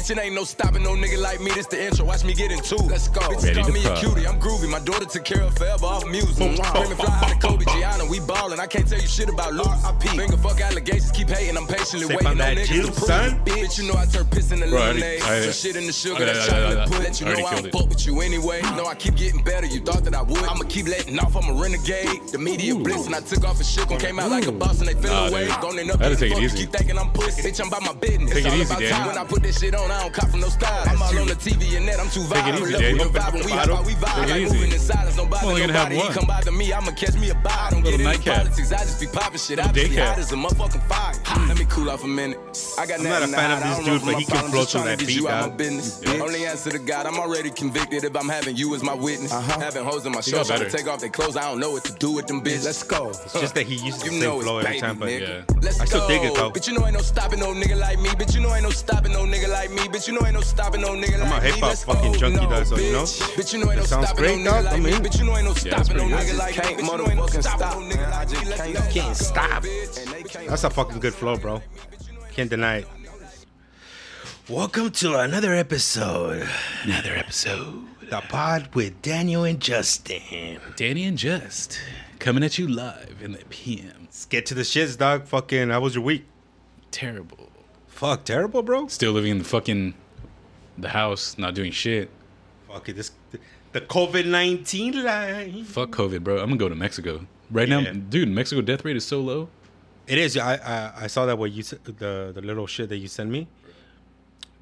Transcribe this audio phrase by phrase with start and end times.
[0.00, 1.50] Bitch, it ain't no stopping no nigga like me.
[1.50, 2.06] This the intro.
[2.06, 2.76] Watch me get into.
[2.76, 3.20] Let's go.
[3.20, 4.26] Ready call to me a cutie.
[4.26, 4.66] I'm groovy.
[4.70, 6.30] My daughter took care of forever off music.
[6.36, 6.56] Screaming
[6.96, 8.06] fly high to Kobe Gianna.
[8.06, 8.60] We ballin'.
[8.60, 9.68] I can't tell you shit about Luke.
[10.00, 11.10] Finger fuck allegations.
[11.12, 11.54] Keep hating.
[11.58, 13.44] I'm patiently Sip waiting on niggas to prove.
[13.44, 15.20] Bitch, you know I turn piss into lemonade.
[15.22, 16.22] I- Put shit in the sugar.
[16.24, 16.98] I- That I- I- chocolate pull.
[17.02, 18.62] Let you know I don't fuck with you anyway.
[18.76, 19.66] No, I keep getting better.
[19.66, 20.42] You thought that I would.
[20.44, 21.36] I'ma keep letting off.
[21.36, 22.26] I'm a renegade.
[22.32, 23.98] The media blitz and I took off and shook 'em.
[23.98, 25.48] Came out like a boss and they fell away.
[25.60, 26.56] Going up Gotta take it fuck, easy.
[26.56, 27.42] Keep thinking I'm pussy.
[27.42, 28.32] Bitch, I'm about my business.
[28.32, 29.06] Take it easy, about time.
[29.08, 30.84] When I put this shit on, I don't cop from no style.
[30.88, 32.00] I'm all on the TV and net.
[32.00, 32.60] I'm too violent.
[32.62, 33.04] easy, Love Daniel.
[33.04, 33.84] with the vibe when we hop vibe.
[33.86, 34.54] Take it Like easy.
[34.54, 35.16] moving in silence.
[35.16, 35.96] Don't bother I'm only gonna have nobody.
[35.96, 36.12] He one.
[36.14, 36.72] come bother me.
[36.72, 37.52] I'ma catch me a bite.
[37.52, 38.36] I don't get into nightcap.
[38.44, 38.72] politics.
[38.72, 39.56] I just be popping shit.
[39.56, 40.06] Little Obviously daycap.
[40.08, 41.46] hot as a motherfucking fire.
[41.48, 42.38] Let me cool off a minute.
[42.78, 44.52] I got I'm not a nothing to fan of this dude, but he can problems.
[44.54, 45.56] flow Just through that beat, you out my dog.
[45.58, 46.02] business.
[46.20, 47.06] Only answer to God.
[47.06, 49.32] I'm already convicted if I'm having you as my witness.
[49.32, 49.58] Uh-huh.
[49.60, 51.36] Having hoes in my show got trying to take off their clothes.
[51.36, 52.64] I don't know what to do with them bitches.
[52.64, 53.08] Let's go.
[53.10, 55.10] It's just that he uses the You know same flow every baby, time, but.
[55.10, 55.42] Yeah.
[55.80, 56.50] I still dig it, though.
[56.50, 58.08] Bitch, you know ain't no stopping no nigga like me.
[58.10, 59.79] Bitch, you know ain't no stopping no nigga like me.
[59.88, 61.48] Bitch, you know ain't no stopping no nigga I'm a like me.
[61.50, 63.02] hip-hop Let's fucking junkie, no, though, so, you know?
[63.02, 63.34] bitch.
[63.34, 64.64] Bitch, you know ain't no That sounds stopping great, no dog.
[64.64, 64.90] nigga I like me.
[64.90, 66.38] mean- Bitch, you know ain't no that's stopping no pretty nigga good.
[66.38, 66.62] like me.
[66.62, 68.06] Can't Bitch, you know ain't no stopping stop, no nigga.
[68.06, 68.34] I like me.
[68.44, 69.62] just can't- can't stop.
[69.64, 70.02] Bitch.
[70.02, 71.62] And they can't that's a fucking good flow, bro.
[72.32, 72.88] Can't deny it.
[74.48, 76.46] Welcome to another episode.
[76.84, 77.84] Another episode.
[78.10, 80.60] The pod with Daniel and Justin.
[80.76, 81.78] Danny and Just
[82.18, 83.92] coming at you live in the PM.
[84.04, 85.26] Let's get to the shits, dog.
[85.26, 86.24] Fucking, how was your week?
[86.90, 87.49] Terrible.
[88.00, 88.86] Fuck, terrible, bro.
[88.86, 89.92] Still living in the fucking
[90.78, 92.08] the house, not doing shit.
[92.66, 93.12] Fuck it, this
[93.72, 95.64] the COVID nineteen line.
[95.64, 96.38] Fuck COVID, bro.
[96.38, 97.80] I'm gonna go to Mexico right Yeah.
[97.80, 98.30] now, dude.
[98.30, 99.50] Mexico death rate is so low.
[100.06, 100.38] It is.
[100.38, 103.48] I I, I saw that what you the the little shit that you sent me.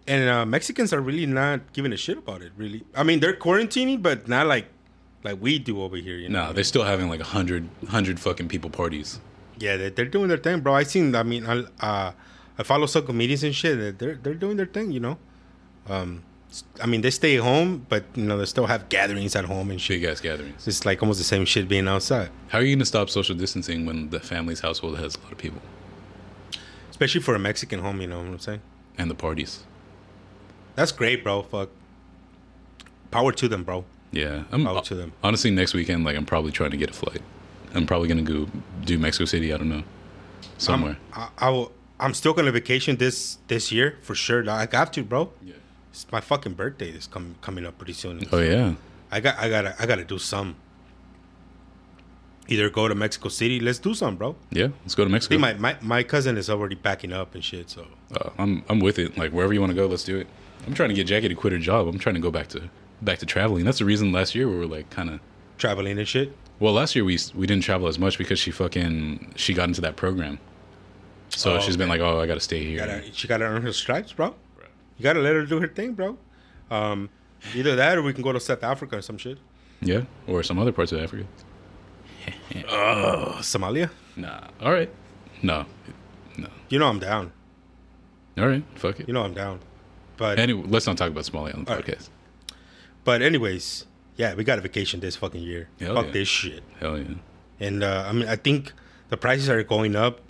[0.09, 2.51] And uh, Mexicans are really not giving a shit about it.
[2.57, 4.67] Really, I mean they're quarantining, but not like
[5.23, 6.17] like we do over here.
[6.17, 6.47] You know?
[6.47, 9.21] No, they're still having like a hundred, hundred fucking people parties.
[9.61, 10.75] Yeah, they're, they're doing their thing, bro.
[10.75, 11.15] I seen.
[11.15, 12.13] I mean, I uh,
[12.59, 13.99] I follow some comedians and shit.
[13.99, 15.19] They're they're doing their thing, you know.
[15.89, 16.23] Um,
[16.83, 19.81] I mean, they stay home, but you know they still have gatherings at home and
[19.81, 20.01] shit.
[20.01, 20.67] Big ass gatherings.
[20.67, 23.87] It's like almost the same shit being outside, How are you gonna stop social distancing
[23.87, 25.61] when the family's household has a lot of people
[26.91, 28.01] especially for a Mexican home.
[28.01, 28.61] You know what I'm saying?
[28.99, 29.63] and the parties?
[30.75, 31.43] That's great, bro.
[31.43, 31.69] Fuck.
[33.13, 33.85] Power to them, bro.
[34.11, 35.13] Yeah, I'm Power to them.
[35.23, 36.05] honestly next weekend.
[36.05, 37.23] Like, I'm probably trying to get a flight.
[37.75, 38.49] I'm probably gonna go
[38.85, 39.53] do Mexico City.
[39.55, 39.85] I don't know,
[40.57, 40.97] somewhere.
[41.13, 41.71] I, I will.
[42.01, 44.45] I'm still gonna vacation this this year for sure.
[44.45, 45.33] Like, I have to, bro.
[45.43, 45.55] yeah.
[45.91, 48.23] It's my fucking birthday is coming coming up pretty soon.
[48.31, 48.75] Oh yeah.
[49.11, 50.55] I got I gotta I gotta do some.
[52.51, 53.61] Either go to Mexico City.
[53.61, 54.35] Let's do some, bro.
[54.51, 54.69] Yeah.
[54.83, 55.35] Let's go to Mexico.
[55.39, 57.69] think my, my, my cousin is already backing up and shit.
[57.69, 59.19] So Uh, I'm I'm with it.
[59.19, 60.27] Like wherever you want to go, let's do it.
[60.67, 61.89] I'm trying to get Jackie to quit her job.
[61.89, 62.71] I'm trying to go back to
[63.03, 63.65] back to traveling.
[63.65, 65.21] That's the reason last year we were like kind of.
[65.59, 66.33] traveling and shit.
[66.61, 69.81] Well, last year we we didn't travel as much because she fucking she got into
[69.83, 70.39] that program.
[71.31, 72.79] So Oh, she's been like, oh, I got to stay here.
[72.79, 74.35] Gotta, she gotta earn her stripes, bro.
[74.97, 76.19] You gotta let her do her thing, bro.
[76.71, 77.09] Um,
[77.55, 79.39] either that or we can go to South Africa or some shit.
[79.81, 81.25] Yeah, or some other parts of Africa.
[82.71, 83.91] Oh, Somalia.
[84.17, 84.49] Nah.
[84.61, 84.91] All right.
[85.43, 85.65] No.
[86.37, 86.49] No.
[86.69, 87.33] You know I'm down.
[88.37, 88.65] All right.
[88.75, 89.09] Fuck it.
[89.09, 89.61] You know I'm down.
[90.17, 91.87] But Anyway, let's not talk about Somalia on the All right.
[91.87, 92.09] podcast.
[93.05, 95.69] but anyways, yeah, we got a vacation this fucking year.
[95.79, 96.13] Hell Fuck yeah.
[96.13, 96.63] this shit.
[96.81, 97.05] Hell yeah.
[97.61, 98.73] And uh, I mean, I think
[99.11, 100.21] the prices are going up.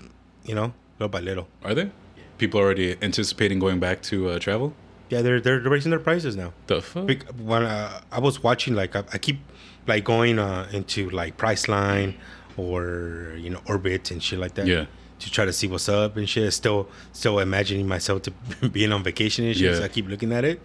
[0.45, 1.49] You know, little by little.
[1.65, 1.91] Are there?
[2.39, 4.75] People already anticipating going back to uh, travel?
[5.11, 6.53] Yeah, they're they're raising their prices now.
[6.67, 7.09] The fuck?
[7.39, 9.41] When uh, I was watching, like I, I keep
[9.87, 12.15] like going uh, into like Priceline
[12.57, 14.67] or you know Orbit and shit like that.
[14.67, 14.87] Yeah.
[15.21, 16.53] To try to see what's up and shit.
[16.53, 18.31] Still, still imagining myself to
[18.73, 19.77] being on vacation and shit.
[19.77, 20.61] So I keep looking at it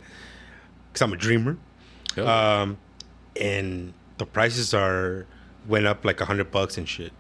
[0.92, 1.58] because I'm a dreamer.
[2.16, 2.62] Yeah.
[2.62, 2.78] Um,
[3.40, 5.26] and the prices are
[5.68, 7.14] went up like a hundred bucks and shit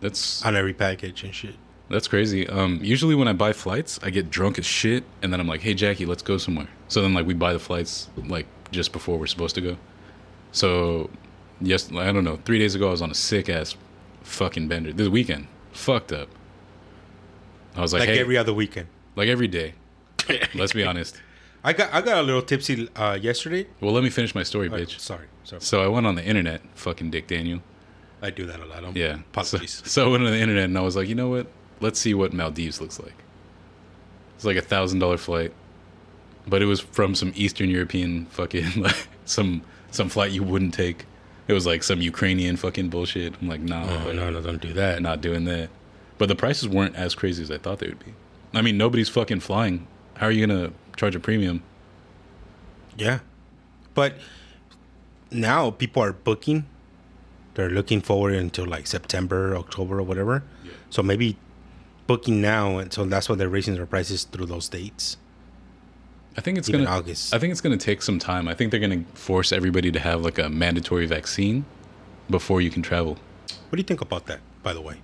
[0.00, 1.56] that's on every package and shit.
[1.90, 2.48] That's crazy.
[2.48, 5.60] Um, usually when I buy flights, I get drunk as shit, and then I'm like,
[5.60, 9.18] "Hey Jackie, let's go somewhere." So then like we buy the flights like just before
[9.18, 9.76] we're supposed to go.
[10.52, 11.10] So
[11.60, 12.38] yes, I don't know.
[12.44, 13.76] Three days ago, I was on a sick ass
[14.22, 14.92] fucking bender.
[14.92, 16.28] This weekend, fucked up.
[17.76, 18.86] I was like, Like "Hey," every other weekend.
[19.16, 19.74] like every day.
[20.54, 21.20] Let's be honest.
[21.64, 23.66] I got I got a little tipsy uh, yesterday.
[23.80, 24.98] Well, let me finish my story, Oh, bitch.
[25.00, 25.60] sorry, sorry.
[25.62, 27.60] So I went on the internet, fucking Dick Daniel.
[28.22, 28.84] I do that a lot.
[28.84, 29.18] I'm, Yeah.
[29.42, 31.46] So, so I went on the internet and I was like, you know what?
[31.84, 33.12] Let's see what Maldives looks like.
[34.36, 35.52] It's like a thousand dollar flight,
[36.46, 39.60] but it was from some Eastern European fucking like some
[39.90, 41.04] some flight you wouldn't take.
[41.46, 43.34] It was like some Ukrainian fucking bullshit.
[43.40, 45.02] I'm like, nah, Oh, no, no, don't do that.
[45.02, 45.68] not doing that.
[46.16, 48.14] But the prices weren't as crazy as I thought they would be.
[48.54, 49.86] I mean, nobody's fucking flying.
[50.16, 51.62] How are you gonna charge a premium?
[52.96, 53.18] Yeah.
[53.92, 54.16] But
[55.30, 56.64] now people are booking.
[57.54, 60.44] They're looking forward until like September, October, or whatever.
[60.64, 60.72] Yeah.
[60.88, 61.36] So maybe
[62.06, 65.16] booking now, and so that's why they're raising their prices through those dates.
[66.36, 66.96] I think it's Even gonna.
[66.96, 67.34] August.
[67.34, 68.48] I think it's gonna take some time.
[68.48, 71.64] I think they're gonna force everybody to have like a mandatory vaccine
[72.28, 73.18] before you can travel.
[73.68, 74.40] What do you think about that?
[74.62, 74.96] By the way,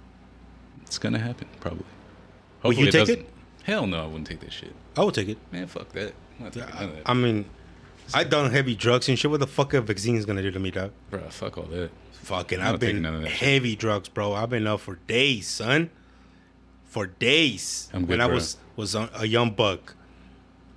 [0.83, 1.85] It's gonna happen probably.
[2.63, 3.29] Will you Hopefully take it?
[3.63, 4.75] Hell no, I wouldn't take that shit.
[4.97, 5.39] I will take it.
[5.53, 6.15] Man, fuck that.
[6.39, 7.03] I'm not taking none of that.
[7.07, 7.45] I mean,
[8.13, 9.31] I done heavy drugs and shit.
[9.31, 10.91] What the fuck a vaccine is gonna do to me, dog?
[11.11, 11.91] Bro, fuck all that.
[12.13, 13.31] Fucking, I've been that shit.
[13.33, 14.35] heavy drugs, bro.
[14.35, 15.91] I've been up for days, son.
[16.91, 17.89] For days.
[17.95, 19.95] I'm when I was was a young buck,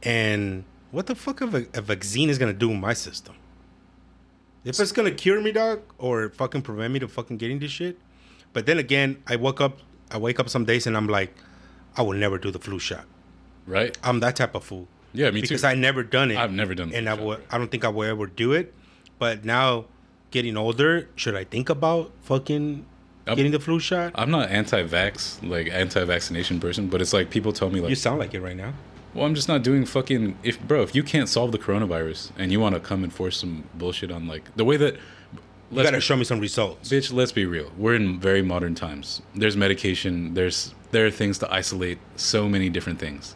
[0.03, 3.35] and what the fuck of a, a vaccine is gonna do in my system?
[4.63, 7.97] If it's gonna cure me, dog, or fucking prevent me to fucking getting this shit.
[8.53, 9.79] But then again, I woke up.
[10.11, 11.33] I wake up some days and I'm like,
[11.97, 13.05] I will never do the flu shot.
[13.65, 13.97] Right?
[14.03, 14.87] I'm that type of fool.
[15.13, 15.53] Yeah, me because too.
[15.55, 16.37] Because I never done it.
[16.37, 17.43] I've never done and I would.
[17.49, 18.71] I don't think I will ever do it.
[19.17, 19.85] But now,
[20.29, 22.85] getting older, should I think about fucking
[23.27, 24.11] I'm- getting the flu shot?
[24.15, 28.19] I'm not anti-vax, like anti-vaccination person, but it's like people tell me like, you sound
[28.19, 28.73] like it right now.
[29.13, 30.37] well, I'm just not doing fucking.
[30.43, 33.37] If bro, if you can't solve the coronavirus and you want to come and force
[33.37, 34.95] some bullshit on like the way that,
[35.71, 36.89] You gotta be- show me some results.
[36.89, 37.71] bitch, let's be real.
[37.77, 39.21] We're in very modern times.
[39.35, 40.33] There's medication.
[40.33, 43.35] There's there are things to isolate so many different things,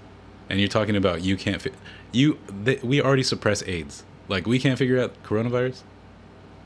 [0.50, 1.62] and you're talking about you can't.
[1.62, 1.72] Fi-
[2.12, 4.04] you th- we already suppress AIDS.
[4.28, 5.84] Like we can't figure out coronavirus,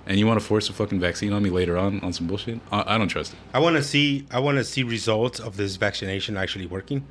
[0.06, 2.60] and you want to force a fucking vaccine on me later on on some bullshit?
[2.72, 3.40] I, I don't trust it.
[3.54, 4.26] I want to see.
[4.32, 7.06] I want to see results of this vaccination actually working,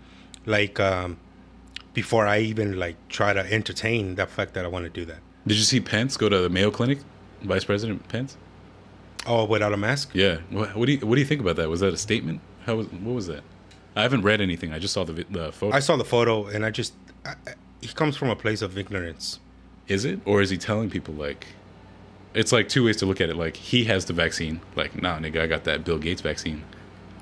[0.47, 1.19] like um,
[1.95, 5.19] before I even like try to entertain the fact that I want to do that.
[5.47, 6.99] Did you see Pence go to the Mayo Clinic?
[7.43, 8.37] Vice President Pence?
[9.27, 10.11] Oh, without a mask?
[10.13, 10.39] Yeah.
[10.51, 11.69] What, what do you What do you think about that?
[11.69, 12.41] Was that a statement?
[12.67, 13.43] How was What was that?
[13.97, 14.73] I haven't read anything.
[14.73, 15.75] I just saw the the photo.
[15.75, 16.93] I saw the photo and I just.
[17.25, 19.41] I, I- he comes from a place of ignorance.
[19.89, 21.47] is it or is he telling people like?
[22.35, 23.37] It's like two ways to look at it.
[23.37, 24.61] Like he has the vaccine.
[24.77, 26.65] Like nah, nigga, I got that Bill Gates vaccine.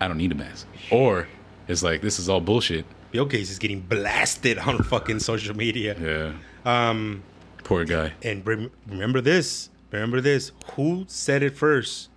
[0.00, 0.66] I don't need a mask.
[0.90, 1.28] Or
[1.66, 2.84] it's like this is all bullshit.
[3.10, 5.96] Bill Gates is getting blasted on fucking social media.
[5.98, 6.90] Yeah.
[6.90, 7.22] Um,
[7.64, 8.12] Poor guy.
[8.22, 9.70] and rem- remember this.
[9.90, 10.52] Remember this.
[10.74, 12.10] Who said it first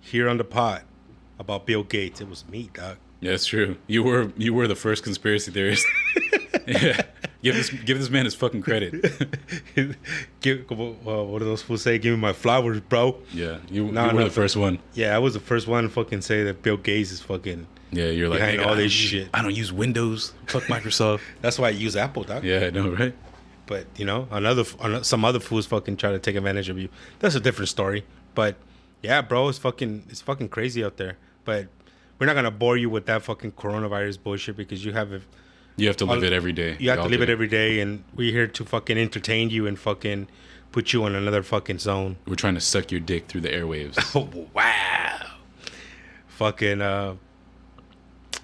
[0.00, 0.82] here on the pod
[1.38, 2.20] about Bill Gates?
[2.20, 2.96] It was me, dog.
[3.20, 3.76] Yeah, it's true.
[3.86, 5.86] You were you were the first conspiracy theorist.
[6.66, 7.02] yeah.
[7.42, 9.04] Give this give this man his fucking credit.
[10.40, 11.98] Give, uh, what do those fools say?
[11.98, 13.16] Give me my flowers, bro.
[13.32, 14.78] Yeah, you, No, you were no, the first one.
[14.94, 17.66] Yeah, I was the first one to fucking say that Bill Gates is fucking.
[17.90, 20.32] Yeah, you're like Behind "Nigga, all I this use- shit." I don't use Windows.
[20.46, 21.20] Fuck Microsoft.
[21.40, 22.44] That's why I use Apple, dog.
[22.44, 23.14] yeah, I know, right?
[23.66, 24.64] But you know, another
[25.02, 26.88] some other fools fucking try to take advantage of you.
[27.18, 28.04] That's a different story.
[28.34, 28.56] But
[29.02, 31.16] yeah, bro, it's fucking it's fucking crazy out there.
[31.44, 31.68] But
[32.18, 35.24] we're not gonna bore you with that fucking coronavirus bullshit because you have.
[35.76, 36.76] You have to live All- it every day.
[36.78, 39.66] You have to live do it every day, and we're here to fucking entertain you
[39.66, 40.28] and fucking
[40.70, 42.16] put you on another fucking zone.
[42.26, 43.98] We're trying to suck your dick through the airwaves.
[44.14, 45.18] Oh wow!
[46.26, 47.16] Fucking uh,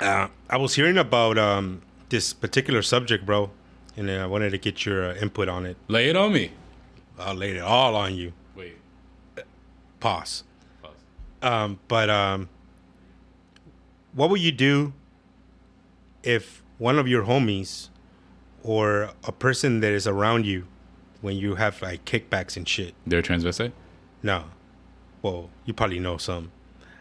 [0.01, 3.51] uh, I was hearing about um this particular subject, bro,
[3.97, 5.77] and I wanted to get your uh, input on it.
[5.89, 6.53] Lay it on me.
[7.19, 8.33] I'll lay it all on you.
[8.55, 8.77] Wait.
[10.01, 10.45] Pause.
[10.83, 10.93] Pause.
[11.43, 12.49] Um, but um,
[14.15, 14.93] what would you do
[16.23, 17.89] if one of your homies
[18.63, 20.67] or a person that is around you
[21.21, 22.95] when you have like kickbacks and shit?
[23.07, 23.73] They're transvestite.
[24.23, 24.45] No.
[25.23, 26.51] Well, you probably know some.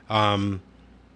[0.10, 0.62] Um,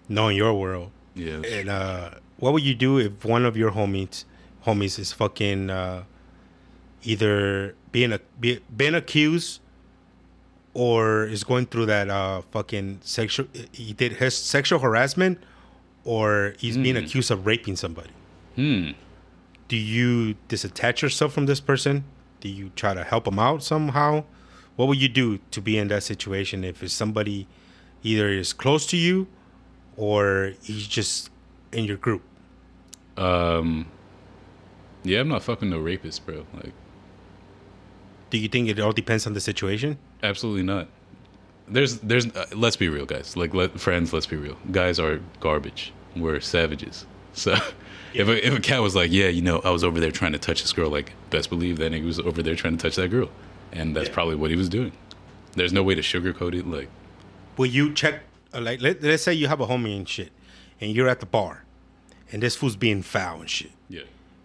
[0.08, 0.90] knowing your world.
[1.14, 1.42] Yeah.
[1.42, 4.24] And uh, what would you do if one of your homies
[4.66, 6.04] homies is fucking uh,
[7.02, 9.60] either being a be, being accused
[10.74, 15.38] or is going through that uh, fucking sexual he did his sexual harassment
[16.04, 18.10] or he's being accused of raping somebody.
[18.56, 18.90] Hmm.
[19.68, 22.04] Do you disattach yourself from this person?
[22.40, 24.24] Do you try to help him out somehow?
[24.76, 27.46] What would you do to be in that situation if it's somebody
[28.02, 29.28] either is close to you
[29.96, 31.30] or he's just
[31.72, 32.22] in your group?
[33.16, 33.86] Um.
[35.04, 36.46] Yeah, I'm not fucking no rapist, bro.
[36.54, 36.72] Like,
[38.30, 39.98] Do you think it all depends on the situation?
[40.22, 40.86] absolutely not.
[41.68, 42.26] There's, there's.
[42.26, 43.36] Uh, let's be real, guys.
[43.36, 44.12] Like, let friends.
[44.12, 44.56] Let's be real.
[44.70, 45.92] Guys are garbage.
[46.16, 47.06] We're savages.
[47.32, 47.56] So,
[48.14, 50.32] if a, if a cat was like, yeah, you know, I was over there trying
[50.32, 52.96] to touch this girl, like, best believe that nigga was over there trying to touch
[52.96, 53.30] that girl,
[53.72, 54.92] and that's probably what he was doing.
[55.54, 56.66] There's no way to sugarcoat it.
[56.66, 56.88] Like,
[57.56, 58.20] Will you check,
[58.54, 60.30] uh, like, let, let's say you have a homie and shit,
[60.80, 61.64] and you're at the bar,
[62.30, 63.72] and this fool's being foul and shit.
[63.88, 64.02] yeah,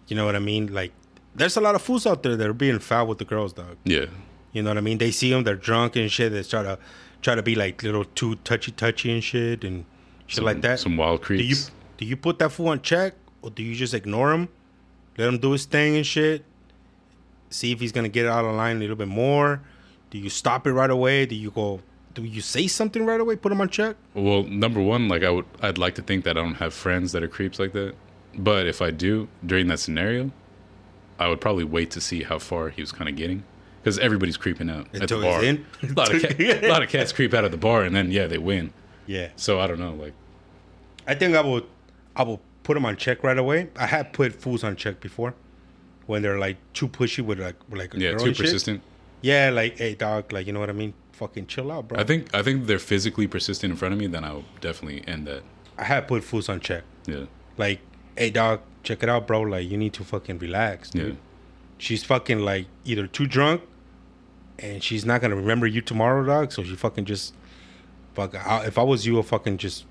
[0.07, 0.73] You know what I mean?
[0.73, 0.91] Like,
[1.35, 3.77] there's a lot of fools out there that are being foul with the girls, dog.
[3.85, 4.05] yeah.
[4.53, 4.97] You know what I mean?
[4.97, 6.31] They see them, they're drunk and shit.
[6.31, 6.79] They try to
[7.21, 9.85] try to be like little too touchy touchy and shit and
[10.25, 10.79] shit like that.
[10.79, 11.69] some wild Do you creeps.
[11.97, 13.13] do you put that fool on check
[13.47, 14.49] or do you just ignore him,
[15.17, 16.43] let him do his thing and shit?
[17.49, 19.61] See if he's gonna get out of line a little bit more.
[20.09, 21.25] Do you stop it right away?
[21.25, 21.79] Do you go?
[22.13, 23.35] Do you say something right away?
[23.37, 23.95] Put him on check.
[24.13, 27.11] Well, number one, like I would, I'd like to think that I don't have friends
[27.13, 27.95] that are creeps like that.
[28.37, 30.31] But if I do, during that scenario,
[31.19, 33.43] I would probably wait to see how far he was kind of getting,
[33.81, 35.43] because everybody's creeping out at the bar.
[35.43, 35.65] in?
[35.83, 38.11] a lot of cat, a lot of cats creep out of the bar, and then
[38.11, 38.73] yeah, they win.
[39.05, 39.29] Yeah.
[39.35, 40.13] So I don't know, like
[41.07, 41.65] I think I would,
[42.15, 43.69] I will put them on check right away.
[43.77, 45.33] I have put fools on check before
[46.05, 48.45] when they're like too pushy with like with like yeah, too and shit.
[48.45, 48.81] persistent.
[49.21, 50.93] Yeah, like hey dog, like you know what I mean?
[51.13, 51.97] Fucking chill out, bro.
[51.97, 55.27] I think I think they're physically persistent in front of me, then I'll definitely end
[55.27, 55.43] that.
[55.77, 56.83] I have put fools on check.
[57.05, 57.25] Yeah,
[57.57, 57.79] Like,
[58.17, 59.41] hey dog, check it out, bro.
[59.41, 60.89] Like you need to fucking relax.
[60.89, 61.07] Dude.
[61.13, 61.13] yeah,
[61.77, 63.61] She's fucking like either too drunk
[64.59, 66.51] and she's not gonna remember you tomorrow, dog.
[66.51, 67.33] So she fucking just
[68.13, 68.35] fuck.
[68.35, 69.85] I, if I was you, I'll fucking just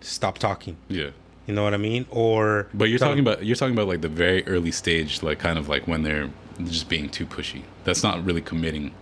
[0.00, 0.76] stop talking.
[0.88, 1.10] yeah.
[1.46, 2.06] You know what I mean?
[2.10, 5.58] Or But you're talking about you're talking about like the very early stage, like kind
[5.58, 6.30] of like when they're
[6.64, 7.62] just being too pushy.
[7.84, 8.92] That's not really committing.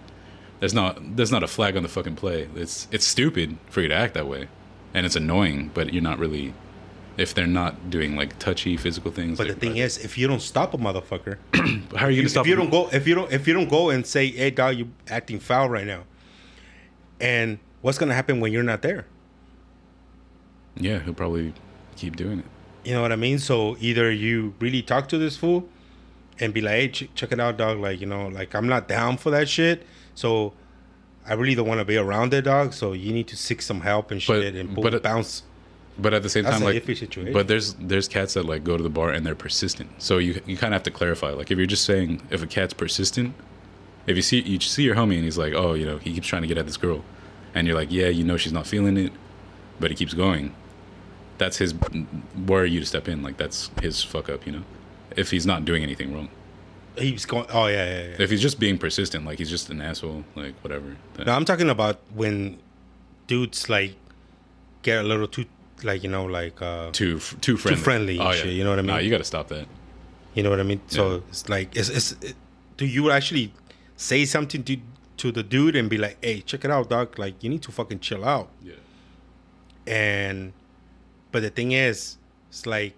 [0.60, 2.48] There's not there's not a flag on the fucking play.
[2.54, 4.48] It's it's stupid for you to act that way,
[4.94, 5.70] and it's annoying.
[5.74, 6.54] But you're not really
[7.18, 9.38] if they're not doing like touchy physical things.
[9.38, 11.36] But the thing is, if you don't stop a motherfucker,
[11.96, 12.46] how are you gonna stop?
[12.46, 12.70] if you them?
[12.70, 15.40] don't go, if you don't, if you don't go and say, "Hey, dog, you're acting
[15.40, 16.04] foul right now,"
[17.20, 19.06] and what's gonna happen when you're not there?
[20.76, 21.52] Yeah, he'll probably
[21.98, 22.44] keep doing it.
[22.84, 23.38] You know what I mean?
[23.38, 25.68] So either you really talk to this fool
[26.40, 27.78] and be like, "Hey, ch- check it out, dog.
[27.78, 29.84] Like, you know, like I'm not down for that shit.
[30.14, 30.52] So
[31.26, 32.72] I really don't want to be around it, dog.
[32.72, 35.42] So you need to seek some help and But- shit and boom, but bounce."
[36.00, 37.32] But at the same That's time, like, situation.
[37.32, 39.90] but there's there's cats that like go to the bar and they're persistent.
[39.98, 41.30] So you you kind of have to clarify.
[41.30, 43.34] Like if you're just saying if a cat's persistent,
[44.06, 46.28] if you see you see your homie and he's like, oh, you know, he keeps
[46.28, 47.02] trying to get at this girl,
[47.52, 49.10] and you're like, yeah, you know, she's not feeling it,
[49.80, 50.54] but he keeps going.
[51.38, 51.72] That's his.
[52.46, 53.22] Where are you to step in?
[53.22, 54.62] Like that's his fuck up, you know.
[55.16, 56.28] If he's not doing anything wrong,
[56.96, 57.46] He's going.
[57.50, 58.16] Oh yeah, yeah, yeah.
[58.18, 60.96] if he's just being persistent, like he's just an asshole, like whatever.
[61.24, 62.58] No, I'm talking about when
[63.28, 63.94] dudes like
[64.82, 65.46] get a little too,
[65.84, 67.80] like you know, like uh, too too friendly.
[67.82, 68.88] friendly and shit, you know what I mean?
[68.94, 69.66] Nah, you got to stop that.
[70.34, 70.80] You know what I mean?
[70.88, 71.20] So Yeah.
[71.30, 72.34] it's like, it's, it's it,
[72.76, 73.52] do you actually
[73.96, 74.76] say something to
[75.18, 77.18] to the dude and be like, "Hey, check it out, doc.
[77.18, 78.74] Like, you need to fucking chill out." Yeah.
[79.86, 80.52] And,
[81.32, 82.16] but the thing is,
[82.48, 82.94] it's like,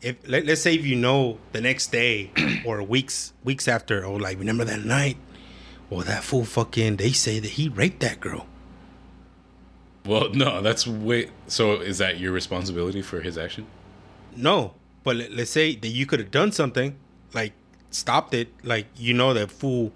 [0.00, 2.30] if let, let's say if you know the next day
[2.64, 5.16] or weeks weeks after, or like, remember that night,
[5.90, 8.46] well that fool fucking, they say that he raped that girl.
[10.04, 11.30] Well, no, that's way.
[11.46, 13.66] So is that your responsibility for his action?
[14.34, 14.74] No,
[15.04, 16.96] but let, let's say that you could have done something,
[17.32, 17.52] like
[17.90, 19.92] stopped it, like you know that fool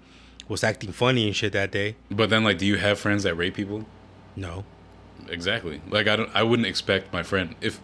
[0.47, 1.95] was acting funny and shit that day.
[2.09, 3.85] But then, like, do you have friends that rape people?
[4.35, 4.63] No.
[5.29, 5.81] Exactly.
[5.89, 6.29] Like, I don't.
[6.33, 7.79] I wouldn't expect my friend if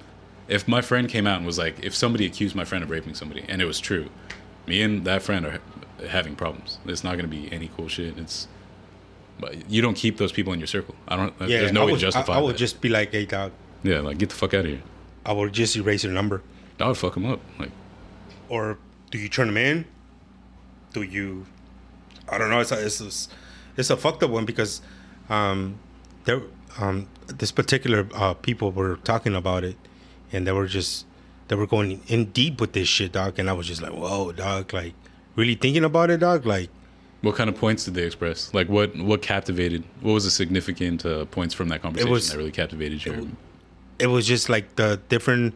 [0.47, 3.15] if my friend came out and was like, if somebody accused my friend of raping
[3.15, 4.09] somebody and it was true,
[4.67, 5.59] me and that friend are
[6.07, 6.79] having problems.
[6.85, 8.17] It's not going to be any cool shit.
[8.17, 8.47] It's.
[9.39, 10.95] But you don't keep those people in your circle.
[11.07, 11.33] I don't.
[11.41, 12.59] Yeah, there's no I way would, to justify I, I would that.
[12.59, 13.51] just be like, hey, dog,
[13.83, 14.83] yeah, like get the fuck out of here.
[15.25, 16.41] I would just erase your number.
[16.79, 17.39] I would fuck him up.
[17.57, 17.71] Like,
[18.50, 18.77] Or
[19.09, 19.85] do you turn them in?
[20.91, 21.45] Do you?
[22.29, 22.59] I don't know.
[22.59, 23.31] It's a, it's a,
[23.77, 24.81] it's a fucked up one because
[25.29, 25.79] um,
[26.25, 26.41] there
[26.79, 29.77] um, this particular uh, people were talking about it,
[30.31, 31.05] and they were just
[31.47, 33.39] they were going in deep with this shit, dog.
[33.39, 34.93] And I was just like, whoa, dog, like
[35.35, 36.45] really thinking about it, dog.
[36.45, 36.69] Like,
[37.21, 38.53] what kind of points did they express?
[38.53, 39.83] Like, what what captivated?
[40.01, 43.31] What was the significant uh, points from that conversation was- that really captivated you?
[43.99, 45.53] it was just like the different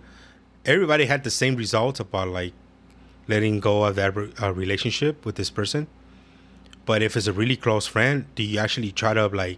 [0.65, 2.53] everybody had the same results about like
[3.27, 5.88] letting go of that uh, relationship with this person
[6.86, 9.57] but if it's a really close friend do you actually try to like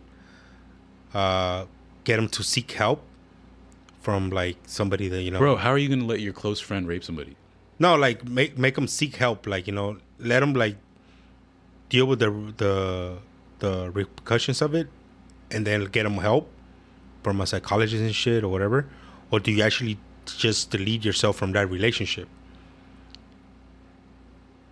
[1.14, 1.66] uh
[2.04, 3.02] get them to seek help
[4.02, 6.88] from like somebody that you know Bro, how are you gonna let your close friend
[6.88, 7.36] rape somebody?
[7.80, 10.76] no like make make them seek help like you know let them like
[11.90, 13.18] deal with the the
[13.60, 14.88] the repercussions of it
[15.52, 16.50] and then get them help
[17.24, 18.86] from a psychologist and shit or whatever
[19.32, 22.28] or do you actually just delete yourself from that relationship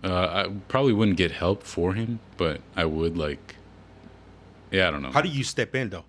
[0.04, 3.56] Uh, I probably wouldn't get help for him, but I would like.
[4.70, 5.10] Yeah, I don't know.
[5.10, 6.04] how do you step in though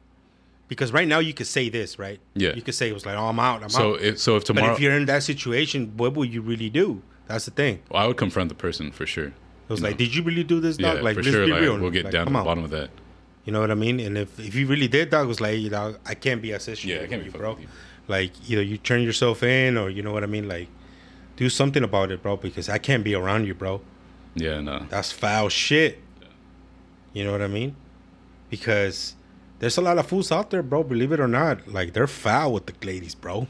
[0.70, 2.54] because right now you could say this right Yeah.
[2.54, 4.44] you could say it was like oh i'm out i'm so out if so if
[4.46, 7.80] tomorrow, but if you're in that situation what would you really do that's the thing
[7.92, 9.28] Well, I would confront the person for sure.
[9.28, 9.34] it
[9.70, 9.98] was like know?
[9.98, 11.46] did you really do this dog yeah, like for sure.
[11.46, 12.90] be Like, real we'll get Like, down to the bottom of that.
[13.46, 14.00] You know what I mean?
[14.00, 16.58] And if, if you really did, dog, was like, you know, I can't be a
[16.58, 17.58] associated Yeah, I can't be you, fucking bro.
[17.60, 17.68] you.
[18.08, 20.48] Like, either you turn yourself in or, you know what I mean?
[20.48, 20.68] Like,
[21.38, 23.82] do something about it, bro, because I can't be around you, bro.
[24.36, 24.86] Yeah, no.
[24.90, 26.00] That's foul shit.
[26.22, 26.28] Yeah.
[27.14, 27.76] You know what I mean?
[28.52, 29.16] Because
[29.60, 31.68] there's a lot of fools out there, bro, believe it or not.
[31.68, 33.48] Like, they're foul with the ladies, bro.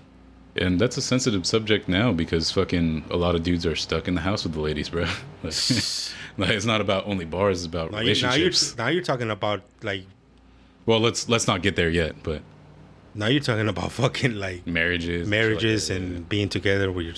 [0.55, 4.15] And that's a sensitive subject now because fucking a lot of dudes are stuck in
[4.15, 5.03] the house with the ladies, bro.
[5.43, 5.53] like,
[6.37, 8.77] like, it's not about only bars; it's about Now, you, now, you're, relationships.
[8.77, 10.05] now you're talking about, like,
[10.85, 12.41] well, let's let's not get there yet, but
[13.13, 17.15] now you're talking about fucking, like, marriages, like marriages that, and being together with your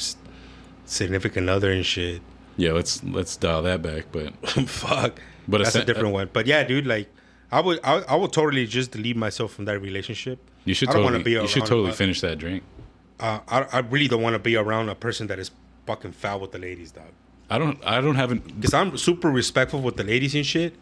[0.86, 2.22] significant other and shit.
[2.58, 2.74] yeah.
[2.74, 4.06] Let's let's dial that back.
[4.12, 4.34] But
[4.68, 5.22] Fuck.
[5.48, 6.30] But that's a sen- different one.
[6.32, 7.10] But yeah, dude, like
[7.52, 10.40] I would, I, I would totally just delete myself from that relationship.
[10.66, 12.64] you should I don't totally be you should totally finish that drink.
[13.20, 15.52] Uh, I, I really don't want to be around a person that is
[15.86, 17.12] fucking foul with the ladies, dog.
[17.50, 20.74] I don't I don't have an Because I'm super respectful with the ladies and shit.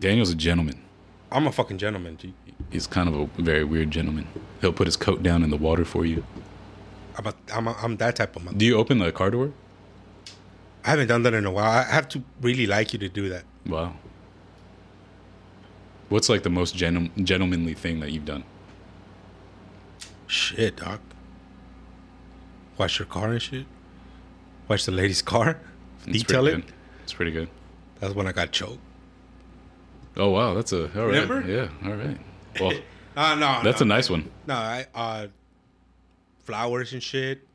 [0.00, 0.80] Daniel's a gentleman.
[1.32, 2.34] I'm a fucking gentleman, G.
[2.70, 4.26] He's kind of a very weird gentleman.
[4.60, 6.24] He'll put his coat down in the water for you.
[7.16, 8.56] I'm, a, I'm, a, I'm that type of man.
[8.56, 9.52] Do you open the car door?
[10.84, 11.70] I haven't done that in a while.
[11.70, 13.44] I have to really like you to do that.
[13.66, 13.94] Wow.
[16.08, 18.44] What's like the most gentle- gentlemanly thing that you've done?
[20.26, 21.00] Shit, doc.
[22.76, 23.66] Wash your car and shit.
[24.68, 25.58] Wash the lady's car.
[26.06, 26.64] It's Detail it.
[27.02, 27.48] It's pretty good.
[28.00, 28.78] That's when I got choked.
[30.16, 31.20] Oh wow, that's a all right.
[31.22, 31.40] Remember?
[31.46, 32.18] Yeah, all right.
[32.60, 32.72] Well,
[33.16, 33.84] Uh, no, that's no.
[33.84, 34.28] a nice one.
[34.46, 35.26] No, I uh
[36.44, 37.46] flowers and shit.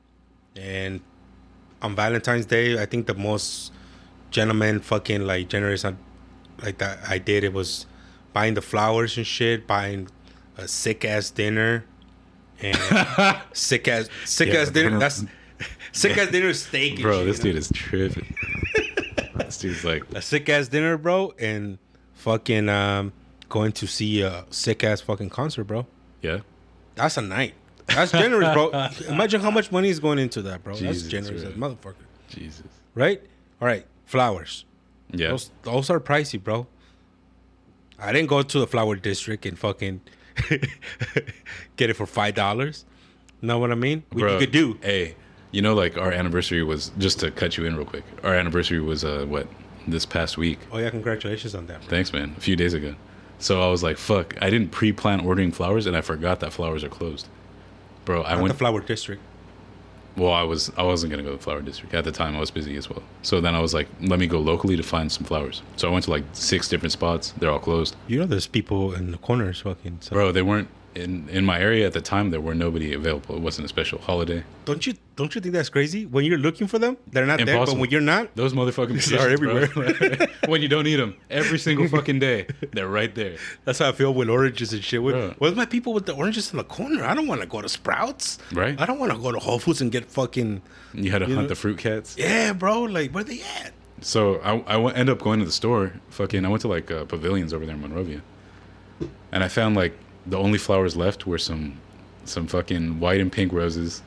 [0.55, 1.01] And
[1.81, 3.71] on Valentine's Day, I think the most
[4.31, 5.83] gentleman fucking like generous
[6.61, 7.85] like that I did it was
[8.33, 10.09] buying the flowers and shit, buying
[10.57, 11.85] a sick ass dinner
[12.61, 12.77] and
[13.53, 14.97] sick ass sick Yeah, ass dinner.
[14.99, 15.23] That's
[15.91, 16.93] sick ass dinner steak.
[16.93, 17.49] and Bro, this you know?
[17.51, 18.35] dude is tripping.
[19.35, 21.77] this dude's like, a sick ass dinner, bro, and
[22.13, 23.13] fucking um
[23.49, 25.85] going to see a sick ass fucking concert, bro.
[26.21, 26.39] yeah.
[26.95, 27.55] That's a night.
[27.87, 28.69] That's generous, bro.
[29.09, 30.73] Imagine how much money is going into that, bro.
[30.75, 31.51] Jesus, That's generous right.
[31.51, 31.95] as motherfucker.
[32.29, 32.67] Jesus.
[32.93, 33.19] Right?
[33.59, 33.85] All right.
[34.05, 34.63] Flowers.
[35.11, 35.29] Yeah.
[35.29, 36.67] Those those are pricey, bro.
[38.03, 40.01] I didn't go to the flower district and fucking
[41.77, 42.85] get it for five dollars.
[43.41, 44.03] Know what I mean?
[44.11, 44.77] What Bro, you could do.
[44.81, 45.15] Hey,
[45.51, 48.03] you know, like our anniversary was just to cut you in real quick.
[48.23, 49.47] Our anniversary was uh what
[49.87, 50.59] this past week.
[50.71, 51.79] Oh yeah, congratulations on that.
[51.81, 51.89] Bro.
[51.89, 52.33] Thanks, man.
[52.37, 52.95] A few days ago.
[53.39, 54.35] So I was like, fuck.
[54.41, 57.27] I didn't pre-plan ordering flowers, and I forgot that flowers are closed.
[58.05, 58.53] Bro, I Not went.
[58.53, 59.21] the flower district.
[60.15, 62.35] Well, I was I wasn't gonna go to the flower district at the time.
[62.35, 63.01] I was busy as well.
[63.23, 65.61] So then I was like, let me go locally to find some flowers.
[65.75, 67.33] So I went to like six different spots.
[67.37, 69.97] They're all closed, You know, there's people in the corners fucking.
[70.01, 70.13] So.
[70.13, 70.31] bro.
[70.31, 72.29] They weren't in in my area at the time.
[72.31, 73.35] There were nobody available.
[73.35, 74.43] It wasn't a special holiday.
[74.65, 76.05] Don't you don't you think that's crazy?
[76.05, 77.45] When you're looking for them, they're not there.
[77.47, 77.81] But Impossible.
[77.81, 79.67] when you're not, Those motherfucking Are everywhere.
[80.47, 83.37] when you don't need them every single fucking day, they're right there.
[83.65, 85.03] that's how I feel with oranges and shit.
[85.03, 85.35] With.
[85.37, 87.03] Where's my people with the oranges in the corner?
[87.03, 88.37] I don't want to go to Sprouts.
[88.51, 88.79] Right.
[88.79, 90.61] I don't want to go to Whole Foods and get fucking.
[90.93, 92.15] You had to You hunt know- the fruit cats.
[92.17, 92.81] Yeah, bro.
[92.83, 93.73] Like, where they at?
[94.01, 95.93] So I I went, end up going to the store.
[96.09, 98.21] Fucking, I went to like uh, pavilions over there in Monrovia,
[99.31, 99.93] and I found like
[100.25, 101.79] the only flowers left were some
[102.25, 104.01] some fucking white and pink roses,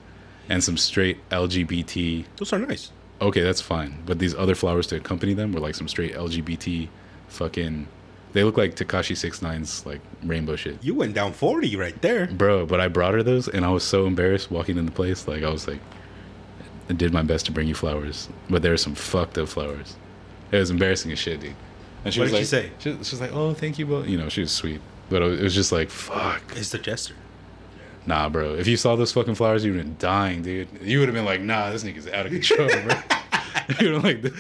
[0.49, 2.25] and some straight LGBT.
[2.37, 2.93] Those are nice.
[3.21, 4.03] Okay, that's fine.
[4.07, 6.89] But these other flowers to accompany them were like some straight LGBT,
[7.29, 7.89] fucking.
[8.33, 10.83] They look like Tekashi 69's like rainbow shit.
[10.85, 12.27] You went down 40 right there.
[12.27, 15.27] Bro, but I brought her those, and I was so embarrassed walking in the place.
[15.27, 15.81] Like I was like,
[16.91, 19.97] I did my best to bring you flowers, but there were some fucked up flowers.
[20.53, 21.55] It was embarrassing as shit, dude.
[22.05, 22.71] And she What was did like, she say?
[22.79, 25.41] She, she was like, "Oh, thank you, but you know, she was sweet." But it
[25.41, 27.15] was, just like, "Fuck, It's the jester.
[28.07, 28.55] nah, bro.
[28.55, 30.69] If you saw those fucking flowers, you would have been dying, dude.
[30.83, 32.97] You would have been like, "Nah, this nigga's out of control, bro."
[33.81, 34.33] you know, like this,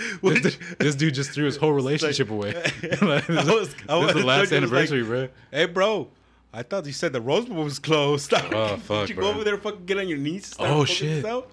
[0.43, 2.53] this, this dude just threw his whole relationship away.
[3.03, 5.29] Like, this, I was- I this is was- the last was like- anniversary, bro.
[5.51, 6.09] Hey, bro.
[6.53, 8.33] I thought you said the Rose Bowl was closed.
[8.33, 9.25] Oh, fuck, Did you bro.
[9.25, 10.55] go over there fucking get on your knees?
[10.59, 11.23] Oh, shit.
[11.25, 11.45] Oh,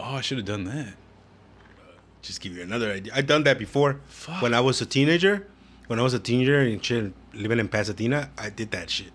[0.00, 0.94] I should have done that.
[2.22, 3.12] Just give you another idea.
[3.14, 4.00] I done that before.
[4.06, 4.42] Fuck.
[4.42, 5.46] When I was a teenager.
[5.88, 9.12] When I was a teenager and shit, living in Pasadena, I did that shit.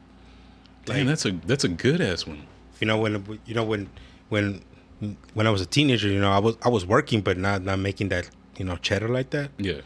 [0.85, 2.43] Damn, that's a that's a good ass one.
[2.79, 3.89] you know when you know when
[4.29, 4.61] when
[5.33, 7.79] when I was a teenager, you know I was I was working but not not
[7.79, 9.51] making that you know cheddar like that.
[9.57, 9.81] Yeah.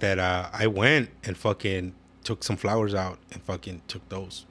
[0.00, 1.92] That uh, I went and fucking
[2.24, 4.46] took some flowers out and fucking took those,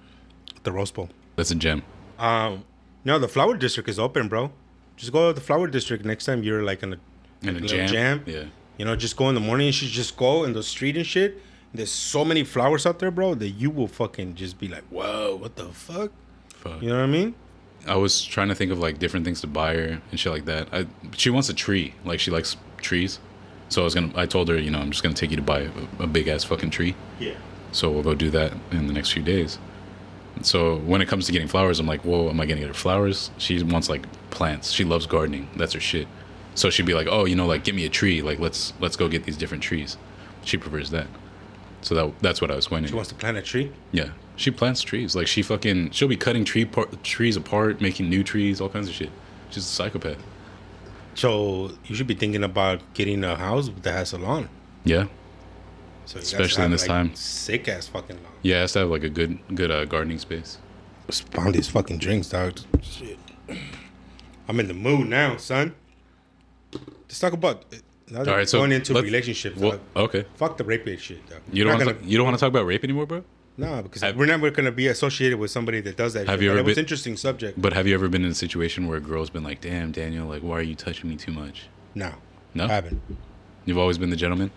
[0.64, 1.10] the Rose Bowl.
[1.38, 1.82] That's a gem.
[2.20, 2.66] Um,
[3.04, 4.52] no, the flower district is open, bro.
[4.96, 6.98] Just go to the flower district next time you're like in a
[7.42, 7.88] In a jam.
[7.88, 8.24] jam.
[8.28, 8.44] Yeah.
[8.78, 9.72] You know, just go in the morning.
[9.72, 11.42] Should just go in the street and shit.
[11.74, 15.36] There's so many flowers out there, bro, that you will fucking just be like, whoa,
[15.36, 16.12] what the fuck?
[16.50, 16.82] Fuck.
[16.82, 17.36] You know what I mean?
[17.88, 20.46] I was trying to think of like different things to buy her and shit like
[20.46, 20.68] that.
[20.74, 21.94] I she wants a tree.
[22.04, 23.20] Like she likes trees.
[23.70, 25.42] So I was gonna I told her, you know, I'm just gonna take you to
[25.42, 26.96] buy a, a big ass fucking tree.
[27.20, 27.36] Yeah.
[27.72, 29.60] So we'll go do that in the next few days.
[30.42, 32.74] So when it comes to getting flowers, I'm like, whoa, am I gonna get her
[32.74, 33.32] flowers?
[33.38, 34.72] She wants like plants.
[34.72, 35.50] She loves gardening.
[35.56, 36.08] That's her shit.
[36.56, 38.22] So she'd be like, oh, you know, like get me a tree.
[38.22, 39.98] Like let's let's go get these different trees.
[40.44, 41.08] She prefers that.
[41.82, 43.72] So that that's what I was going She wants to plant a tree.
[43.92, 45.16] Yeah, she plants trees.
[45.16, 48.88] Like she fucking she'll be cutting tree par- trees apart, making new trees, all kinds
[48.90, 49.10] of shit.
[49.50, 50.22] She's a psychopath.
[51.16, 54.48] So you should be thinking about getting a house that has a lawn.
[54.86, 55.08] Yeah,
[56.06, 57.16] So Especially in this like, time.
[57.16, 58.34] Sick ass fucking lawn.
[58.42, 58.58] yeah.
[58.58, 60.58] It has to have like a good good uh, gardening space.
[61.10, 62.60] Spawn these fucking drinks, dog.
[62.82, 63.18] Shit.
[64.48, 65.74] I'm in the mood now, son.
[66.74, 67.66] Let's talk about
[68.16, 69.58] All they're so going into let's- relationships.
[69.58, 69.82] Well, dog.
[69.96, 70.26] okay.
[70.36, 71.28] Fuck the rape shit.
[71.30, 71.40] Dog.
[71.52, 71.94] You don't Not want to.
[72.02, 73.24] gonna- You don't want to talk about rape anymore, bro.
[73.58, 76.28] No, because Have- we're never going to be associated with somebody that does that.
[76.28, 76.44] Have shit.
[76.44, 77.62] you But ever it was been- interesting subject.
[77.62, 80.28] But have you ever been in a situation where a girl's been like, "Damn, Daniel,
[80.28, 82.14] like, why are you touching me too much?" no,
[82.54, 82.66] No?
[82.66, 83.02] I haven't.
[83.66, 84.52] You've always been the gentleman.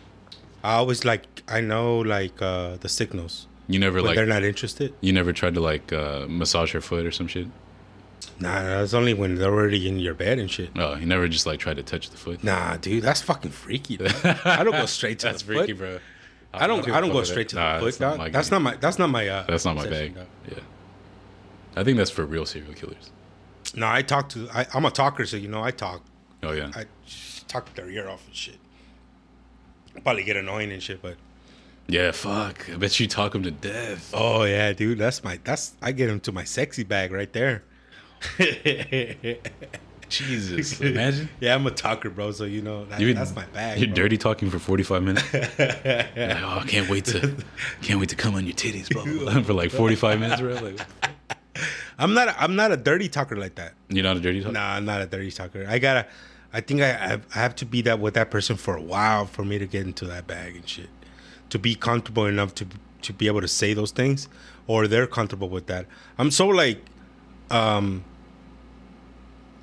[0.65, 4.15] I always like I know like uh, the signals You never when like.
[4.17, 4.95] they're not interested.
[5.01, 7.49] You never tried to like uh, massage her foot or some shit.
[8.41, 10.71] Nah, that's only when they're already in your bed and shit.
[10.77, 12.43] Oh, you never just like tried to touch the foot.
[12.45, 13.99] Nah, dude, that's fucking freaky.
[14.45, 15.79] I don't go straight to That's the freaky, foot.
[15.79, 15.99] bro.
[16.55, 16.87] I don't.
[16.91, 18.19] I don't go straight to Nah, the that's foot.
[18.19, 18.77] my That's not my.
[18.77, 19.27] That's not my.
[19.29, 20.15] Uh, That's not my bag.
[20.15, 20.27] dog.
[20.51, 20.59] Yeah.
[21.77, 23.11] I think that's for real serial killers.
[23.75, 24.49] No, I talk to.
[24.53, 26.03] I, I'm a talker, so you know I talk.
[26.43, 26.71] Oh yeah.
[26.75, 26.85] I
[27.49, 28.59] talk their ear off and shit.
[30.05, 31.17] Probably get annoying and shit, but
[31.87, 32.11] yeah.
[32.11, 32.69] Fuck.
[32.71, 34.11] I bet you talk him to death.
[34.15, 35.39] oh yeah, dude, that's my.
[35.45, 37.65] That's I get into my sexy bag right there.
[40.09, 40.81] Jesus.
[40.81, 41.29] Imagine.
[41.41, 42.33] Yeah, I'm a talker, bro.
[42.33, 43.79] So you know that, been- that's my bag.
[43.79, 43.97] You're bro.
[43.97, 45.25] dirty talking for 45 minutes.
[45.33, 47.35] Like, oh, I can't wait to,
[47.83, 50.55] can't wait to come on your titties, blah, for like 45 minutes, bro.
[50.55, 50.81] Like,
[51.99, 52.29] I'm not.
[52.29, 53.75] A, I'm not a dirty talker like that.
[53.89, 54.53] you're not a dirty talker.
[54.53, 55.67] Nah, I'm not a dirty talker.
[55.69, 56.07] I gotta.
[56.53, 59.27] I think I, I I have to be that with that person for a while
[59.27, 60.89] for me to get into that bag and shit.
[61.51, 62.67] To be comfortable enough to
[63.03, 64.29] to be able to say those things,
[64.67, 65.87] or they're comfortable with that.
[66.19, 66.79] I'm so like,
[67.51, 68.05] um,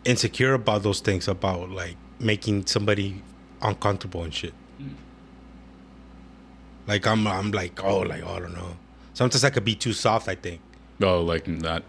[0.06, 3.22] insecure about those things about like making somebody
[3.62, 4.54] uncomfortable and shit.
[4.82, 4.94] Mm.
[6.88, 8.78] Like I'm I'm like oh like oh, I don't know.
[9.14, 10.28] Sometimes I could be too soft.
[10.28, 10.62] I think
[11.02, 11.84] Oh, like not.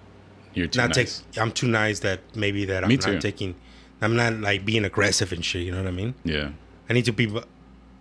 [0.54, 1.22] You're too not nice.
[1.32, 1.40] take.
[1.42, 3.18] I'm too nice that maybe that I'm Me not too.
[3.20, 3.54] taking.
[4.02, 5.62] I'm not like being aggressive and shit.
[5.62, 6.14] You know what I mean?
[6.24, 6.50] Yeah.
[6.88, 7.32] I need to be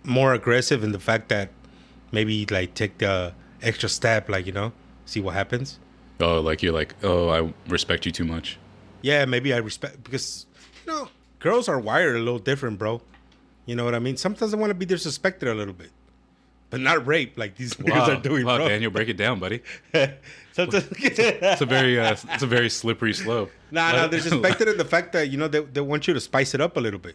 [0.04, 1.50] more aggressive in the fact that
[2.12, 4.72] maybe like take the extra step, like you know,
[5.04, 5.78] see what happens.
[6.20, 8.58] Oh, like you're like, oh, I respect you too much.
[9.02, 10.46] Yeah, maybe I respect because
[10.86, 11.08] you know
[11.38, 13.00] girls are wired a little different, bro.
[13.66, 14.16] You know what I mean?
[14.16, 15.90] Sometimes I want to be disrespected a little bit,
[16.70, 18.68] but not rape like these niggas are doing, wow bro.
[18.68, 19.62] Daniel, break it down, buddy.
[20.52, 23.50] Sometimes It's a very, uh, it's a very slippery slope.
[23.70, 26.14] Nah, nah, Like- they're suspected in the fact that you know they, they want you
[26.14, 27.14] to spice it up a little bit.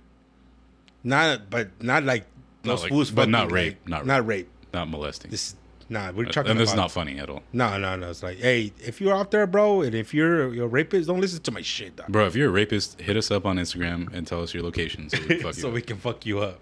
[1.03, 2.25] Not, but not like
[2.63, 4.07] those like- but not rape, like- not rape.
[4.07, 4.49] not rape.
[4.73, 5.31] not molesting.
[5.31, 5.55] This,
[5.89, 6.51] nah, we're talking about.
[6.51, 8.09] and this is not funny at all, No, no, no.
[8.09, 11.21] It's like, hey, if you're out there, bro, and if you're you're a rapist, don't
[11.21, 12.07] listen to my shit, dog.
[12.09, 12.25] bro.
[12.25, 15.17] If you're a rapist, hit us up on Instagram and tell us your location so
[15.19, 15.61] we can fuck you.
[15.61, 15.73] so up.
[15.73, 16.59] we can fuck you up.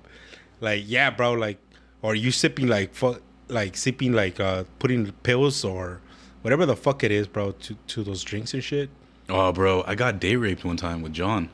[0.61, 1.33] Like, yeah, bro.
[1.33, 1.57] Like,
[2.01, 5.99] or you sipping like fuck, like sipping like uh putting pills or
[6.41, 8.89] whatever the fuck it is, bro, to to those drinks and shit.
[9.29, 11.49] Oh, bro, I got day raped one time with John.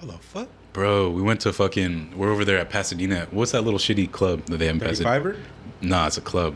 [0.00, 0.48] How the fuck?
[0.72, 2.16] Bro, we went to fucking.
[2.16, 3.26] We're over there at Pasadena.
[3.30, 5.36] What's that little shitty club that they have in Pasadena?
[5.82, 6.54] Nah, it's a club.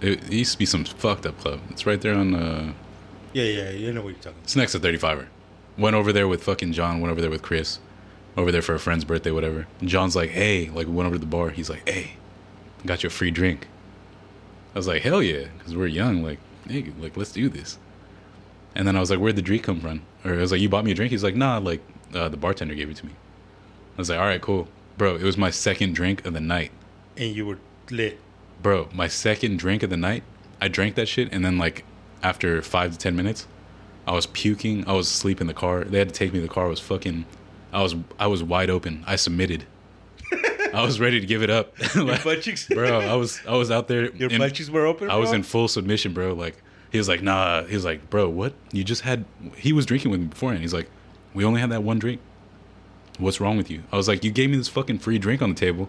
[0.00, 1.60] It, it used to be some fucked up club.
[1.70, 2.34] It's right there on.
[2.34, 2.72] Uh,
[3.32, 3.70] Yeah, yeah.
[3.70, 4.38] You know what you're talking.
[4.42, 5.26] it's next to 35er.
[5.78, 7.00] Went over there with fucking John.
[7.00, 7.78] Went over there with Chris.
[8.36, 9.66] Over there for a friend's birthday, whatever.
[9.80, 11.50] And John's like, hey, like we went over to the bar.
[11.50, 12.12] He's like, hey,
[12.86, 13.66] got you a free drink.
[14.74, 16.22] I was like, hell yeah, because we're young.
[16.22, 17.78] Like, hey, like let's do this.
[18.76, 20.02] And then I was like, where'd the drink come from?
[20.24, 21.10] Or I was like, you bought me a drink?
[21.10, 21.80] He's like, nah, like
[22.14, 23.12] uh, the bartender gave it to me.
[23.12, 25.16] I was like, all right, cool, bro.
[25.16, 26.70] It was my second drink of the night.
[27.16, 27.58] And you were
[27.90, 28.20] lit.
[28.62, 30.22] Bro my second drink of the night
[30.60, 31.84] i drank that shit and then like
[32.22, 33.46] after five to ten minutes
[34.06, 35.84] i was puking i was asleep in the car.
[35.84, 37.24] They had to take me to the car I was fucking
[37.72, 39.04] i was i was wide open.
[39.06, 39.64] I submitted.
[40.74, 41.74] I was ready to give it up.
[41.96, 44.86] Like, butt cheeks- bro i was i was out there Your in- butt cheeks were
[44.86, 45.10] open.
[45.10, 46.34] i was in full submission bro.
[46.34, 46.56] Like
[46.92, 48.52] he was like nah he was like bro what?
[48.72, 49.24] You just had
[49.56, 50.62] he was drinking with me beforehand.
[50.62, 50.88] He's like
[51.34, 52.20] we only had that one drink.
[53.18, 53.82] What's wrong with you?
[53.92, 55.88] I was like you gave me this fucking free drink on the table.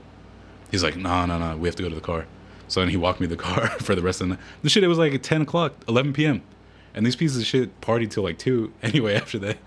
[0.69, 1.55] He's like, nah, nah, nah.
[1.57, 2.25] we have to go to the car.
[2.71, 4.43] So then he walked me the car for the rest of the night.
[4.61, 6.41] The shit, it was like at 10 o'clock, 11 p.m.
[6.93, 9.57] And these pieces of shit partied till like 2 anyway after that.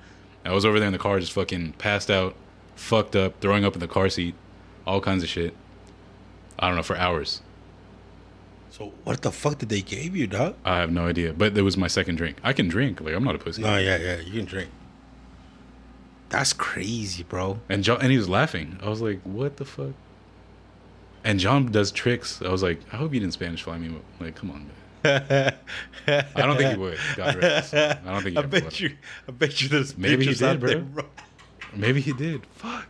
[0.43, 2.35] I was over there in the car just fucking passed out,
[2.77, 4.35] fucked up, throwing up in the car seat,
[4.87, 5.55] all kinds of shit.
[6.59, 7.43] I don't know, for hours.
[8.71, 10.57] So what the fuck did they give you, dog?
[10.65, 11.35] I have no idea.
[11.35, 12.39] But it was my second drink.
[12.43, 13.03] I can drink.
[13.03, 13.61] Like, I'm not a pussy.
[13.61, 14.71] No, yeah, yeah, you can drink.
[16.31, 17.61] That's crazy, bro.
[17.69, 18.79] And John, and he was laughing.
[18.83, 19.93] I was like, what the fuck?
[21.25, 22.41] And John does tricks.
[22.43, 23.97] I was like, I hope you didn't Spanish fly me.
[24.21, 24.67] Like, come on,
[25.03, 25.55] man.
[26.07, 26.99] I don't think he would.
[27.17, 27.75] God rest.
[27.75, 28.81] I don't think he I bet would.
[28.81, 28.97] you.
[29.29, 31.05] I bet you there's Maybe he pictures did, out there, bro.
[31.75, 32.45] Maybe he did.
[32.53, 32.87] Fuck.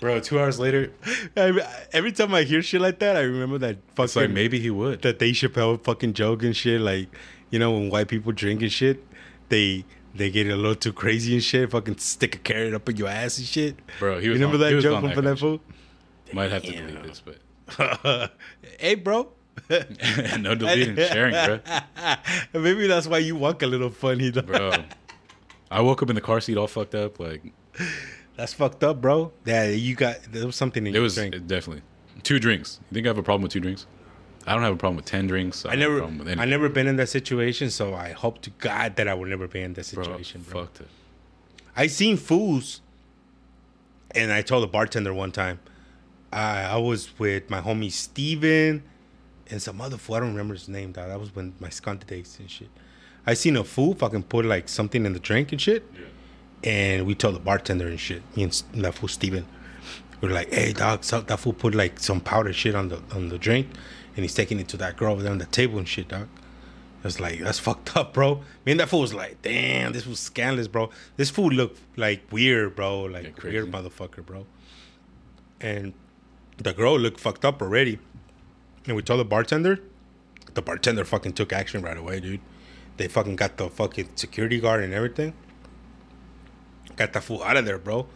[0.00, 0.92] Bro, two hours later,
[1.36, 1.60] I,
[1.92, 4.70] every time I hear shit like that, I remember that fucking it's like maybe he
[4.70, 5.02] would.
[5.02, 6.80] that Dave Chappelle fucking joke and shit.
[6.80, 7.08] Like,
[7.50, 9.04] you know, when white people drink and shit,
[9.48, 11.72] they they get a little too crazy and shit.
[11.72, 13.76] Fucking stick a carrot up in your ass and shit.
[13.98, 15.60] Bro, he you remember on- that joke from that from that fool?
[16.32, 16.86] Might have to Damn.
[16.86, 18.32] delete this, but
[18.80, 19.32] hey, bro.
[20.38, 21.60] no deleting, sharing, bro.
[22.60, 24.42] Maybe that's why you walk a little funny, though.
[24.42, 24.72] Bro,
[25.70, 27.18] I woke up in the car seat all fucked up.
[27.18, 27.42] Like,
[28.36, 29.32] That's fucked up, bro.
[29.44, 31.34] Yeah, you got there was something in It your was drink.
[31.34, 31.82] it definitely
[32.22, 32.78] two drinks.
[32.90, 33.86] You think I have a problem with two drinks?
[34.46, 35.66] I don't have a problem with ten drinks.
[35.66, 38.40] I don't have a never, with I never been in that situation, so I hope
[38.42, 40.62] to God that I will never be in that situation, bro.
[40.62, 40.88] Fucked it.
[41.76, 42.80] I seen fools,
[44.12, 45.60] and I told the bartender one time,
[46.32, 48.82] I I was with my homie Steven
[49.50, 50.16] and some other fool.
[50.16, 50.92] I don't remember his name.
[50.92, 51.08] Dog.
[51.08, 52.68] That was when my skunk days and shit.
[53.26, 55.84] I seen a fool fucking put like something in the drink and shit,
[56.64, 58.22] and we told the bartender and shit.
[58.36, 59.46] Me and that fool Steven.
[60.20, 63.00] We are like, hey dog, so that fool put like some powder shit on the
[63.12, 63.68] on the drink,
[64.16, 66.28] and he's taking it to that girl over there on the table and shit, dog.
[67.02, 68.42] I was like, that's fucked up, bro.
[68.66, 70.90] Me and that fool was like, damn, this was scandalous, bro.
[71.16, 73.02] This fool looked like weird, bro.
[73.02, 74.46] Like weird motherfucker, bro.
[75.60, 75.94] And
[76.58, 77.98] the girl looked fucked up already.
[78.86, 79.80] And we told the bartender.
[80.54, 82.40] The bartender fucking took action right away, dude.
[82.96, 85.34] They fucking got the fucking security guard and everything.
[86.96, 88.08] Got the fool out of there, bro.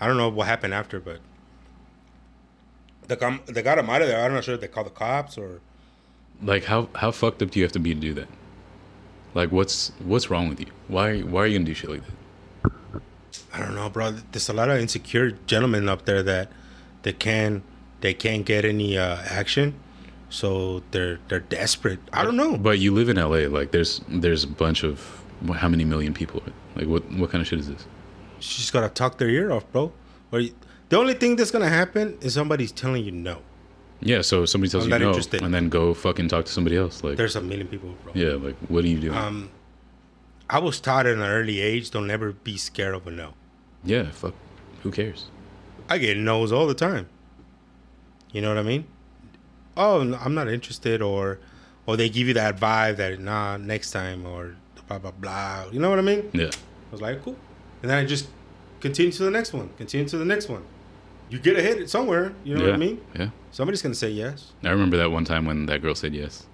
[0.00, 1.20] I don't know what happened after, but
[3.06, 4.22] they got, they got him out of there.
[4.22, 5.60] I'm not sure if they called the cops or
[6.42, 8.28] Like how how fucked up do you have to be to do that?
[9.34, 10.66] Like what's what's wrong with you?
[10.88, 13.02] Why why are you gonna do shit like that?
[13.52, 14.10] I don't know, bro.
[14.10, 16.52] There's a lot of insecure gentlemen up there that
[17.02, 17.62] they can
[18.00, 19.74] they can't get any uh, action,
[20.30, 21.98] so they're they're desperate.
[22.12, 22.56] I don't know.
[22.56, 23.48] But you live in LA.
[23.48, 25.22] Like there's there's a bunch of
[25.54, 26.42] how many million people?
[26.76, 27.86] Like what what kind of shit is this?
[28.40, 29.92] Just gotta talk their ear off, bro.
[30.32, 30.52] Or you,
[30.88, 33.38] the only thing that's gonna happen is somebody's telling you no.
[34.00, 35.42] Yeah, so somebody tells I'm you no, interested.
[35.42, 37.02] and then go fucking talk to somebody else.
[37.02, 38.12] Like There's a million people, bro.
[38.14, 39.16] yeah, like what are you doing?
[39.18, 39.50] Um,
[40.48, 43.34] I was taught at an early age, don't ever be scared of a no.
[43.84, 44.34] yeah, fuck.
[44.84, 45.26] Who cares?
[45.88, 47.08] I get no's all the time.
[48.32, 48.86] You know what I mean?
[49.76, 51.38] Oh, no, I'm not interested, or
[51.86, 55.66] or they give you that vibe that nah, next time, or blah blah blah.
[55.72, 56.30] You know what I mean?
[56.32, 57.36] Yeah, I was like, cool,
[57.82, 58.28] and then I just
[58.80, 60.64] continue to the next one, continue to the next one.
[61.30, 62.32] You get a hit somewhere.
[62.44, 63.00] You know yeah, what I mean?
[63.18, 64.52] Yeah, Somebody's gonna say yes.
[64.64, 66.46] I remember that one time when that girl said yes.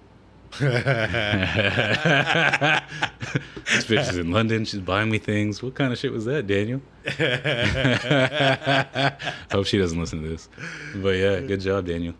[3.75, 4.63] This bitch is in London.
[4.63, 5.63] She's buying me things.
[5.63, 6.81] What kind of shit was that, Daniel?
[7.07, 9.13] I
[9.51, 10.47] hope she doesn't listen to this.
[10.95, 12.13] But yeah, good job, Daniel.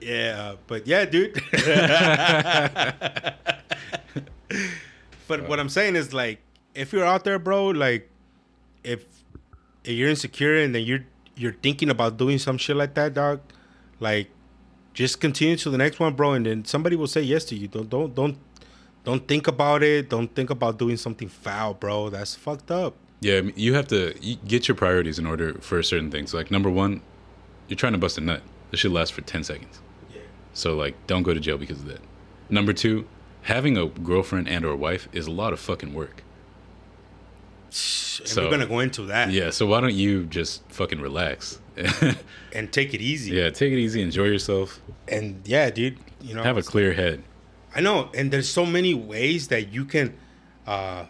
[0.00, 1.34] Yeah, but yeah, dude.
[5.28, 6.38] but what I'm saying is like,
[6.74, 8.08] if you're out there, bro, like,
[8.84, 9.04] if,
[9.84, 13.40] if you're insecure and then you're you're thinking about doing some shit like that, dog,
[14.00, 14.30] like,
[14.94, 17.68] just continue to the next one, bro, and then somebody will say yes to you.
[17.68, 18.36] Don't don't don't
[19.04, 20.08] don't think about it.
[20.08, 22.10] Don't think about doing something foul, bro.
[22.10, 22.94] That's fucked up.
[23.20, 26.34] Yeah, I mean, you have to you get your priorities in order for certain things.
[26.34, 27.00] Like number one,
[27.68, 28.42] you're trying to bust a nut.
[28.70, 29.80] This should last for ten seconds.
[30.12, 30.20] Yeah.
[30.52, 32.00] So like, don't go to jail because of that.
[32.50, 33.06] Number two,
[33.42, 36.22] having a girlfriend and or wife is a lot of fucking work.
[37.74, 39.30] So- we're gonna go into that.
[39.30, 41.58] Yeah, so why don't you just fucking relax?
[42.54, 43.30] And take it easy.
[43.34, 45.96] yeah, take it easy, enjoy yourself, And yeah, dude.
[46.20, 47.22] You know, have a clear head.
[47.74, 50.14] I know, and there's so many ways that you can
[50.66, 51.06] uh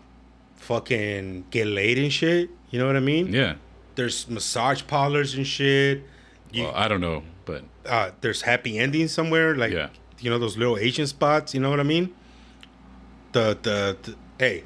[0.57, 2.48] fucking get laid and shit.
[2.70, 3.33] You know what I mean?
[3.33, 3.55] Yeah.
[3.96, 6.03] There's massage parlors and shit.
[6.53, 9.88] You, Well, I don't know, but uh there's happy endings somewhere, like Yeah.
[10.20, 12.14] you know, those little Asian spots, you know what I mean?
[13.33, 14.62] The the, the hey,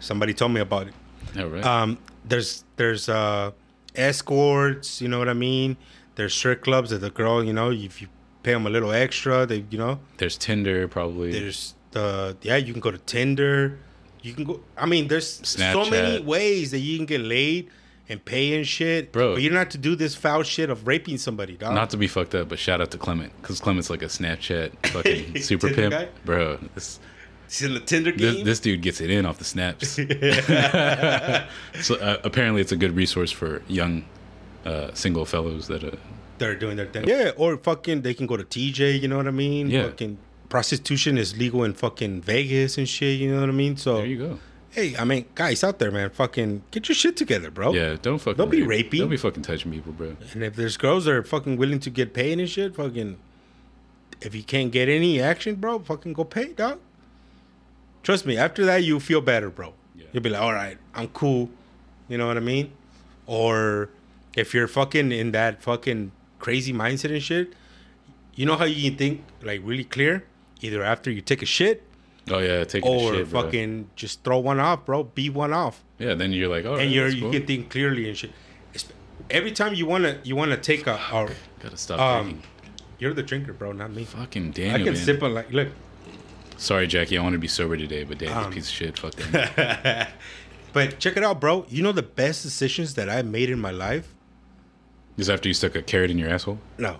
[0.00, 0.94] somebody told me about it.
[1.38, 1.64] All right.
[1.64, 3.50] Um there's there's uh
[3.94, 5.76] escorts, you know what I mean?
[6.16, 8.08] There's strip clubs that the girl, you know, if you
[8.42, 11.32] pay them a little extra, they you know, There's Tinder probably.
[11.32, 13.76] there's the yeah you can go to tinder
[14.22, 17.68] you can go i mean there's so many ways that you can get laid
[18.08, 19.34] and pay and shit Bro.
[19.34, 21.74] but you don't have to do this foul shit of raping somebody dog.
[21.74, 24.70] Not to be fucked up, but shout out to Clement because Clement's like a Snapchat
[24.92, 26.08] fucking super pimp, guy?
[26.24, 26.58] bro.
[26.76, 27.00] This,
[27.50, 29.88] He's in the tinder this game this dude gets it in off the snaps.
[31.86, 34.04] so uh, apparently, it's a good resource for young
[34.64, 35.90] uh, single fellows that uh,
[36.38, 39.26] they're doing their thing yeah or fucking they can go to tj you know what
[39.26, 39.84] i mean Yeah.
[39.88, 40.16] fucking
[40.48, 44.06] prostitution is legal in fucking vegas and shit you know what i mean so there
[44.06, 44.38] you go.
[44.70, 48.18] hey i mean guys out there man fucking get your shit together bro Yeah, don't
[48.18, 48.98] fucking Don't be rape- rapey.
[49.00, 50.16] Don't be fucking touching people, bro.
[50.32, 53.16] And if there's girls that are fucking willing to get paid and shit, fucking,
[54.22, 56.78] if you can't get any action, bro, fucking go pay, dog.
[58.02, 59.74] Trust me, after that, you feel better, bro.
[59.96, 60.06] Yeah.
[60.12, 61.50] You'll be like, all right, I'm cool.
[62.08, 62.72] You know what I mean?
[63.26, 63.90] Or
[64.36, 67.52] if you're fucking in that fucking crazy mindset and shit,
[68.34, 70.24] you know how you can think like really clear?
[70.62, 71.82] Either after you take a shit
[72.30, 73.42] Oh yeah, take a or shit, bro.
[73.42, 75.04] fucking just throw one off, bro.
[75.04, 77.32] Be one off Yeah, then you're like, all right, and you're you cool.
[77.32, 78.30] can think clearly and shit.
[79.30, 81.28] Every time you wanna you wanna take a, a
[81.60, 82.42] Gotta stop um, drinking.
[82.98, 84.04] you're the drinker, bro, not me.
[84.04, 84.74] Fucking damn.
[84.74, 84.96] I can man.
[84.96, 85.68] sip on like look.
[86.60, 87.16] Sorry, Jackie.
[87.16, 88.98] I want to be sober today, but Daniel's Um, piece of shit.
[88.98, 90.06] Fuck them.
[90.72, 91.66] But check it out, bro.
[91.68, 94.14] You know the best decisions that I made in my life?
[95.18, 96.58] Just after you stuck a carrot in your asshole.
[96.78, 96.98] No.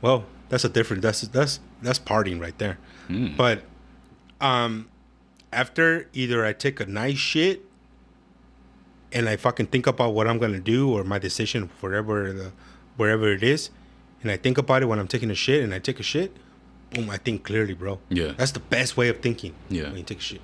[0.00, 1.02] Well, that's a different.
[1.02, 2.78] That's that's that's partying right there.
[3.36, 3.62] But
[4.40, 4.88] um,
[5.52, 7.62] after either I take a nice shit
[9.10, 12.52] and I fucking think about what I'm gonna do or my decision, wherever the
[12.96, 13.70] wherever it is,
[14.22, 16.36] and I think about it when I'm taking a shit and I take a shit,
[16.94, 17.98] boom, I think clearly, bro.
[18.08, 18.32] Yeah.
[18.36, 19.54] That's the best way of thinking.
[19.68, 19.84] Yeah.
[19.88, 20.40] When you take a shit.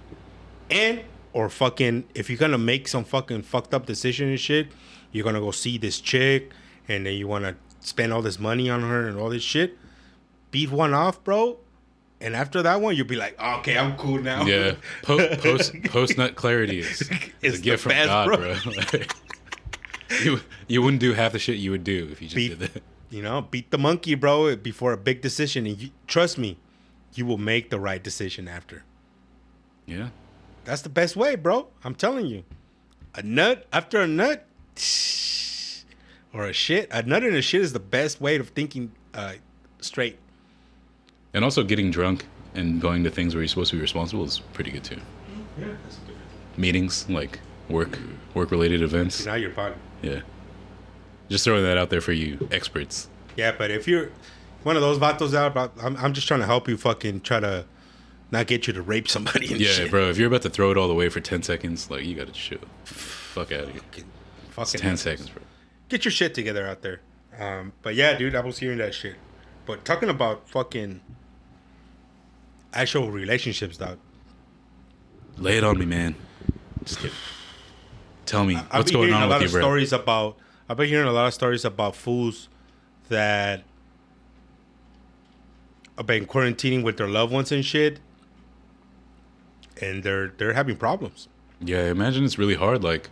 [0.71, 1.01] And
[1.33, 4.69] or fucking if you're gonna make some fucking fucked up decision and shit,
[5.13, 6.51] you're gonna go see this chick
[6.89, 9.77] and then you wanna spend all this money on her and all this shit.
[10.51, 11.59] Beat one off, bro.
[12.21, 14.45] And after that one, you'll be like, ah, okay, I'm cool now.
[14.45, 14.75] Yeah.
[15.03, 17.01] Po- post post nut clarity is,
[17.43, 18.37] a gift from best, God, bro.
[18.91, 19.01] bro.
[20.23, 22.73] you you wouldn't do half the shit you would do if you just Beat, did
[22.75, 22.83] that.
[23.11, 25.67] You know, beat the monkey, bro, before a big decision.
[25.67, 26.57] And you, trust me,
[27.15, 28.85] you will make the right decision after.
[29.87, 30.11] Yeah.
[30.65, 31.69] That's the best way, bro.
[31.85, 32.45] I'm telling you.
[33.15, 34.47] A nut after a nut,
[36.33, 36.89] or a shit.
[36.93, 39.35] A nut and a shit is the best way of thinking uh,
[39.81, 40.19] straight.
[41.35, 44.41] And also getting drunk and going to things where you're supposed to be responsible is
[44.53, 45.01] pretty good too.
[45.59, 46.19] Yeah, that's different.
[46.57, 47.99] Meetings, like work
[48.35, 49.27] work related events.
[49.27, 49.75] Now you're fine.
[50.03, 50.21] Yeah.
[51.31, 53.09] Just throwing that out there for you experts.
[53.37, 54.11] Yeah, but if you're
[54.65, 57.65] one of those vatos out, I'm, I'm just trying to help you fucking try to
[58.31, 59.91] not get you to rape somebody and Yeah, shit.
[59.91, 60.11] bro.
[60.11, 62.33] If you're about to throw it all the way for ten seconds, like you gotta
[62.33, 62.59] chill.
[62.85, 63.81] Fuck out of here.
[63.81, 64.05] Fucking,
[64.51, 65.43] fucking ten seconds, bro.
[65.89, 67.01] get your shit together out there.
[67.39, 69.15] Um, but yeah, dude, I was hearing that shit.
[69.67, 71.01] But talking about fucking
[72.75, 73.99] actual relationships, dog.
[75.37, 76.15] Lay it on me, man.
[76.85, 77.17] Just kidding.
[78.27, 79.61] Tell me I've going on with you, bro.
[79.61, 80.37] stories about.
[80.71, 82.49] I've been hearing a lot of stories about fools
[83.09, 83.65] that
[85.97, 87.99] have been quarantining with their loved ones and shit,
[89.83, 91.27] and they're they're having problems.
[91.61, 92.85] Yeah, I imagine it's really hard.
[92.85, 93.11] Like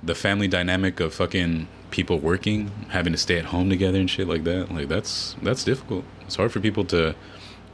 [0.00, 4.28] the family dynamic of fucking people working, having to stay at home together and shit
[4.28, 4.72] like that.
[4.72, 6.04] Like that's that's difficult.
[6.20, 7.16] It's hard for people to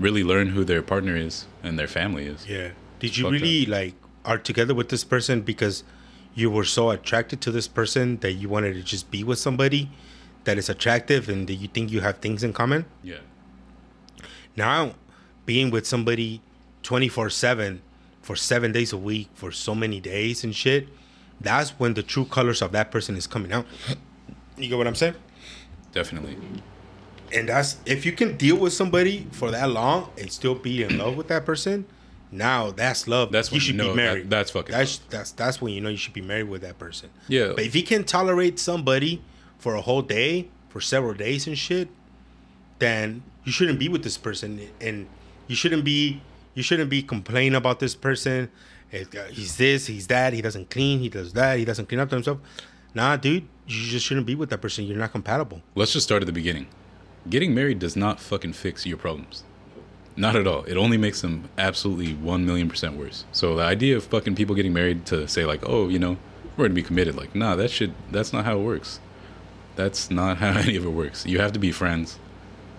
[0.00, 2.48] really learn who their partner is and their family is.
[2.48, 2.70] Yeah.
[2.98, 3.92] Did you really like
[4.24, 5.84] are together with this person because
[6.38, 9.90] you were so attracted to this person that you wanted to just be with somebody
[10.44, 12.84] that is attractive and that you think you have things in common?
[13.02, 13.18] Yeah.
[14.56, 14.94] Now,
[15.46, 16.40] being with somebody
[16.82, 17.82] 24 7
[18.22, 20.88] for seven days a week for so many days and shit,
[21.40, 23.66] that's when the true colors of that person is coming out.
[24.56, 25.14] You get what I'm saying?
[25.92, 26.36] Definitely.
[27.32, 30.98] And that's if you can deal with somebody for that long and still be in
[30.98, 31.86] love with that person,
[32.30, 33.32] now that's love.
[33.32, 34.24] That's you when should you know be married.
[34.24, 36.78] that- that's fucking That's that's that's when you know you should be married with that
[36.78, 37.10] person.
[37.28, 37.52] Yeah.
[37.54, 39.22] But if you can tolerate somebody
[39.58, 41.88] for a whole day, for several days and shit,
[42.78, 45.06] then you shouldn't be with this person, and
[45.46, 46.20] you shouldn't be
[46.54, 48.50] you shouldn't be complaining about this person.
[48.92, 48.98] Uh,
[49.30, 50.32] He's this, he's that.
[50.32, 50.98] He doesn't clean.
[51.00, 51.58] He does that.
[51.58, 52.38] He doesn't clean up to himself.
[52.94, 54.84] Nah, dude, you just shouldn't be with that person.
[54.86, 55.60] You're not compatible.
[55.74, 56.66] Let's just start at the beginning.
[57.28, 59.44] Getting married does not fucking fix your problems.
[60.18, 60.64] Not at all.
[60.64, 63.24] It only makes them absolutely 1 million percent worse.
[63.32, 66.16] So the idea of fucking people getting married to say, like, oh, you know,
[66.56, 68.98] we're going to be committed, like, nah, that should, that's not how it works.
[69.76, 71.24] That's not how any of it works.
[71.24, 72.18] You have to be friends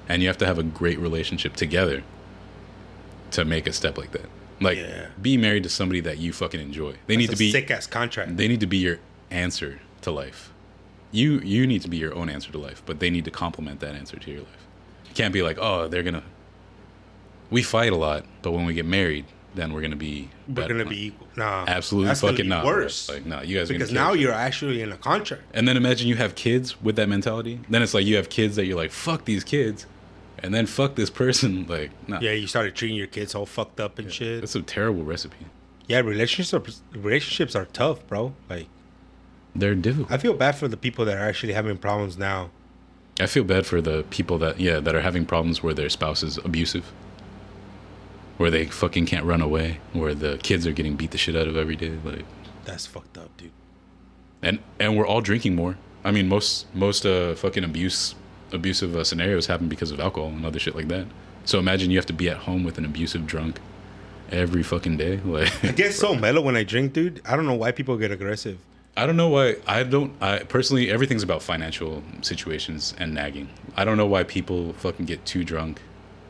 [0.10, 2.04] and you have to have a great relationship together
[3.32, 4.26] to make a step like that.
[4.60, 5.08] Like, Yeah.
[5.22, 6.96] be married to somebody that you fucking enjoy.
[7.08, 8.36] They need to be sick ass contract.
[8.36, 9.00] they need to be your
[9.32, 10.52] answer to life.
[11.12, 13.80] You you need to be your own answer to life, but they need to complement
[13.80, 14.68] that answer to your life.
[15.08, 16.24] You can't be like, oh, they're gonna.
[17.50, 20.30] We fight a lot, but when we get married, then we're gonna be.
[20.48, 21.28] We're gonna be equal.
[21.36, 22.66] Nah, absolutely fucking not.
[22.66, 23.10] worse.
[23.10, 25.42] Like, no, you guys are because gonna now you're actually in a contract.
[25.54, 27.60] And then imagine you have kids with that mentality.
[27.70, 29.86] Then it's like you have kids that you're like, fuck these kids,
[30.38, 31.66] and then fuck this person.
[31.70, 34.42] Like, no, Yeah, you started treating your kids all fucked up and shit.
[34.42, 35.46] that's a terrible recipe.
[35.88, 38.34] Yeah, relationships relationships are tough, bro.
[38.50, 38.68] Like
[39.56, 40.12] They're difficult.
[40.12, 42.52] I feel bad for the people that are actually having problems now.
[43.20, 46.22] I feel bad for the people that yeah that are having problems where their spouse
[46.24, 46.92] is abusive,
[48.40, 51.48] where they fucking can't run away, where the kids are getting beat the shit out
[51.48, 52.26] of every day, like
[52.64, 53.52] That's fucked up, dude.
[54.42, 55.78] and and we're all drinking more.
[56.06, 58.16] I mean most most uh fucking abuse
[58.54, 61.06] abusive uh, scenarios happen because of alcohol and other shit like that.
[61.44, 63.60] So imagine you have to be at home with an abusive drunk
[64.32, 65.18] every fucking day.
[65.26, 67.22] Like I get so mellow when I drink, dude.
[67.26, 68.58] I don't know why people get aggressive.
[68.96, 73.50] I don't know why I don't I personally everything's about financial situations and nagging.
[73.76, 75.82] I don't know why people fucking get too drunk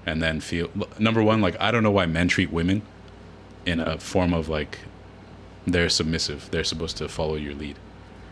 [0.05, 2.81] and then feel number one like I don't know why men treat women
[3.65, 4.79] in a form of like
[5.67, 6.49] they're submissive.
[6.51, 7.77] They're supposed to follow your lead.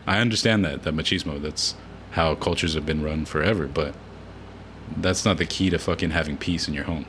[0.06, 1.74] I understand that that machismo that's
[2.12, 3.94] how cultures have been run forever, but
[4.96, 7.06] that's not the key to fucking having peace in your home.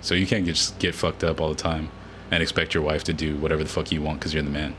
[0.00, 1.90] So you can't just get fucked up all the time
[2.30, 4.74] and expect your wife to do whatever the fuck you want because you're the man.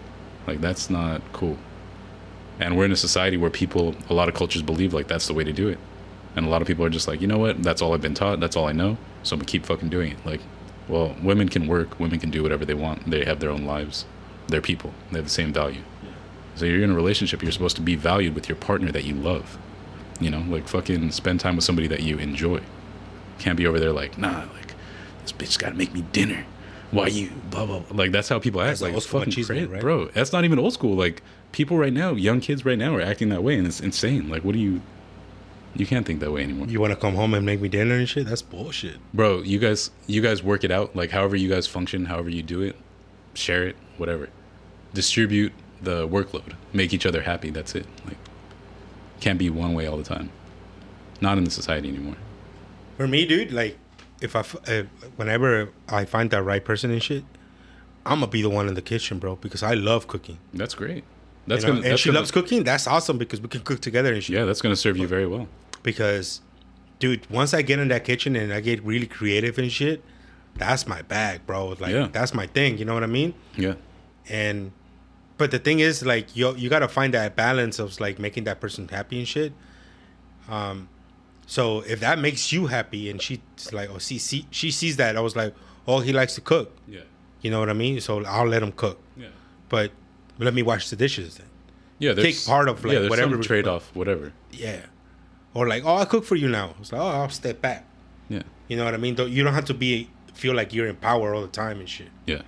[0.47, 1.57] Like that's not cool.
[2.59, 5.33] And we're in a society where people, a lot of cultures believe like that's the
[5.33, 5.77] way to do it.
[6.35, 7.63] And a lot of people are just like, you know what?
[7.63, 8.39] That's all I've been taught.
[8.39, 8.97] That's all I know.
[9.23, 10.25] So I'm gonna keep fucking doing it.
[10.25, 10.41] Like,
[10.87, 11.99] well, women can work.
[11.99, 13.09] Women can do whatever they want.
[13.09, 14.05] They have their own lives.
[14.47, 14.93] They're people.
[15.11, 15.81] They have the same value.
[16.55, 17.41] So you're in a relationship.
[17.41, 19.57] You're supposed to be valued with your partner that you love.
[20.19, 22.61] You know, like fucking spend time with somebody that you enjoy.
[23.39, 24.73] Can't be over there like, nah, like
[25.23, 26.45] this bitch got to make me dinner.
[26.91, 27.79] Why you blah blah?
[27.79, 27.97] blah.
[27.97, 28.79] Like that's how people act.
[28.79, 29.81] That's like old school fucking crazy, right?
[29.81, 30.05] bro.
[30.09, 30.95] That's not even old school.
[30.95, 31.21] Like
[31.51, 34.29] people right now, young kids right now are acting that way, and it's insane.
[34.29, 34.81] Like, what do you?
[35.75, 37.95] You can't think that way anymore, You want to come home and make me dinner
[37.95, 38.25] and shit?
[38.27, 38.97] That's bullshit.
[39.13, 39.41] bro.
[39.41, 40.95] You guys, you guys work it out.
[40.95, 42.75] Like however you guys function, however you do it,
[43.33, 44.29] share it, whatever.
[44.93, 45.51] Distribute
[45.81, 46.53] the workload.
[46.71, 47.49] Make each other happy.
[47.49, 47.85] That's it.
[48.05, 48.17] Like,
[49.19, 50.29] can't be one way all the time.
[51.19, 52.15] Not in the society anymore.
[52.97, 53.77] For me, dude, like
[54.21, 54.39] if I,
[54.71, 54.83] uh,
[55.17, 57.23] whenever I find that right person and shit,
[58.05, 60.37] I'm gonna be the one in the kitchen, bro, because I love cooking.
[60.53, 61.03] That's great.
[61.47, 61.73] That's You know?
[61.75, 61.83] gonna.
[61.83, 62.63] and that's she gonna, loves cooking.
[62.63, 64.35] That's awesome because we can cook together and shit.
[64.37, 65.47] Yeah, that's gonna serve you very well.
[65.85, 66.41] Because,
[66.99, 70.03] dude, once I get in that kitchen and I get really creative and shit,
[70.55, 71.75] that's my bag, bro.
[71.79, 72.07] Like Yeah.
[72.11, 72.77] that's my thing.
[72.79, 73.35] You know what I mean?
[73.55, 73.75] Yeah.
[74.27, 74.71] And
[75.37, 78.59] but the thing is, like you you gotta find that balance of like making that
[78.59, 79.53] person happy and shit.
[80.49, 80.89] Um,
[81.45, 83.39] so if that makes you happy and she's
[83.71, 85.53] like, oh, see, see, she sees that, I was like,
[85.87, 86.75] oh, he likes to cook.
[86.87, 87.01] Yeah.
[87.41, 88.01] You know what I mean?
[88.01, 89.27] So I'll let him cook, Yeah.
[89.69, 89.91] but
[90.39, 91.47] let me wash the dishes then.
[91.99, 92.13] Yeah.
[92.13, 94.33] There's, part of, like, yeah, whatever trade off, whatever.
[94.51, 94.81] Yeah.
[95.55, 96.75] Or like, oh, I cook for you now.
[96.79, 97.85] It's like, oh, I'll step back.
[98.29, 98.43] Yeah.
[98.67, 99.15] You know what I mean?
[99.15, 101.89] Don't, you don't have to be feel like you're in power all the time and
[101.89, 102.09] shit.
[102.27, 102.41] Yeah.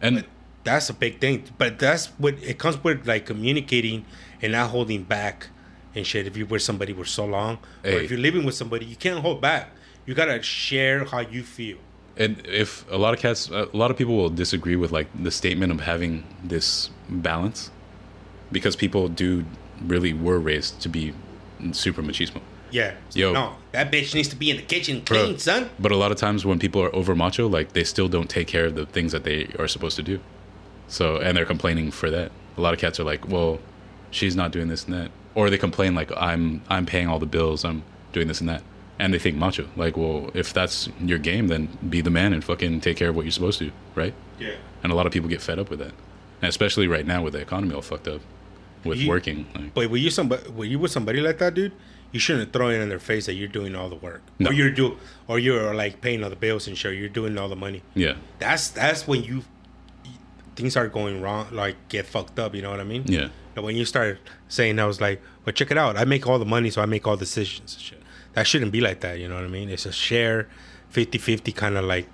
[0.00, 0.24] And
[0.62, 1.44] That's a big thing.
[1.58, 4.06] But that's what it comes with, like communicating
[4.40, 5.48] and not holding back
[5.94, 6.26] and shit.
[6.26, 9.20] If you're with somebody for so long, or if you're living with somebody, you can't
[9.20, 9.70] hold back.
[10.06, 11.78] You gotta share how you feel.
[12.16, 15.30] and if a lot of cats, a lot of people will disagree with like the
[15.30, 17.70] statement of having this balance,
[18.52, 19.44] because people do
[19.82, 21.12] really were raised to be
[21.72, 22.40] super machismo.
[22.70, 22.94] Yeah.
[23.14, 23.32] Yo.
[23.32, 25.16] No, that bitch needs to be in the kitchen Bro.
[25.24, 25.70] clean, son.
[25.78, 28.48] But a lot of times when people are over macho, like they still don't take
[28.48, 30.20] care of the things that they are supposed to do.
[30.88, 32.32] So and they're complaining for that.
[32.56, 33.60] A lot of cats are like, well,
[34.10, 37.26] she's not doing this and that, or they complain like, I'm I'm paying all the
[37.26, 38.62] bills, I'm doing this and that,
[38.98, 39.68] and they think macho.
[39.76, 43.16] Like, well, if that's your game, then be the man and fucking take care of
[43.16, 44.14] what you're supposed to, right?
[44.38, 44.54] Yeah.
[44.82, 45.92] And a lot of people get fed up with that,
[46.42, 48.20] and especially right now with the economy all fucked up,
[48.84, 49.46] with You- working.
[49.54, 51.72] Like, But when you somebody, when you with somebody like that, dude,
[52.12, 54.50] you shouldn't throw it in their face that you're doing all the work, No.
[54.50, 56.94] or you're do, or you're like paying all the bills and shit.
[56.96, 57.82] You're doing all the money.
[57.94, 59.42] yeah, That's that's when you
[60.56, 62.54] things are going wrong, like get fucked up.
[62.54, 63.02] You know what I mean?
[63.06, 64.18] yeah, And when you start
[64.48, 65.96] saying, that, I was like, well, check it out.
[65.96, 67.74] I make all the money, so I make all decisions.
[67.74, 68.02] and Shit.
[68.34, 69.18] That shouldn't be like that.
[69.18, 69.68] You know what I mean?
[69.68, 70.48] It's a share,
[70.92, 72.06] 50-50 kind of like,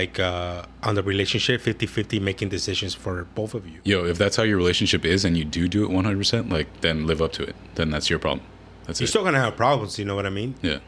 [0.00, 3.78] like uh, on the relationship, 50-50 making decisions for both of you.
[3.84, 6.68] yo, if that's how your relationship is and you do do it 100, percent like
[6.82, 7.54] then live up to it.
[7.76, 8.44] Then that's your problem.
[8.86, 9.14] That's You're it.
[9.14, 9.98] still gonna have problems.
[9.98, 10.54] You know what I mean?
[10.62, 10.80] yeah,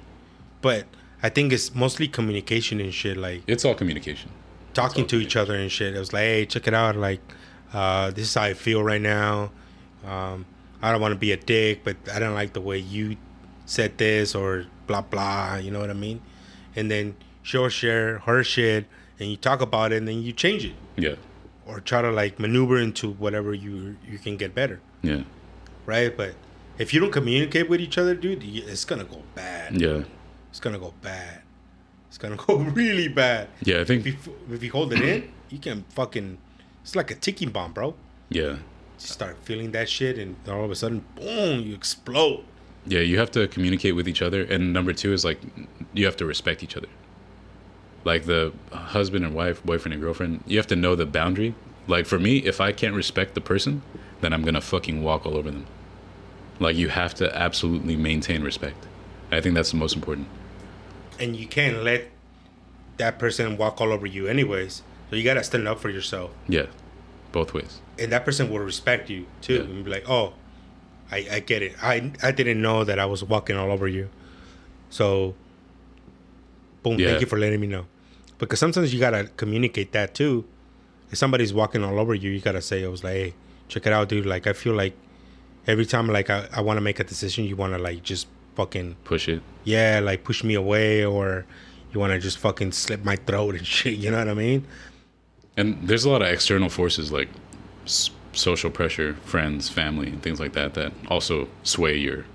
[0.60, 0.84] But
[1.22, 3.16] I think it's mostly communication and shit.
[3.16, 4.28] Like it's all communication.
[4.74, 5.94] talking all to each other and shit.
[5.96, 6.96] It was like, hey, check it out.
[7.08, 7.20] Like,
[7.72, 9.50] uh, this is how I feel right now.
[10.04, 10.44] Um,
[10.82, 13.16] I don't want to be a dick, but I don't like the way you
[13.64, 15.56] said this or blah blah.
[15.56, 16.20] You know what I mean?
[16.76, 17.16] And then
[17.46, 18.86] she'll share her shit,
[19.20, 21.14] and you talk about it, and then you change it Yeah,
[21.66, 25.22] or try to like maneuver into whatever you you can get better, yeah,
[25.86, 26.14] right?
[26.16, 26.34] But
[26.78, 29.80] if you don't communicate with each other, dude, it's gonna go bad.
[29.80, 30.02] yeah,
[30.50, 31.42] It's gonna go bad.
[32.08, 33.48] It's gonna go really bad.
[33.62, 33.76] yeah.
[33.76, 34.16] I If think you,
[34.50, 36.38] if you hold it in, you can fucking.
[36.82, 37.94] It's like a ticking bomb, bro.
[38.28, 38.58] yeah, You
[39.18, 42.44] start feeling that shit, and all of a sudden, boom, you explode.
[42.86, 43.00] yeah.
[43.10, 45.40] You have to communicate with each other, and number two is like
[45.94, 46.88] you have to respect each other.
[48.06, 51.56] Like the husband and wife, boyfriend and girlfriend, you have to know the boundary.
[51.88, 53.82] Like for me, if I can't respect the person,
[54.20, 55.66] then I'm gonna fucking walk all over them.
[56.60, 58.86] Like you have to absolutely maintain respect.
[59.32, 60.28] I think that's the most important.
[61.18, 62.06] And you can't let
[62.98, 64.82] that person walk all over you, anyways.
[65.10, 66.66] So you gotta stand up for yourself, Yeah,
[67.32, 67.80] both ways.
[67.98, 69.60] and that person will respect you too, Yeah.
[69.62, 70.34] and be like, "Oh,
[71.10, 71.74] I, I get it.
[71.82, 74.10] I I didn't know that I was walking all over you."
[74.90, 75.34] So,
[76.84, 77.08] boom, Yeah.
[77.08, 77.86] thank you for letting me know.
[78.38, 80.44] Because sometimes you gotta communicate that too.
[81.10, 83.34] If somebody's walking all over you, you gotta say, "I was like, hey,
[83.68, 84.26] check it out, dude.
[84.26, 84.94] Like, I feel like
[85.66, 88.26] every time, like, I, I want to make a decision, you want to like just
[88.54, 89.42] fucking Push it.
[89.64, 91.46] yeah, like push me away, or
[91.92, 93.94] you want to just fucking slip my throat and shit.
[93.98, 94.66] You know what I mean?
[95.56, 97.28] And there's a lot of external forces like
[97.86, 102.26] s- social pressure, friends, family, and things like that that also sway your.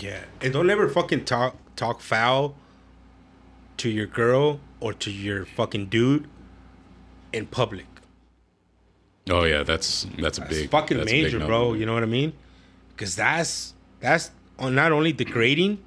[0.00, 2.56] Yeah, and don't ever fucking talk talk foul
[3.76, 6.28] to your girl or to your fucking dude
[7.32, 7.86] in public.
[9.28, 11.74] Oh yeah, that's that's a That's big fucking that's a big major, bro.
[11.74, 12.32] You know what I mean?
[12.90, 15.78] Because that's that's not only degrading,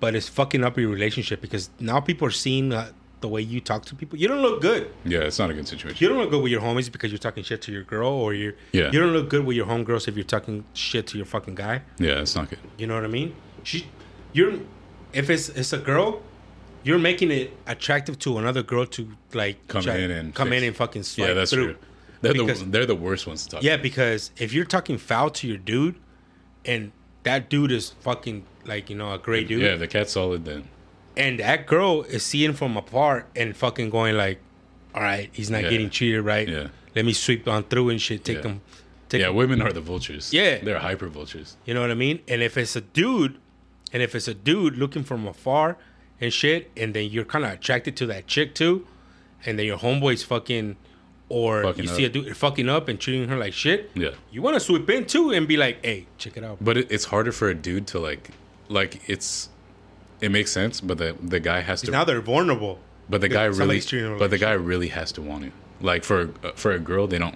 [0.00, 1.40] but it's fucking up your relationship.
[1.40, 2.90] Because now people are seeing uh,
[3.20, 4.18] the way you talk to people.
[4.18, 4.90] You don't look good.
[5.04, 5.98] Yeah, it's not a good situation.
[6.00, 8.34] You don't look good with your homies because you're talking shit to your girl, or
[8.34, 8.90] you're Yeah.
[8.92, 11.82] You don't look good with your homegirls if you're talking shit to your fucking guy.
[11.98, 12.58] Yeah, it's not good.
[12.78, 13.34] You know what I mean?
[13.62, 13.86] She,
[14.32, 14.52] you're,
[15.12, 16.22] if it's it's a girl,
[16.84, 20.68] you're making it attractive to another girl to like Come in and come fix- in
[20.68, 21.64] and fucking swipe Yeah, that's through.
[21.72, 21.76] true.
[22.20, 23.62] They're Because- the they're the worst ones to talk.
[23.62, 25.96] Yeah, because if you're talking foul to your dude,
[26.64, 26.92] and
[27.24, 30.64] that dude is fucking like you know a great dude, Yeah, the cat's solid then.
[31.16, 34.38] and that girl is seeing from afar and fucking going like,
[34.94, 35.70] all right, he's not Yeah.
[35.70, 36.48] getting cheated, right?
[36.48, 36.68] Yeah.
[36.94, 38.24] Let me sweep on through and shit.
[38.24, 38.42] Take Yeah.
[38.42, 38.60] them.
[39.08, 40.32] Take Yeah, him- women are the vultures.
[40.32, 40.58] Yeah.
[40.62, 41.56] they're hyper vultures.
[41.66, 42.20] You know what I mean?
[42.28, 43.36] And if it's a dude,
[43.92, 45.76] and if it's a dude looking from afar
[46.20, 48.86] and shit, and then you're kind of attracted to that chick too,
[49.44, 50.76] and then your homeboy's fucking,
[51.28, 54.42] or Fucking you see a dude fucking up and treating her like shit, Yeah, you
[54.42, 56.58] want to sweep in too and be like, hey, check it out.
[56.60, 58.30] but it, it's harder for a dude to like,
[58.68, 59.48] like it's,
[60.20, 61.90] it makes sense, but the the guy has to.
[61.90, 62.78] now they're vulnerable.
[63.08, 65.50] but the guy really, but like the guy really has to want to.
[65.80, 67.34] Like for for a girl, they don't,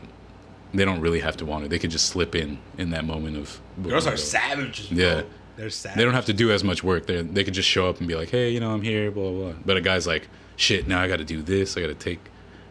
[0.73, 1.69] they don't really have to want it.
[1.71, 3.61] They could just slip in in that moment of.
[3.83, 4.89] Girls are savages.
[4.89, 4.99] Bro.
[4.99, 5.23] Yeah.
[5.59, 5.97] They're savages.
[5.99, 7.07] They don't have to do as much work.
[7.07, 9.31] They they could just show up and be like, hey, you know, I'm here, blah
[9.31, 9.53] blah.
[9.53, 9.63] blah.
[9.67, 11.77] But a guy's like, shit, now I got to do this.
[11.77, 12.21] I got to take,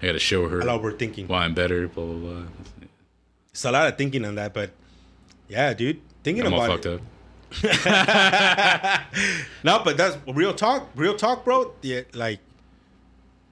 [0.01, 1.27] I got to show her A lot we're thinking.
[1.27, 2.43] why I'm better, blah blah blah.
[3.51, 4.71] It's a lot of thinking on that, but
[5.49, 6.93] yeah, dude, thinking I'm all fucked it.
[6.95, 7.01] up.
[9.63, 10.89] No, but that's real talk.
[10.95, 11.73] Real talk, bro.
[11.81, 12.39] Yeah, like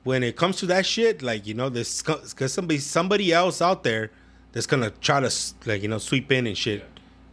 [0.03, 3.83] when it comes to that shit, like you know, there's because somebody somebody else out
[3.83, 4.11] there
[4.51, 5.31] that's gonna try to
[5.65, 6.83] like you know sweep in and shit,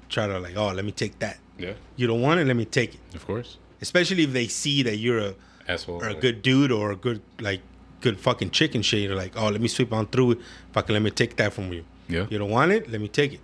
[0.09, 1.39] try to like, oh, let me take that.
[1.63, 3.01] Yeah, You don't want it, let me take it.
[3.15, 3.57] of course.
[3.81, 5.35] Especially if they see that you're a
[5.69, 6.03] Asshole.
[6.03, 7.61] or a good dude or a good like
[8.01, 9.01] good fucking chicken shit.
[9.03, 10.39] You're like, oh, let me sweep on through it.
[10.73, 11.85] Fucking let me take that from you.
[12.09, 12.27] Yeah.
[12.31, 13.41] You don't want it, let me take it.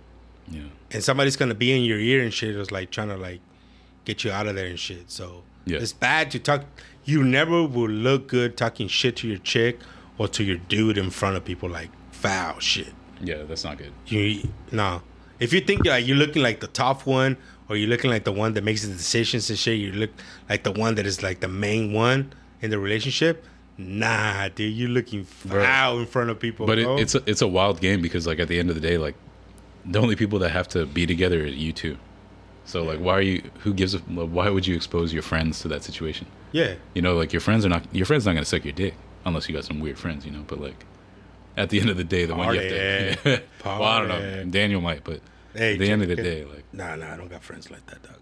[0.51, 0.63] Yeah.
[0.91, 3.39] and somebody's gonna be in your ear and shit is like trying to like
[4.05, 5.09] get you out of there and shit.
[5.11, 5.77] So Yeah.
[5.77, 6.65] it's bad to talk.
[7.05, 9.79] You never will look good talking shit to your chick
[10.17, 12.93] or to your dude in front of people like foul shit.
[13.21, 13.91] Yeah, that's not good.
[14.07, 15.01] You no.
[15.39, 17.37] If you think like you're looking like the top one
[17.69, 20.09] or you're looking like the one that makes the decisions and shit, you look
[20.49, 23.45] like the one that is like the main one in the relationship.
[23.77, 25.63] Nah, dude, you're looking Bro.
[25.63, 26.65] foul in front of people.
[26.65, 28.81] But it, it's a, it's a wild game because like at the end of the
[28.81, 29.15] day, like
[29.85, 31.97] the only people that have to be together are you two.
[32.65, 33.49] So like, why are you?
[33.59, 33.99] Who gives a?
[33.99, 36.27] Why would you expose your friends to that situation?
[36.51, 36.75] yeah.
[36.93, 37.83] You know, like your friends are not.
[37.93, 38.95] Your friends not gonna suck your dick
[39.25, 40.25] unless you got some weird friends.
[40.25, 40.85] You know, but like
[41.57, 43.41] at the end of the day, the one you have to.
[43.65, 44.43] well, I don't know.
[44.45, 45.21] Daniel might, but
[45.53, 46.63] Hey, at the end of the check- day, like.
[46.73, 48.17] Nah, nah, I don't got friends like that, dog.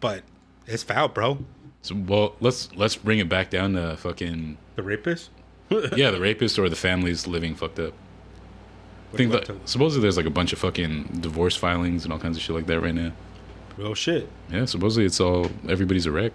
[0.00, 0.22] But
[0.66, 1.44] it's foul, bro.
[1.82, 5.30] So, well, let's let's bring it back down to fucking The rapist.
[5.96, 7.94] yeah, the rapist or the families living fucked up.
[9.12, 12.36] I think that supposedly there's like a bunch of fucking divorce filings and all kinds
[12.36, 13.12] of shit like that right now.
[13.76, 14.28] Real shit.
[14.50, 16.32] Yeah, supposedly it's all everybody's a wreck.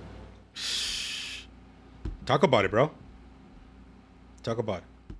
[2.25, 2.91] Talk about it, bro.
[4.43, 5.15] Talk about it.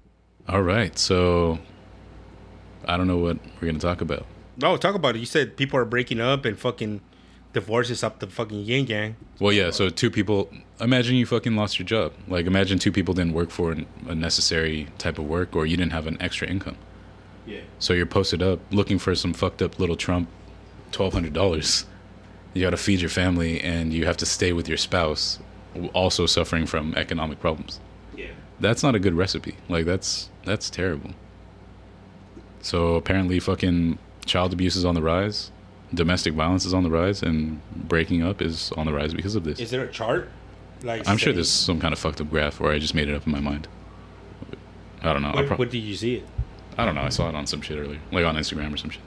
[0.48, 1.60] All right, so
[2.86, 4.26] I don't know what we're gonna talk about.
[4.58, 5.20] No, talk about it.
[5.20, 7.02] You said people are breaking up and fucking
[7.54, 9.16] divorces up the fucking yin yang.
[9.40, 10.50] Well, yeah, so two people.
[10.80, 12.14] Imagine you fucking lost your job.
[12.28, 15.78] Like, imagine two people didn't work for an, a necessary type of work, or you
[15.78, 16.78] didn't have an extra income.
[17.46, 17.62] Yeah.
[17.80, 20.30] So you're posted up looking for some fucked up little Trump,
[20.92, 21.86] twelve hundred dollars.
[22.54, 25.40] You got to feed your family, and you have to stay with your spouse,
[25.94, 27.80] also suffering from economic problems.
[28.16, 28.28] Yeah.
[28.60, 29.58] That's not a good recipe.
[29.70, 31.12] Like that's that's terrible.
[32.62, 35.52] So apparently, fucking child abuse is on the rise,
[35.94, 39.44] domestic violence is on the rise, and breaking up is on the rise because of
[39.44, 39.60] this.
[39.60, 40.30] Is there a chart?
[40.84, 43.16] Like I'm sure there's some kind of fucked up graph, or I just made it
[43.16, 43.68] up in my mind.
[45.02, 45.32] I don't know.
[45.32, 46.28] What, prob- what did you see it?
[46.78, 47.02] I don't know.
[47.02, 49.02] I saw it on some shit earlier, like on Instagram or some shit.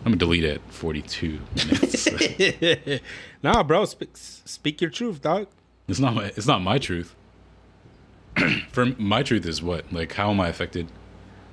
[0.00, 3.02] I'm gonna delete it at 42 minutes.
[3.42, 3.84] nah, bro.
[3.86, 5.48] Speak, speak your truth, dog.
[5.88, 6.26] it's not my.
[6.36, 7.14] It's not my truth.
[8.70, 9.92] For my truth is what?
[9.92, 10.88] Like, how am I affected?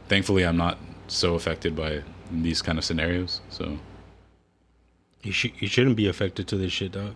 [0.08, 0.78] Thankfully, I'm not
[1.08, 3.42] so affected by these kind of scenarios.
[3.50, 3.78] So
[5.24, 5.52] You should.
[5.60, 7.16] You shouldn't be affected to this shit, dog.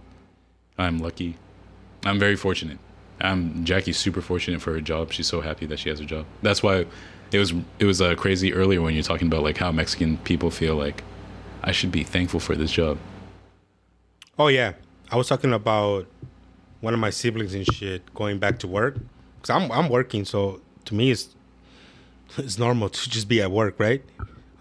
[0.77, 1.37] I'm lucky.
[2.05, 2.77] I'm very fortunate.
[3.21, 5.11] I'm Jackie's super fortunate for her job.
[5.11, 6.25] She's so happy that she has a job.
[6.41, 6.85] That's why
[7.31, 10.51] it was it was uh, crazy earlier when you're talking about like how Mexican people
[10.51, 11.03] feel like
[11.63, 12.97] I should be thankful for this job.
[14.37, 14.73] Oh yeah,
[15.11, 16.07] I was talking about
[16.81, 18.97] one of my siblings and shit going back to work
[19.37, 21.29] because I'm I'm working, so to me it's
[22.37, 24.03] it's normal to just be at work, right?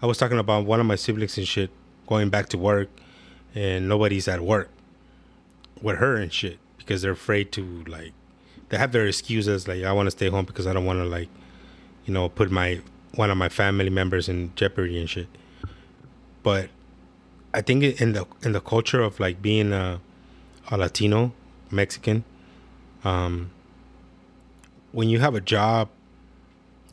[0.05, 1.71] I was talking about one of my siblings and shit
[2.05, 2.89] going back to work,
[3.55, 4.69] and nobody's at work
[5.81, 8.13] with her and shit because they're afraid to like
[8.69, 11.05] they have their excuses like I want to stay home because I don't want to
[11.05, 11.29] like
[12.05, 12.81] you know, put my
[13.15, 15.27] one of my family members in jeopardy and shit.
[16.43, 16.69] But
[17.51, 19.99] I think in the in the culture of like being a,
[20.69, 21.33] a Latino,
[21.71, 22.23] Mexican,
[23.03, 23.49] um,
[24.91, 25.89] when you have a job,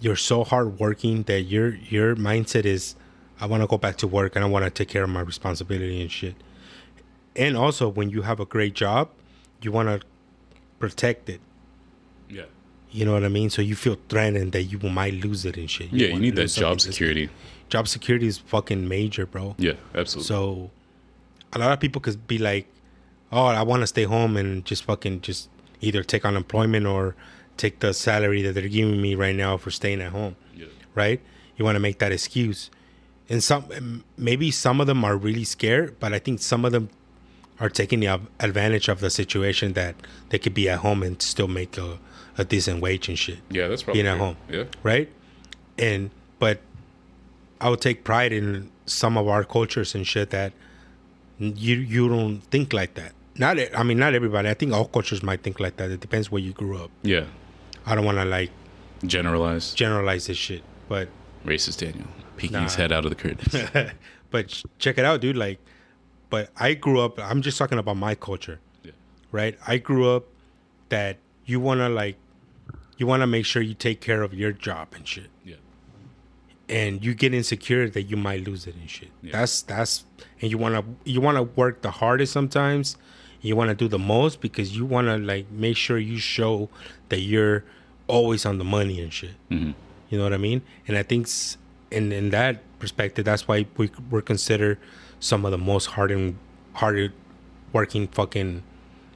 [0.01, 2.97] you're so hardworking that your your mindset is,
[3.43, 5.20] I want to go back to work and I want to take care of my
[5.20, 6.36] responsibility and shit.
[7.34, 9.09] And also, when you have a great job,
[9.61, 10.07] you want to
[10.78, 11.40] protect it.
[12.30, 12.45] Yeah.
[12.93, 13.51] You know what I mean?
[13.51, 15.93] So you feel threatened that you might lose it and shit.
[15.93, 17.30] Yeah, you need that job security.
[17.68, 19.57] Job security is fucking major, bro.
[19.59, 20.28] Yeah, absolutely.
[20.28, 20.70] So
[21.53, 22.68] a lot of people could be like,
[23.32, 25.49] "Oh, I want to stay home and just fucking just
[25.80, 27.16] either take unemployment or
[27.57, 30.66] take the salary that they're giving me right now for staying at home." yeah.
[30.95, 31.20] Right?
[31.57, 32.70] You want to make that excuse.
[33.29, 36.89] And some maybe some of them are really scared, but I think some of them
[37.61, 39.95] are taking the advantage of the situation that
[40.31, 41.99] they could be at home and still make a,
[42.37, 44.64] a decent wage and shit Yeah, that's probably being at home Yeah.
[44.83, 45.09] right?
[45.79, 46.11] And
[46.41, 46.61] but
[47.61, 50.53] I would take pride in some of our cultures and shit that
[51.39, 53.12] you you don't think like that.
[53.39, 54.49] Not I mean not everybody.
[54.49, 55.91] I think all cultures might think like that.
[55.91, 56.91] It depends where you grew up.
[57.03, 57.27] Yeah.
[57.87, 58.51] I don't want to like
[59.07, 61.09] generalize generalize this shit, but
[61.47, 62.07] Racist Daniel.
[62.43, 63.93] Peeking his head out of the curtains.
[64.30, 65.36] but check it out, dude.
[65.36, 65.59] Like,
[66.30, 67.18] but I grew up.
[67.18, 68.93] I'm just talking about my culture, yeah.
[69.30, 69.59] right?
[69.66, 70.24] I grew up
[70.88, 71.16] that
[71.47, 72.16] you want to like,
[72.99, 75.30] you want to make sure you take care of your job and shit.
[75.45, 75.57] Yeah.
[76.68, 79.11] and you get insecure that you might lose it and shit.
[79.22, 79.32] Yeah.
[79.32, 80.05] That's that's
[80.40, 82.97] and you wanna you wanna work the hardest sometimes.
[83.40, 86.68] You wanna do the most because you wanna like make sure you show
[87.09, 87.64] that you're
[88.07, 89.34] always on the money and shit.
[89.51, 89.74] Mhm.
[90.09, 90.62] You know what I mean?
[90.86, 91.26] And I think
[91.93, 94.78] s- in in that perspective, that's why we we're considered
[95.20, 96.36] some of the most hardened, and
[96.74, 97.12] hard
[97.72, 98.62] working fucking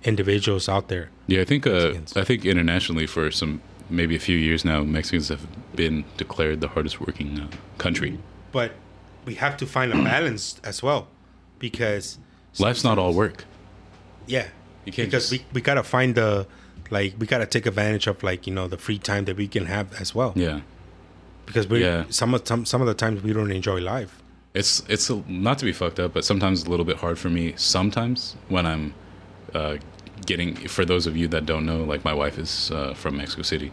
[0.05, 1.09] individuals out there.
[1.27, 3.61] Yeah, I think uh, I think internationally for some
[3.91, 5.47] maybe a few years now, Mexicans have
[5.77, 7.47] been declared the hardest working uh,
[7.79, 8.19] country.
[8.53, 8.73] But
[9.25, 11.09] we have to find a balance as well,
[11.59, 12.19] because
[12.59, 13.45] Life's not all work.
[14.27, 14.49] Yeah,
[14.85, 16.47] You can't because just- we, we gotta find the
[16.91, 19.67] like we gotta take advantage of like you know the free time that we can
[19.67, 20.33] have as well.
[20.37, 20.61] Yeah,
[21.47, 22.05] because we Yeah.
[22.11, 24.23] some of some some of the times we don't enjoy life.
[24.55, 27.31] it's it's a, not to be fucked up, but sometimes a little bit hard for
[27.31, 27.55] me.
[27.57, 28.95] Sometimes when I'm
[29.55, 29.77] uh,
[30.25, 33.43] getting, for those of you that don't know, like my wife is uh, from Mexico
[33.43, 33.71] City.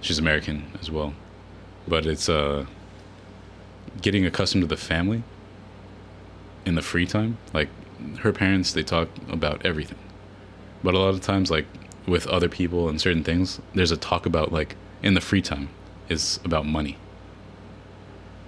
[0.00, 1.14] She's American as well,
[1.86, 2.66] but it's uh,
[4.00, 5.22] getting accustomed to the family
[6.66, 7.38] in the free time.
[7.54, 7.68] Like
[8.20, 9.98] her parents, they talk about everything,
[10.82, 11.66] but a lot of times, like
[12.06, 15.68] with other people and certain things, there's a talk about like in the free time
[16.12, 16.96] is about money.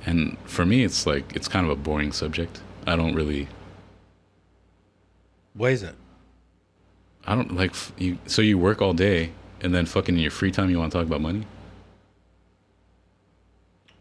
[0.07, 2.61] And for me, it's like it's kind of a boring subject.
[2.87, 3.49] I don't really,
[5.55, 5.95] Why is it?
[7.27, 8.19] I don't like you.
[8.27, 10.99] So you work all day, and then fucking in your free time, you want to
[10.99, 11.47] talk about money?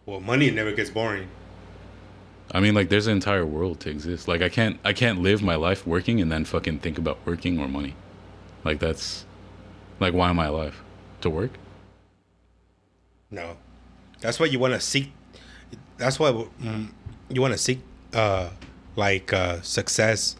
[0.06, 1.30] Well, money never gets boring.
[2.52, 4.28] I mean, like, there's an entire world to exist.
[4.28, 7.60] Like, I can't, I can't live my life working and then fucking think about working
[7.60, 7.96] or money.
[8.66, 9.26] Like, that's,
[10.00, 10.82] like, why am I alive?
[11.22, 11.52] To work?
[13.34, 13.58] No,
[14.22, 15.12] that's why you want to seek.
[15.98, 16.90] That's why mm,
[17.30, 17.80] you want to seek
[18.14, 18.52] uh
[18.96, 20.36] like uh success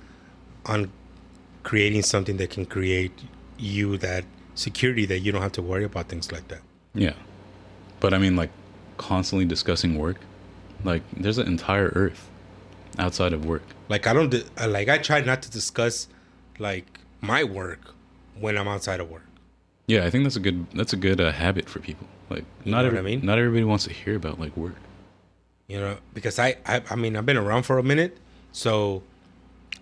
[0.68, 0.92] on
[1.64, 3.12] creating something that can create
[3.58, 4.26] you that
[4.56, 6.62] security that you don't have to worry about things like that.
[6.94, 7.14] Yeah.
[8.00, 8.52] But I mean, like,
[8.98, 10.18] constantly discussing work.
[10.84, 12.30] Like, there's an entire earth
[13.00, 13.64] outside of work.
[13.90, 16.08] Like I don't uh, like I try not to discuss
[16.60, 17.94] like my work
[18.40, 19.26] when I'm outside of work.
[19.88, 22.08] Yeah, I think that's a good, that's a good uh, habit for people.
[22.34, 23.26] Like, You not every, what I mean?
[23.26, 24.76] not everybody wants to hear about like work.
[25.68, 28.18] You know, because I, I I mean I've been around for a minute,
[28.52, 29.02] so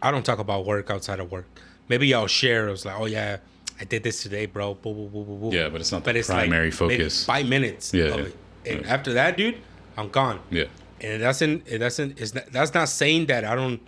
[0.02, 1.48] I don't talk about work outside of work.
[1.90, 2.68] Maybe I'll share.
[2.68, 3.38] It was like, oh yeah,
[3.80, 4.76] I did this today, bro.
[4.76, 5.56] Boo, boo, boo, boo, boo.
[5.56, 7.26] Yeah, but it's not the like primary maybe focus.
[7.26, 7.94] Five minutes.
[7.94, 8.26] Yeah, of yeah.
[8.26, 8.36] it.
[8.66, 8.94] And Yeah.
[8.94, 9.58] after that, dude,
[9.98, 10.40] I'm gone.
[10.52, 10.66] Yeah.
[11.02, 11.68] And it doesn't.
[11.68, 12.20] It doesn't.
[12.22, 13.82] It's not, that's not saying that I don't.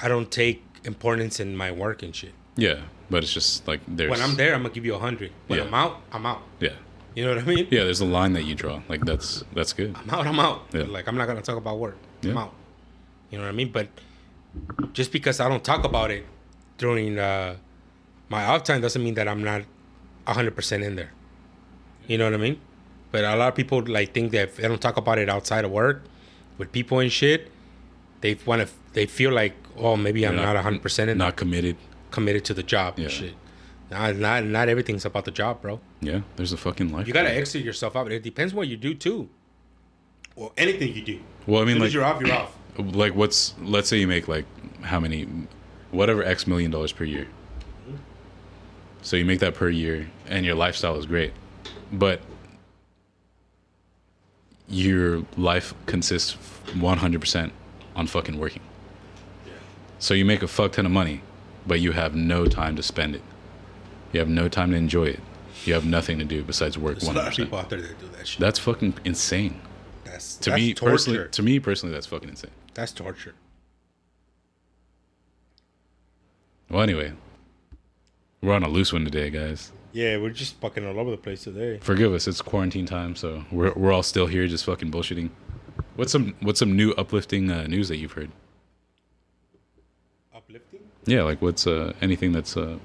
[0.00, 2.32] I don't take importance in my work and shit.
[2.56, 5.32] Yeah, but it's just like there's When I'm there, I'm gonna give you a hundred.
[5.48, 5.64] When Yeah.
[5.66, 6.42] I'm out, I'm out.
[6.60, 6.74] Yeah,
[7.14, 7.66] You know what I mean?
[7.70, 7.84] yeah.
[7.84, 8.80] There's a line that you draw.
[8.88, 9.96] Like that's that's good.
[9.96, 10.26] I'm out.
[10.26, 10.62] I'm out.
[10.72, 10.82] Yeah.
[10.84, 11.96] Like I'm not gonna talk about work.
[12.22, 12.30] Yeah.
[12.32, 12.54] I'm out.
[13.30, 13.70] You know what I mean?
[13.72, 13.88] But
[14.92, 16.24] just because I don't talk about it
[16.78, 17.56] during uh,
[18.28, 19.62] my off time doesn't mean that I'm not
[20.24, 21.10] 100 percent in there.
[22.06, 22.60] You know what I mean?
[23.10, 25.64] But a lot of people like think that if they don't talk about it outside
[25.64, 26.04] of work
[26.58, 27.50] with people and shit,
[28.20, 28.68] they want to.
[28.92, 31.76] They feel like, oh, maybe I'm You're not 100 percent in Not committed.
[32.10, 33.04] committed to the job Yeah.
[33.04, 33.34] and shit.
[33.90, 35.80] Not, not not everything's about the job, bro.
[36.00, 37.06] Yeah, there's a fucking life.
[37.06, 37.38] You gotta there.
[37.38, 38.10] exit yourself out.
[38.12, 39.28] It depends what you do too.
[40.36, 41.20] Or anything you do.
[41.46, 42.56] Well, I mean, like, you're off, you're off.
[42.78, 44.44] like what's let's say you make like
[44.82, 45.26] how many,
[45.90, 47.28] whatever x million dollars per year.
[49.00, 51.32] So you make that per year, and your lifestyle is great,
[51.92, 52.20] but
[54.68, 56.36] your life consists
[56.72, 57.50] 100%
[57.96, 58.60] on fucking working.
[59.46, 59.52] Yeah.
[59.98, 61.22] So you make a fuck ton of money,
[61.66, 63.22] but you have no time to spend it.
[64.12, 65.20] You have no time to enjoy it.
[65.64, 66.98] You have nothing to do besides work.
[66.98, 67.36] There's a lot of 100%.
[67.36, 68.40] people out there that do that shit.
[68.40, 69.60] That's fucking insane.
[70.04, 70.90] That's To that's me torture.
[70.92, 72.50] personally, to me personally, that's fucking insane.
[72.74, 73.34] that's torture.
[76.70, 77.12] Well, anyway,
[78.42, 79.72] we're on a loose one today, guys.
[79.92, 81.78] Yeah, we're just fucking all over the place today.
[81.78, 82.28] Forgive us.
[82.28, 85.30] It's quarantine time, so we're we're all still here, just fucking bullshitting.
[85.96, 88.30] What's some what's some new uplifting uh, news that you've heard?
[90.34, 90.80] Uplifting.
[91.06, 92.78] Yeah, like what's uh, anything that's uh,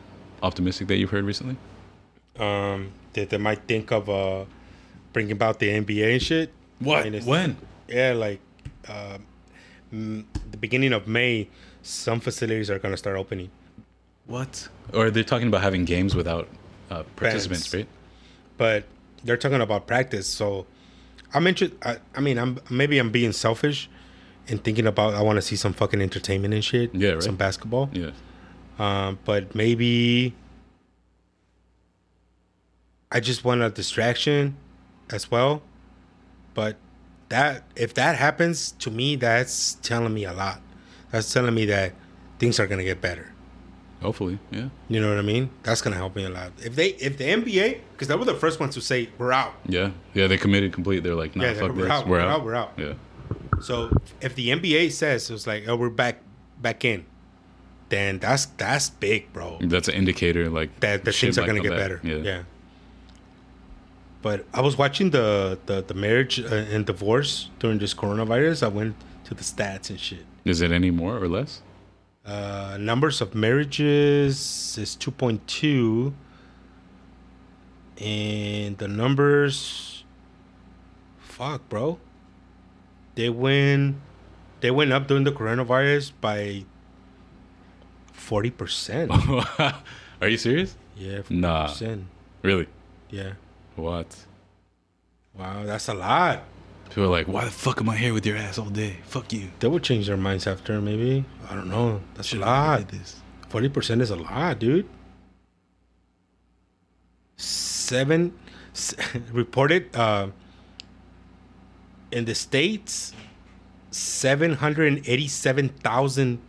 [0.43, 1.55] optimistic that you've heard recently?
[2.37, 4.45] Um, that they might think of uh,
[5.13, 6.51] bringing about the NBA and shit.
[6.79, 7.57] Mean, it's- when?
[7.87, 8.39] Yeah, like
[8.87, 9.17] uh,
[9.91, 11.49] the beginning of May,
[11.81, 13.49] some facilities are gonna start opening.
[14.25, 14.67] What?
[14.93, 16.47] Or they're talking about having games without
[16.89, 17.81] uh, participants, Fans.
[17.83, 17.87] right?
[18.57, 18.85] but
[19.23, 20.27] they're talking about practice.
[20.27, 20.65] So
[21.33, 21.77] I'm interested.
[21.83, 23.89] I, I mean, I'm maybe I'm being selfish
[24.47, 26.93] and thinking about I want to see some fucking entertainment and shit.
[26.95, 27.23] Yeah, right.
[27.23, 27.89] Some basketball.
[27.93, 28.11] Yeah.
[28.80, 30.34] Um, but maybe
[33.11, 34.55] I just want a distraction
[35.11, 35.61] as well.
[36.53, 36.78] But
[37.30, 40.61] that if that happens to me, that's telling me a lot.
[41.11, 41.93] That's telling me that
[42.39, 43.30] things are gonna get better.
[44.01, 44.67] Hopefully, yeah.
[44.89, 45.49] You know what I mean?
[45.63, 46.51] That's gonna help me a lot.
[46.61, 49.53] If they, if the NBA, because they were the first ones to say we're out.
[49.65, 49.91] Yeah.
[50.13, 51.03] Yeah, they committed complete.
[51.03, 51.91] They're like, nah, Yeah, fuck we're this.
[51.91, 52.30] out, we're, we're out.
[52.39, 52.74] out, we're out.
[52.78, 52.93] Yeah.
[53.61, 56.17] So if the NBA says it's like, oh, we're back,
[56.61, 57.05] back in,
[57.93, 59.59] then that's that's big, bro.
[59.61, 61.79] That's an indicator like That the things are gonna get back.
[61.79, 61.99] better.
[62.03, 62.43] Yeah.
[64.23, 68.63] But I was watching the the, the marriage uh, and divorce during this coronavirus.
[68.63, 70.25] I went to the stats and shit.
[70.43, 71.61] Is it any more or less?
[72.25, 76.13] Uh, numbers of marriages is 2.2
[78.01, 80.03] and the numbers
[81.19, 81.99] fuck bro
[83.15, 83.97] they went
[84.61, 86.63] they went up during the coronavirus by
[88.34, 89.75] 40%
[90.21, 90.75] Are you serious?
[90.97, 91.31] yeah 40%.
[91.31, 91.73] Nah.
[92.41, 92.67] Really?
[93.09, 93.34] yeah
[93.75, 94.07] What?
[95.38, 96.43] wow that's a lot
[96.89, 98.97] People are like, why the fuck am I here with your ass all day?
[99.05, 99.49] Fuck you.
[99.59, 102.88] they will change their minds after maybe i don't know that's a Should've never lot
[102.89, 103.15] this.
[103.49, 104.88] 40% is a lot, dude.
[107.38, 108.34] Seven
[109.31, 110.27] reported uh,
[112.11, 113.13] in the states,
[113.91, 116.39] 787,000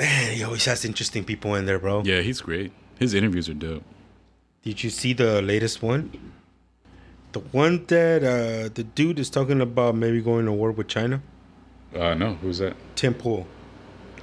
[0.00, 2.02] Man, he always has interesting people in there, bro.
[2.04, 2.72] Yeah, he's great.
[2.98, 3.82] His interviews are dope.
[4.62, 6.32] Did you see the latest one?
[7.32, 11.20] The one that uh, the dude is talking about maybe going to war with China.
[11.94, 12.76] Uh, no, who's that?
[12.96, 13.46] Tim Pool.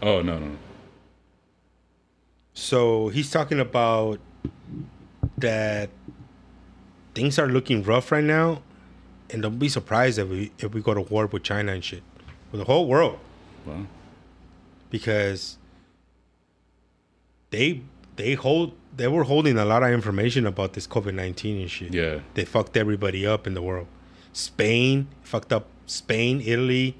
[0.01, 0.57] Oh no, no, no.
[2.53, 4.19] So he's talking about
[5.37, 5.89] that
[7.13, 8.61] things are looking rough right now,
[9.29, 12.01] and don't be surprised if we if we go to war with China and shit,
[12.51, 13.19] with the whole world,
[13.65, 13.85] Wow.
[14.89, 15.56] because
[17.49, 17.81] they
[18.15, 21.93] they hold they were holding a lot of information about this COVID nineteen and shit.
[21.93, 22.19] Yeah.
[22.33, 23.87] they fucked everybody up in the world.
[24.33, 26.95] Spain fucked up Spain, Italy.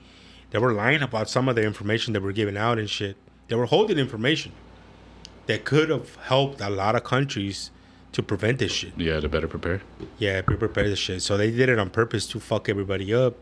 [0.52, 3.18] They were lying about some of the information that were giving out and shit.
[3.48, 4.54] They were holding information
[5.48, 7.72] that could have helped a lot of countries
[8.14, 8.94] to prevent this shit.
[8.98, 9.82] Yeah, to better prepare.
[10.18, 11.22] Yeah, be prepared this shit.
[11.22, 13.36] So they did it on purpose to fuck everybody up.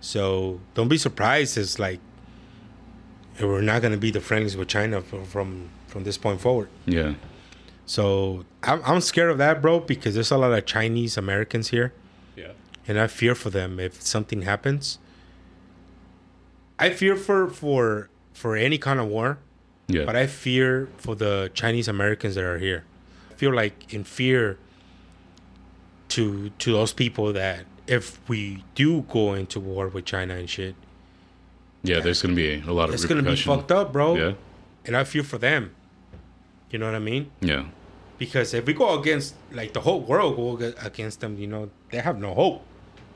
[0.00, 1.56] So don't be surprised.
[1.56, 2.00] It's like
[3.40, 6.68] we're not gonna be the friends with China from from, from this point forward.
[6.84, 7.14] Yeah.
[7.86, 11.94] So I'm, I'm scared of that, bro, because there's a lot of Chinese Americans here,
[12.36, 12.52] Yeah.
[12.86, 14.98] and I fear for them if something happens.
[16.78, 19.38] I fear for for for any kind of war,
[19.88, 20.04] Yeah.
[20.04, 22.84] but I fear for the Chinese Americans that are here.
[23.30, 24.58] I feel like in fear
[26.08, 30.74] to to those people that if we do go into war with China and shit,
[31.82, 34.16] Yeah, there's gonna be a lot of it's gonna be fucked up, bro.
[34.16, 34.32] Yeah,
[34.84, 35.70] And I feel for them.
[36.76, 37.30] You know what I mean?
[37.40, 37.64] yeah.
[38.18, 41.70] Because if we go against like the whole world go ag- against them, you know,
[41.90, 42.62] they have no hope.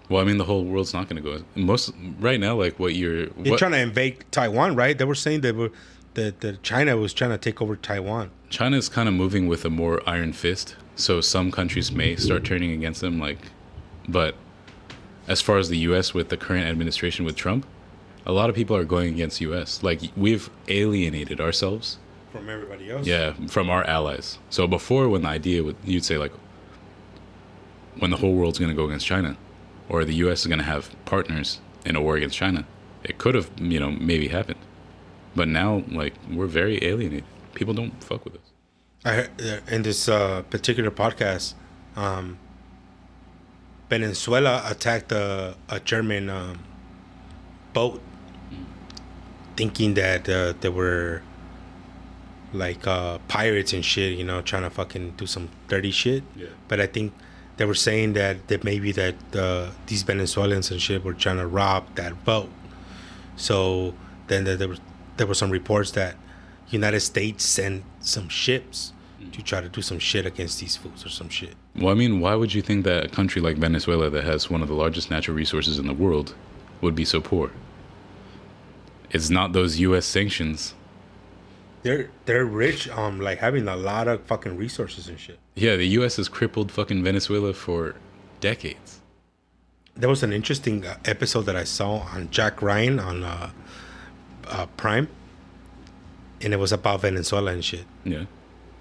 [0.08, 1.42] Well, I mean, the whole world's not gonna go.
[1.54, 4.96] Most right now, like what you're, They're trying to invade Taiwan, right?
[4.96, 5.72] They were saying that were
[6.14, 8.30] that, that China was trying to take over Taiwan.
[8.48, 10.74] China is kind of moving with a more iron fist.
[10.96, 13.50] So some countries may start turning against them, like,
[14.08, 14.36] but
[15.28, 16.14] as far as the U.S.
[16.14, 17.66] with the current administration with Trump,
[18.24, 19.82] a lot of people are going against U.S.
[19.82, 21.98] Like we've alienated ourselves,
[22.32, 23.06] From everybody else.
[23.06, 24.38] yeah, from our allies.
[24.50, 26.32] So before, when the idea would, you'd say like,
[27.98, 29.36] when the whole world's going to go against China,
[29.88, 30.40] or the U.S.
[30.40, 32.64] is going to have partners in a war against China,
[33.02, 34.60] it could have, you know, maybe happened.
[35.34, 37.24] But now, like, we're very alienated.
[37.54, 38.40] People don't fuck with us.
[39.04, 41.54] I heard uh, in this uh, particular podcast,
[41.96, 42.38] um,
[43.88, 46.60] Venezuela attacked a, a German um,
[47.72, 48.00] boat,
[49.56, 51.22] thinking that uh, they were
[52.52, 56.22] like uh, pirates and shit, you know, trying to fucking do some dirty shit.
[56.36, 56.48] Yeah.
[56.68, 57.12] But I think
[57.56, 61.46] they were saying that that maybe that uh, these Venezuelans and shit were trying to
[61.46, 62.48] rob that boat.
[63.36, 63.94] So
[64.28, 64.80] then there, there was
[65.16, 66.16] there were some reports that
[66.70, 68.92] United States sent some ships
[69.32, 71.54] to try to do some shit against these fools or some shit.
[71.76, 74.62] Well, I mean, why would you think that a country like Venezuela, that has one
[74.62, 76.34] of the largest natural resources in the world,
[76.80, 77.50] would be so poor?
[79.10, 80.06] It's not those U.S.
[80.06, 80.74] sanctions.
[81.82, 85.38] They're they're rich um like having a lot of fucking resources and shit.
[85.54, 86.16] Yeah, the U.S.
[86.16, 87.94] has crippled fucking Venezuela for
[88.40, 89.00] decades.
[89.96, 93.50] There was an interesting uh, episode that I saw on Jack Ryan on uh,
[94.46, 95.08] uh, Prime,
[96.40, 97.84] and it was about Venezuela and shit.
[98.04, 98.24] Yeah.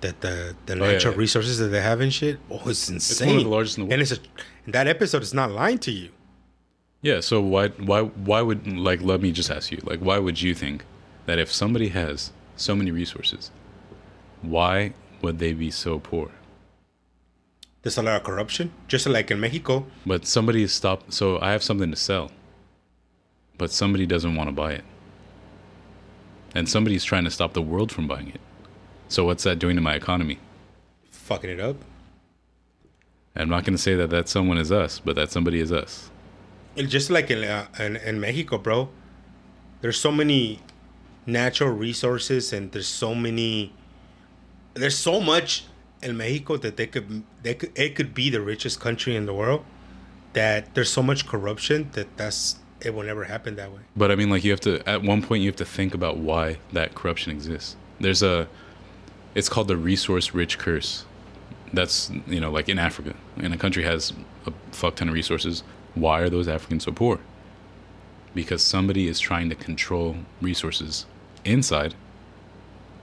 [0.01, 1.19] That the the yeah, natural yeah.
[1.19, 2.39] resources that they have and shit.
[2.49, 2.95] Oh, it's insane.
[2.95, 3.93] It's one of the largest in the world.
[3.93, 4.19] And it's a,
[4.65, 6.09] and that episode is not lying to you.
[7.01, 7.19] Yeah.
[7.19, 10.53] So why why why would like let me just ask you like why would you
[10.53, 10.85] think
[11.25, 13.51] that if somebody has so many resources,
[14.41, 16.31] why would they be so poor?
[17.81, 19.85] There's a lot of corruption, just like in Mexico.
[20.05, 21.13] But somebody is stopped.
[21.13, 22.31] So I have something to sell,
[23.57, 24.83] but somebody doesn't want to buy it,
[26.53, 28.41] and somebody's trying to stop the world from buying it.
[29.07, 30.39] So what's that doing to my economy?
[31.09, 31.77] Fucking it up.
[33.35, 36.09] I'm not going to say that that someone is us, but that somebody is us.
[36.75, 38.89] It's just like in, uh, in in Mexico, bro.
[39.81, 40.59] There's so many
[41.25, 43.73] natural resources, and there's so many.
[44.73, 45.65] There's so much
[46.01, 49.33] in Mexico that they could they could it could be the richest country in the
[49.33, 49.65] world.
[50.33, 53.81] That there's so much corruption that that's it will never happen that way.
[53.95, 56.17] But I mean, like you have to at one point you have to think about
[56.17, 57.75] why that corruption exists.
[57.99, 58.47] There's a,
[59.35, 61.05] it's called the resource-rich curse.
[61.73, 64.13] That's you know like in Africa, and a country has
[64.45, 65.63] a fuck ton of resources.
[65.95, 67.19] Why are those Africans so poor?
[68.39, 71.05] Because somebody is trying to control resources
[71.43, 71.93] inside,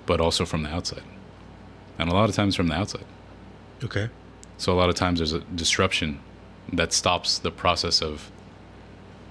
[0.07, 1.03] but also from the outside,
[1.99, 3.05] and a lot of times from the outside.
[3.85, 4.09] Okay.
[4.57, 6.21] So a lot of times there's a disruption
[6.73, 8.31] that stops the process of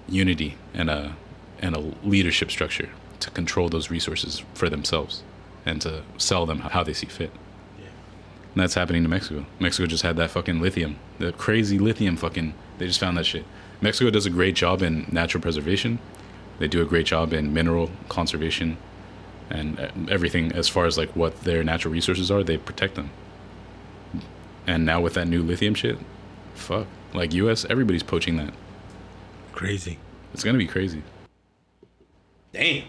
[0.08, 1.16] unity and a
[1.60, 2.90] and a leadership structure
[3.20, 5.24] to control those resources for themselves
[5.66, 7.32] and to sell them how they see fit.
[8.54, 9.48] And that's happening to Mexico.
[9.60, 12.54] Mexico just had that fucking lithium, the crazy lithium fucking.
[12.78, 13.46] They just found that shit.
[13.86, 16.00] Mexico does a great job in natural preservation.
[16.58, 18.78] They do a great job in mineral conservation
[19.52, 22.44] and uh, everything as far as like what their natural resources are.
[22.44, 23.12] They protect them.
[24.66, 26.00] And now with that new lithium shit,
[26.56, 26.88] fuck.
[27.14, 28.56] Like U.S., everybody's poaching that.
[29.52, 30.00] Crazy.
[30.34, 31.04] It's gonna be crazy.
[32.54, 32.86] Damn.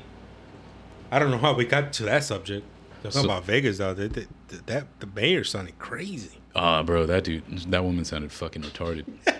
[1.11, 2.65] I don't know how we got to that subject.
[3.03, 6.39] Talking So- about Vegas though, that, that, that the mayor sounded crazy.
[6.55, 9.05] Ah, bro, that dude, that woman sounded fucking retarded.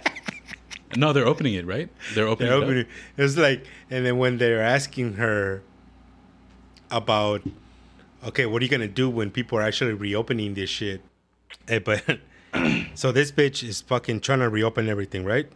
[0.95, 1.89] no, they're opening it, right?
[2.15, 2.51] They're opening.
[2.51, 2.93] They're it up.
[3.17, 5.63] It was like, and then when they're asking her
[6.91, 7.43] about,
[8.25, 11.01] okay, what are you gonna do when people are actually reopening this shit?
[11.67, 12.03] Hey, but
[12.95, 15.49] so this bitch is fucking trying to reopen everything, right?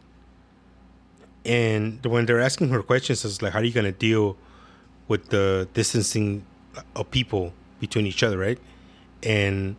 [1.45, 4.37] And when they're asking her questions, it's like, how are you gonna deal
[5.09, 6.45] with the distancing
[6.95, 8.59] of people between each other, right?
[9.22, 9.76] And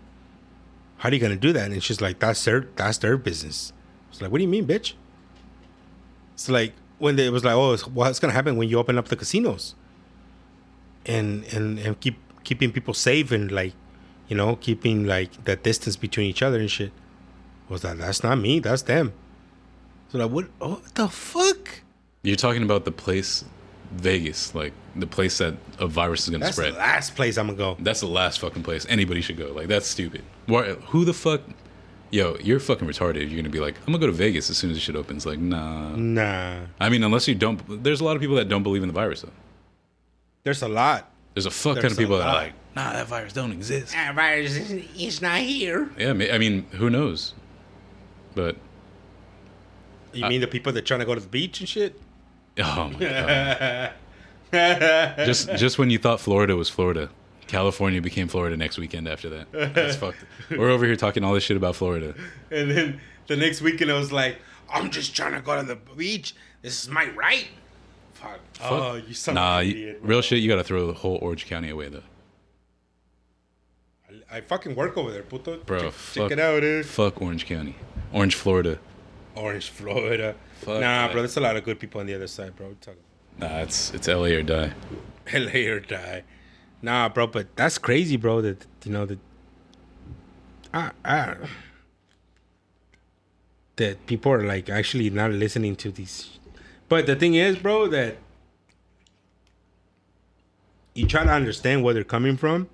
[0.97, 1.71] how are you gonna do that?
[1.71, 3.73] And she's like, that's their that's their business.
[4.09, 4.93] It's like, what do you mean, bitch?
[6.41, 8.97] It's like when they, it was like, oh, it's, what's gonna happen when you open
[8.97, 9.75] up the casinos,
[11.05, 13.73] and and and keep keeping people safe and like,
[14.27, 16.91] you know, keeping like the distance between each other and shit.
[17.69, 19.13] Was that that's not me, that's them.
[20.11, 20.47] So like, what?
[20.59, 21.81] Oh, what the fuck?
[22.23, 23.45] You're talking about the place,
[23.91, 26.73] Vegas, like the place that a virus is gonna That's spread.
[26.73, 27.77] the last place I'm gonna go.
[27.79, 29.53] That's the last fucking place anybody should go.
[29.53, 30.23] Like that's stupid.
[30.47, 31.41] Why, who the fuck?
[32.11, 33.29] Yo, you're fucking retarded.
[33.29, 35.25] You're gonna be like, I'm gonna go to Vegas as soon as the shit opens.
[35.25, 35.95] Like, nah.
[35.95, 36.59] Nah.
[36.79, 37.83] I mean, unless you don't.
[37.83, 39.29] There's a lot of people that don't believe in the virus though.
[40.43, 41.09] There's a lot.
[41.33, 43.93] There's a fuck ton of people a that are like, nah, that virus don't exist.
[43.93, 45.89] That virus is not here.
[45.97, 47.33] Yeah, I mean, who knows?
[48.35, 48.57] But
[50.13, 51.99] You mean the people that trying to go to the beach and shit?
[52.59, 52.99] oh my
[54.51, 57.09] god, just just when you thought Florida was Florida,
[57.51, 59.07] California became Florida next weekend.
[59.07, 60.23] After that, that's fucked.
[60.49, 62.15] We're over here talking all this shit about Florida.
[62.49, 64.37] And then the next weekend, I was like,
[64.71, 66.33] I'm just trying to go to the beach.
[66.61, 67.47] This is my right.
[68.13, 68.39] Fuck.
[68.63, 70.39] Oh, you son Nah, of an you, real shit.
[70.39, 72.03] You got to throw the whole Orange County away though,
[74.31, 75.57] I, I fucking work over there, puto.
[75.57, 75.79] bro.
[75.81, 76.85] Check, fuck, check it out, dude.
[76.85, 77.75] Fuck Orange County,
[78.13, 78.79] Orange Florida.
[79.35, 80.35] Orange, Florida.
[80.61, 81.11] Fuck nah, that.
[81.11, 82.75] bro, there's a lot of good people on the other side, bro.
[82.79, 82.95] Talk
[83.37, 84.73] Nah, it's it's LA or die.
[85.33, 86.23] LA or die.
[86.81, 88.41] Nah, bro, but that's crazy, bro.
[88.41, 89.19] That you know that.
[90.73, 91.35] I, I,
[93.75, 96.39] that people are like actually not listening to these.
[96.87, 98.17] But the thing is, bro, that
[100.93, 102.69] you try to understand where they're coming from,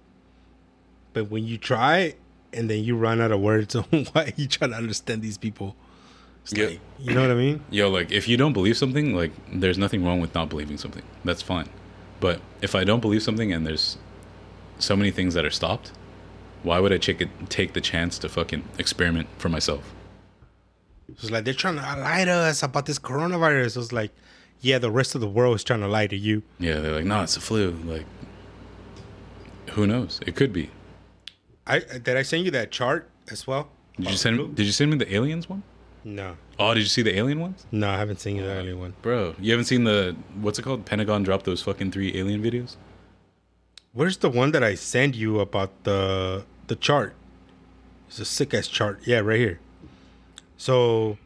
[1.14, 2.16] but when you try
[2.54, 3.84] and then you run out of words on
[4.14, 5.76] why you try to understand these people,
[6.44, 6.68] it's Yeah.
[6.68, 7.64] like, you know what I mean?
[7.70, 11.04] Yo, like if you don't believe something, like there's nothing wrong with not believing something.
[11.24, 11.70] That's fine.
[12.20, 13.98] But if I don't believe something and there's
[14.80, 15.92] so many things that are stopped,
[16.64, 19.94] why would I take it, take the chance to fucking experiment for myself?
[21.10, 23.78] It's like they're trying to lie to us about this coronavirus.
[23.78, 24.12] It's like,
[24.60, 26.44] yeah, the rest of the world is trying to lie to you.
[26.60, 27.72] Yeah, they're like, no, it's a flu.
[27.86, 28.06] Like,
[29.72, 30.20] who knows?
[30.26, 30.70] It could be.
[31.66, 33.70] I did I send you that chart as well?
[33.98, 34.56] Did you send?
[34.56, 35.64] Did you send me the aliens one?
[36.08, 38.94] No, Oh, did you see the alien ones, no, I haven't seen the alien one.
[39.02, 39.36] bro?
[39.40, 40.86] You haven't seen the what's it called?
[40.86, 42.78] Pentagon dropped those fucking three alien videos.
[43.92, 47.14] Where's the one that I sent you about the the chart?
[48.08, 49.02] It's a sick ass chart.
[49.06, 49.60] Yeah, right here.
[50.58, 51.18] So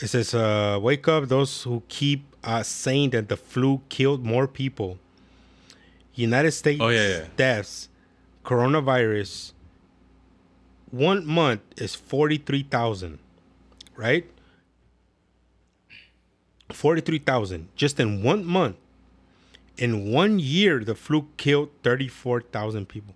[0.00, 4.46] it says, uh, "Wake up, those who keep uh, saying that the flu killed more
[4.46, 4.98] people."
[6.14, 7.24] United States Oh, yeah, yeah.
[7.36, 7.88] deaths,
[8.44, 9.52] coronavirus.
[10.90, 13.18] One month is forty three thousand,
[13.98, 14.24] right?
[16.72, 18.76] Forty three thousand just in one month.
[19.78, 23.14] In one year, the flu killed thirty four thousand people.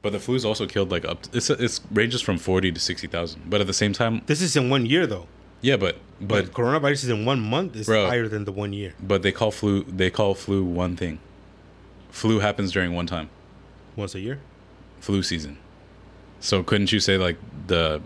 [0.00, 1.18] But the flu's also killed like up.
[1.32, 3.42] it's it's ranges from forty to sixty thousand.
[3.48, 5.26] But at the same time, This is in one year, though.
[5.60, 8.06] yeah, but But but coronavirus is in one month is Bro.
[8.06, 8.94] higher than the one year.
[9.02, 11.18] but they call flu they call flu one thing.
[12.10, 13.28] Flu happens during one time.
[13.96, 14.38] Once a year.
[15.00, 15.58] Flu season.
[16.40, 17.36] So couldn't you say like
[17.66, 18.00] the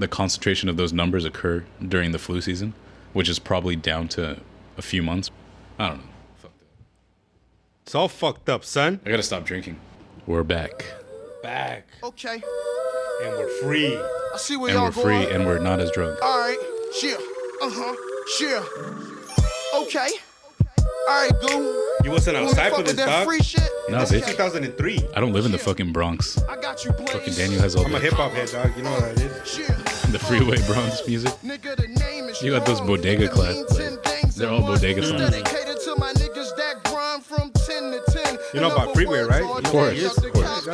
[0.00, 2.74] the concentration of those numbers occur during the flu season,
[3.12, 4.38] which is probably down to
[4.76, 5.30] a few months?
[5.78, 6.04] I don't know.
[6.38, 6.66] Fuck that.
[7.84, 9.00] It's all fucked up, son.
[9.06, 9.78] I gotta stop drinking.
[10.26, 10.84] We're back.
[11.42, 12.34] Back Okay,
[13.22, 13.96] and we're free.
[13.96, 15.32] I see where And y'all we're free going.
[15.36, 16.18] and we're not as drunk.
[16.22, 16.58] All right,
[17.02, 17.14] yeah,
[17.62, 17.94] uh huh,
[18.42, 19.82] yeah.
[19.82, 20.08] Okay.
[21.08, 21.89] All right, Goo.
[22.04, 23.26] You wasn't Wanna outside for with this, that dog.
[23.26, 23.62] free shit?
[23.88, 24.20] No, Okay.
[24.20, 24.26] bitch.
[24.28, 25.06] 2003.
[25.14, 26.38] I don't live in the fucking Bronx.
[26.48, 27.10] I got you, Blaze.
[27.10, 28.70] Fucking Daniel has all I'm a hip hop head, dog.
[28.76, 29.30] You know what I did?
[30.12, 31.32] the freeway Bronx music.
[31.44, 34.72] Nigga, the name is You got those bodega Nigga, class, like, they're all one.
[34.74, 35.20] bodega songs.
[35.20, 38.38] Dedicated to my niggas that grind from 10 to 10.
[38.54, 39.42] You know about other Freeway, words, right?
[39.42, 40.66] all Of course, out the of course.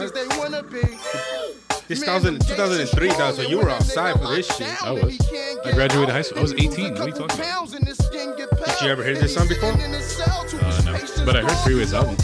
[1.89, 2.39] Couch 'cause they wanna be.
[2.39, 3.35] This Man, 2000, the base is 2003, dog.
[3.37, 4.83] So you were outside for this shit.
[4.83, 5.03] I was.
[5.03, 6.39] and he can't I graduated high school.
[6.39, 6.93] I was 18.
[6.95, 7.39] What are you talking about?
[7.41, 9.73] pounds and his skin get Did you ever hear this song before?
[9.73, 11.25] sitting in his cell till Uh, no.
[11.25, 11.57] But I heard.
[11.65, 12.17] Freeway's album.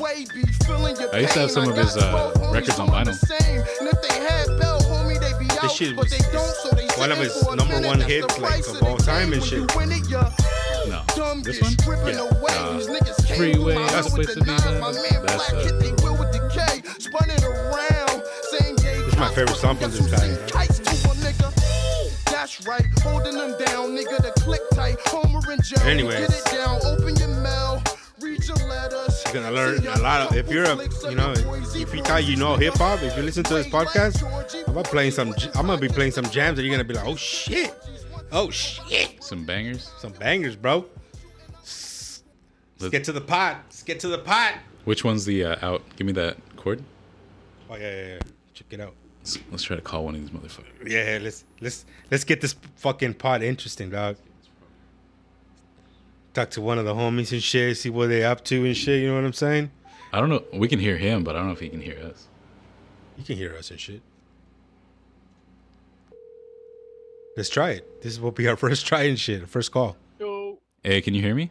[0.00, 3.14] Way be feeling your I used to have some of his, uh, records on vinyl.
[3.14, 3.60] same.
[3.80, 7.10] And if they had Bell, homie, they be out, shit was- don't, so they one
[7.12, 9.58] of his number one hits, like, of all time and shit.
[9.60, 10.30] you win it, you're
[10.88, 11.02] No.
[11.42, 11.74] This one?
[12.06, 12.20] Yeah.
[12.22, 14.50] Uh, These niggas came Freeway, that's the place to be.
[14.50, 15.68] That's, uh,
[19.18, 20.52] my favorite song from this guy, right?
[20.52, 22.24] Kites to a nigga.
[22.30, 24.22] That's right, holding them down, nigga.
[24.22, 25.82] The click tight, Homer and Joe.
[25.84, 26.28] Anyways.
[26.28, 26.78] get it down.
[26.84, 27.82] Open your mail,
[28.20, 29.22] read your letters.
[29.24, 30.36] You're gonna learn a lot of.
[30.36, 30.76] If you're a,
[31.08, 31.32] you know,
[31.74, 34.22] if you thought you know hip hop, if you listen to this podcast,
[34.68, 35.34] I'm gonna playing some.
[35.54, 37.74] I'm gonna be playing some jams, and you're gonna be like, oh shit,
[38.30, 39.90] oh shit, Some bangers.
[39.98, 40.86] some bangers, bro.
[42.80, 43.56] Let's get to the pot.
[43.66, 44.54] Let's get to the pot.
[44.84, 45.82] Which one's the uh, out?
[45.96, 46.84] Give me that chord.
[47.68, 48.18] Oh yeah, yeah, yeah.
[48.54, 48.94] Check it out.
[49.28, 50.88] Let's, let's try to call one of these motherfuckers.
[50.88, 54.16] Yeah, yeah, let's let's let's get this fucking pot interesting, dog.
[56.32, 59.02] Talk to one of the homies and shit, see what they up to and shit.
[59.02, 59.70] You know what I'm saying?
[60.14, 60.44] I don't know.
[60.54, 62.26] We can hear him, but I don't know if he can hear us.
[63.18, 64.00] You can hear us and shit.
[67.36, 68.02] Let's try it.
[68.02, 69.46] This will be our first try and shit.
[69.46, 69.98] First call.
[70.18, 70.58] Yo.
[70.82, 71.50] Hey, can you hear me?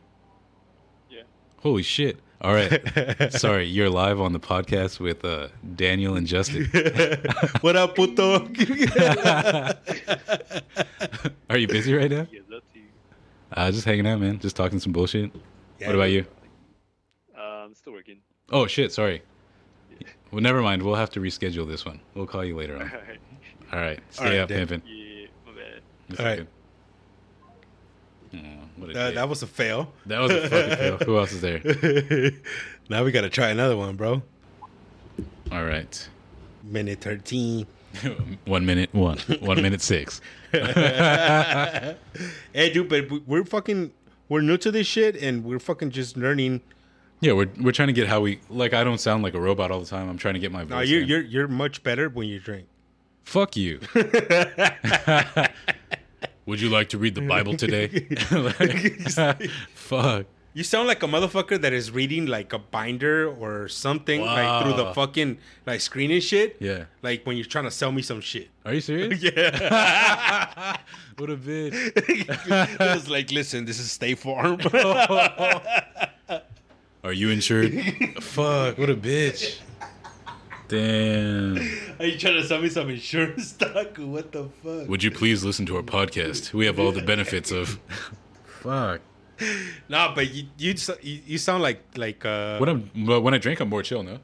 [1.11, 1.21] Yeah.
[1.57, 2.17] Holy shit!
[2.39, 2.79] All right.
[3.33, 6.65] Sorry, you're live on the podcast with uh, Daniel and Justin.
[7.61, 8.47] what up, puto?
[11.49, 12.27] Are you busy right now?
[12.31, 12.83] Yeah, that's you.
[13.51, 14.37] Uh, just hanging out, man.
[14.37, 15.31] Just talking some bullshit.
[15.79, 16.25] Yeah, what about you?
[17.37, 18.19] i'm still working.
[18.49, 19.21] Oh shit, sorry.
[20.31, 20.83] Well, never mind.
[20.83, 21.99] We'll have to reschedule this one.
[22.13, 22.83] We'll call you later on.
[22.83, 23.19] Alright.
[23.73, 23.99] All right.
[24.11, 24.67] Stay All right, up, then.
[24.67, 24.81] pimpin'.
[24.85, 25.81] Yeah, my bad.
[26.09, 26.47] It's All right.
[28.33, 28.59] Okay.
[28.77, 29.91] What a That, that was a fail.
[30.05, 30.97] That was a fucking fail.
[30.99, 31.61] Who else is there?
[32.89, 34.21] now we gotta try another one, bro.
[35.51, 36.09] All right.
[36.63, 37.65] Minute thirteen.
[38.45, 39.17] one minute one.
[39.39, 40.21] One minute six.
[40.53, 41.95] Hey,
[42.73, 43.91] dude, but we- we're fucking
[44.29, 46.61] we're new to this shit, and we're fucking just learning.
[47.21, 48.73] Yeah, we're we're trying to get how we like.
[48.73, 50.09] I don't sound like a robot all the time.
[50.09, 50.69] I'm trying to get my voice.
[50.69, 51.07] No, you're in.
[51.07, 52.67] you're you're much better when you drink.
[53.23, 53.79] Fuck you.
[56.47, 58.07] Would you like to read the Bible today?
[58.31, 60.25] Like, fuck.
[60.53, 64.73] You sound like a motherfucker that is reading like a binder or something like through
[64.73, 65.37] the fucking
[65.67, 66.55] like screen and shit.
[66.59, 66.85] Yeah.
[67.03, 68.47] Like when you're trying to sell me some shit.
[68.65, 69.21] Are you serious?
[69.23, 70.77] Yeah.
[71.17, 71.73] What a bitch.
[71.95, 74.57] it's like, listen, this is State Farm.
[77.03, 77.73] Are you insured?
[78.23, 78.77] Fuck.
[78.77, 79.59] What a bitch.
[80.67, 81.57] Damn.
[81.99, 83.97] Are you trying to sell me some insurance stock?
[83.97, 84.87] What the fuck?
[84.89, 86.53] Would you please listen to our podcast?
[86.53, 87.79] We have all the benefits of.
[88.61, 89.01] Fuck.
[89.87, 93.69] No, but you you you, sound like like uh When I'm when I drink, I'm
[93.69, 94.01] more chill.
[94.03, 94.17] No.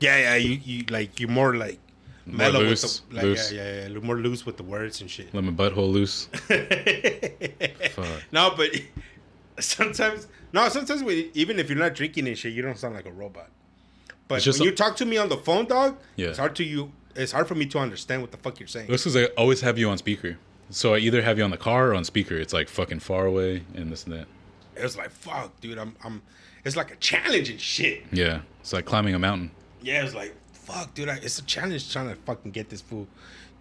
[0.00, 1.78] yeah yeah you, you like you're more like
[2.24, 3.52] More mellow loose, with the like loose.
[3.52, 5.32] yeah yeah yeah more loose with the words and shit.
[5.34, 6.24] Let my butthole loose.
[7.92, 8.22] Fuck.
[8.32, 8.70] No, but
[9.60, 13.06] sometimes no sometimes when, even if you're not drinking and shit, you don't sound like
[13.06, 13.50] a robot.
[14.28, 16.28] But when a- you talk to me on the phone, dog, Yeah.
[16.28, 16.92] it's hard to you.
[17.16, 18.88] It's hard for me to understand what the fuck you're saying.
[18.88, 20.38] This is I always have you on speaker.
[20.70, 22.36] So I either have you on the car or on speaker.
[22.36, 24.26] It's like fucking far away and this and that.
[24.76, 25.78] It's like fuck, dude.
[25.78, 26.22] I'm I'm.
[26.64, 28.04] It's like a challenge and shit.
[28.12, 28.40] Yeah.
[28.60, 29.50] It's like climbing a mountain.
[29.82, 31.08] Yeah, it's like fuck, dude.
[31.08, 33.08] I, it's a challenge trying to fucking get this fool,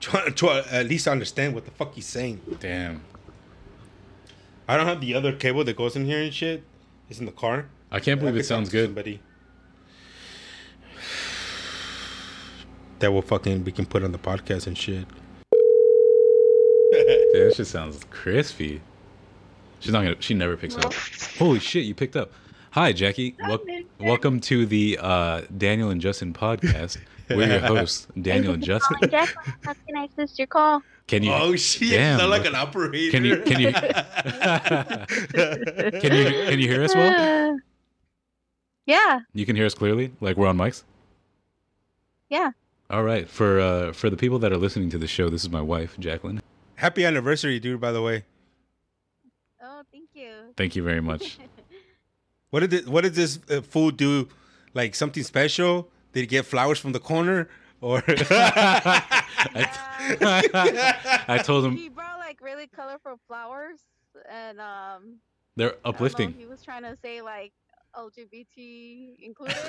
[0.01, 2.41] trying to at least understand what the fuck he's saying.
[2.59, 3.01] Damn.
[4.67, 6.63] I don't have the other cable that goes in here and shit.
[7.09, 7.67] It's in the car.
[7.89, 8.87] I can't believe I it sounds good.
[8.89, 9.21] Somebody
[12.99, 15.05] that will fucking we can put on the podcast and shit.
[16.91, 18.81] Damn, that shit sounds crispy.
[19.79, 20.15] She's not gonna.
[20.19, 20.93] She never picks up.
[21.37, 21.85] Holy shit!
[21.85, 22.31] You picked up.
[22.71, 23.35] Hi, Jackie.
[23.47, 23.63] Wel-
[23.99, 26.97] welcome to the uh, Daniel and Justin podcast.
[27.29, 28.97] We're your hosts, Daniel and Justin.
[29.09, 30.81] Jack, how can I assist your call?
[31.07, 31.31] Can you?
[31.31, 31.91] Oh shit!
[31.91, 33.11] Damn, sound like an operator.
[33.11, 33.37] Can you?
[33.41, 33.71] Can you?
[35.99, 36.31] can you?
[36.49, 37.53] Can you hear us well?
[37.53, 37.57] Uh,
[38.85, 40.83] yeah, You can hear us clearly, like we're on mics.
[42.29, 42.51] yeah.
[42.89, 43.27] All right.
[43.29, 45.95] For uh, for the people that are listening to the show, this is my wife,
[45.99, 46.41] Jacqueline.
[46.75, 47.81] Happy anniversary, dude.
[47.81, 48.23] By the way,
[49.61, 50.53] Oh, thank you.
[50.55, 51.37] Thank you very much.
[52.51, 54.29] what did it, what did this uh, fool do?
[54.73, 55.89] Like something special?
[56.13, 57.49] Did he get flowers from the corner?
[57.81, 58.01] Or
[61.27, 63.79] I told him He brought like really colorful flowers,
[64.29, 65.17] and um,
[65.55, 66.33] they're I don't know, uplifting.
[66.33, 67.51] he was trying to say like
[67.97, 69.55] LGBT included.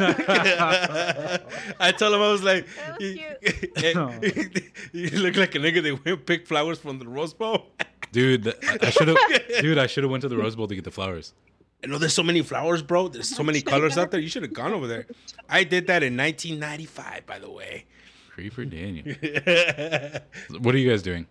[1.81, 2.66] I told him I was like,
[2.99, 3.24] was you,
[3.76, 4.61] eh,
[4.93, 7.68] you look like a nigga that went and picked flowers from the Rose Bowl.
[8.12, 9.16] Dude, I- I should have.
[9.61, 11.33] Dude, I should have went to the Rose Bowl to get the flowers.
[11.83, 13.09] I know there's so many flowers, bro.
[13.09, 14.20] There's so many colors out there.
[14.20, 15.07] You should have gone over there.
[15.49, 17.85] I did that in 1995, by the way.
[18.31, 19.05] Creeper Daniel.
[20.61, 21.26] What are you guys doing?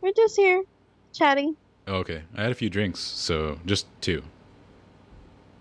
[0.00, 0.64] We're just here
[1.12, 1.56] chatting.
[1.86, 4.22] Oh, okay, I had a few drinks, so just two.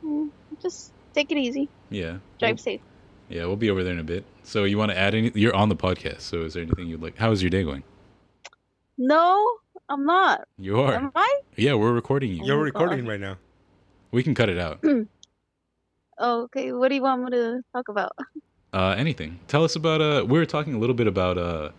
[0.04, 0.30] Mm,
[0.62, 1.70] Just take it easy.
[1.90, 2.18] Yeah.
[2.40, 2.82] Drive We'll- safe.
[3.30, 4.26] yeah, we'll be over there in a bit.
[4.44, 5.32] So you want to add any?
[5.36, 7.18] You're on the podcast, so is there anything you'd like?
[7.18, 7.84] How is your day going?
[8.98, 9.58] No,
[9.90, 10.48] I'm not.
[10.58, 10.96] You are.
[10.96, 11.40] Am I?
[11.56, 12.44] Yeah, we're recording you.
[12.46, 13.12] You're my recording God.
[13.12, 13.38] right now.
[14.12, 14.84] We can cut it out.
[16.18, 16.72] Oh, okay.
[16.72, 18.12] What do you want me to talk about?
[18.74, 19.38] Uh, anything.
[19.50, 20.00] Tell us about.
[20.00, 21.72] Uh, we were talking a little bit about uh,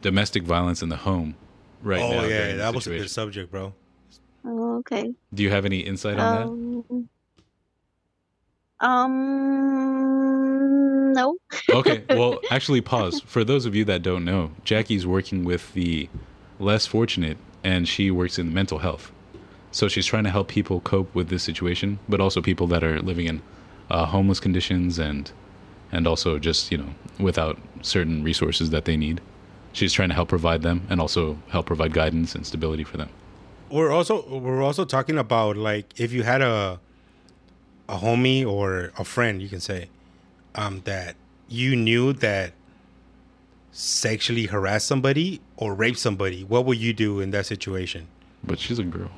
[0.00, 1.34] domestic violence in the home
[1.82, 2.22] right oh now.
[2.24, 3.74] yeah, that was a good subject, bro.
[4.44, 5.12] Oh, okay.
[5.34, 7.06] Do you have any insight on that?
[8.80, 10.26] Um,
[11.12, 11.36] no.
[11.70, 13.20] okay well actually pause.
[13.26, 16.08] For those of you that don't know jackie's working with the
[16.58, 19.10] less fortunate and she works in mental health.
[19.70, 23.00] So she's trying to help people cope with this situation but also people that are
[23.00, 23.42] living in
[23.90, 25.30] uh, homeless conditions and
[25.92, 29.20] and also just you know without certain resources that they need.
[29.72, 33.08] She's trying to help provide them and also help provide guidance and stability for them.
[33.70, 36.80] We're also we're also talking about like if you had a
[37.88, 39.88] a homie or a friend, you can say,
[40.54, 41.16] um, that
[41.48, 42.52] you knew that
[43.72, 48.08] sexually harassed somebody or raped somebody, what would you do in that situation?
[48.44, 49.10] but she's a girl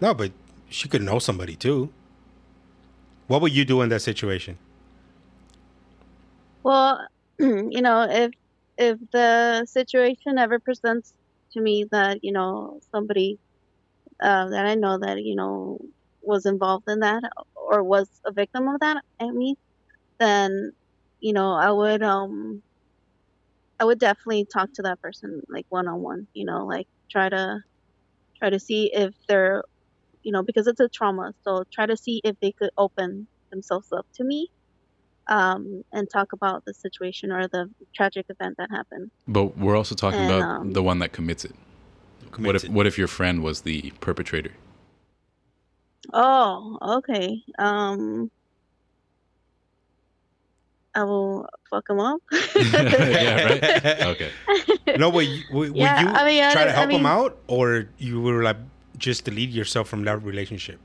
[0.00, 0.32] No, but
[0.68, 1.92] she could know somebody too.
[3.26, 4.56] What would you do in that situation?
[6.62, 7.06] Well,
[7.38, 8.30] you know, if
[8.78, 11.12] if the situation ever presents
[11.52, 13.38] to me that you know somebody
[14.22, 15.78] uh, that I know that you know
[16.22, 17.22] was involved in that
[17.54, 19.56] or was a victim of that, I mean,
[20.18, 20.72] then
[21.20, 22.62] you know, I would um
[23.78, 27.28] I would definitely talk to that person like one on one, you know, like try
[27.28, 27.58] to
[28.38, 29.62] try to see if they're
[30.22, 33.88] you know, because it's a trauma, so try to see if they could open themselves
[33.90, 34.48] up to me
[35.28, 39.10] um, and talk about the situation or the tragic event that happened.
[39.26, 41.54] But we're also talking And, about um, the one that commits it.
[42.36, 42.70] What if it.
[42.70, 44.52] what if your friend was the perpetrator?
[46.12, 47.42] Oh, okay.
[47.58, 48.30] Um,
[50.94, 52.20] I will fuck him up.
[52.32, 53.62] yeah, right.
[54.02, 54.30] Okay.
[54.98, 57.06] No, but you, would, would Yeah, you I mean, I- try to I help him
[57.06, 58.56] out, or you were like
[58.98, 60.80] just delete yourself from that relationship?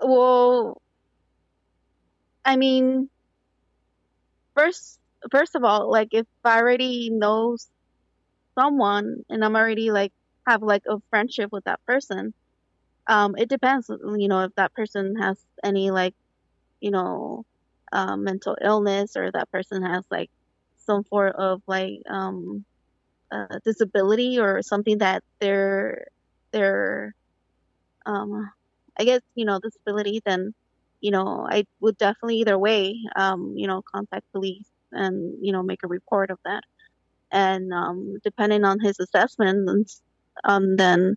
[0.00, 0.76] Well,
[2.44, 3.08] I mean,
[4.54, 4.98] first,
[5.30, 7.56] first of all, like if I already know
[8.58, 10.12] someone and I'm already like
[10.46, 12.34] have like a friendship with that person,
[13.08, 16.14] um, it depends, you know, if that person has any like,
[16.80, 17.44] you know,
[17.92, 20.30] uh, mental illness or that person has like
[20.78, 22.64] some form of like um,
[23.32, 26.06] uh, disability or something that they're
[26.52, 27.14] they're
[28.06, 28.50] um,
[28.98, 30.54] I guess you know disability, then
[31.00, 35.62] you know I would definitely either way, um, you know, contact police and you know
[35.62, 36.62] make a report of that,
[37.32, 39.90] and um, depending on his assessment,
[40.44, 41.16] um, then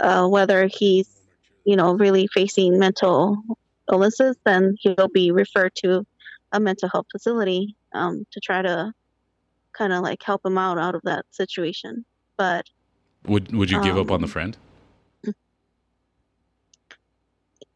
[0.00, 1.08] uh, whether he's
[1.64, 3.36] you know really facing mental
[3.90, 6.06] illnesses, then he'll be referred to
[6.52, 8.92] a mental health facility um, to try to
[9.76, 12.04] kind of like help him out out of that situation.
[12.36, 12.66] But
[13.26, 14.56] Would would you give up on the Um, friend?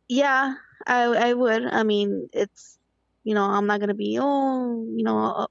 [0.09, 0.55] Yeah,
[0.86, 1.64] I I would.
[1.66, 2.78] I mean, it's
[3.24, 5.46] you know, I'm not gonna be oh, you know,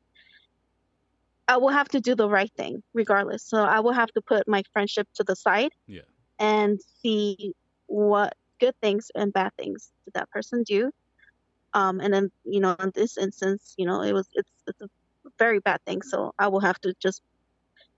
[1.48, 3.44] I will have to do the right thing regardless.
[3.44, 6.02] So I will have to put my friendship to the side Yeah.
[6.44, 7.54] And see
[7.88, 10.92] what good things and bad things did that person do.
[11.74, 14.88] Um, and then you know, in this instance, you know, it was it's it's a
[15.40, 16.02] very bad thing.
[16.02, 17.22] So I will have to just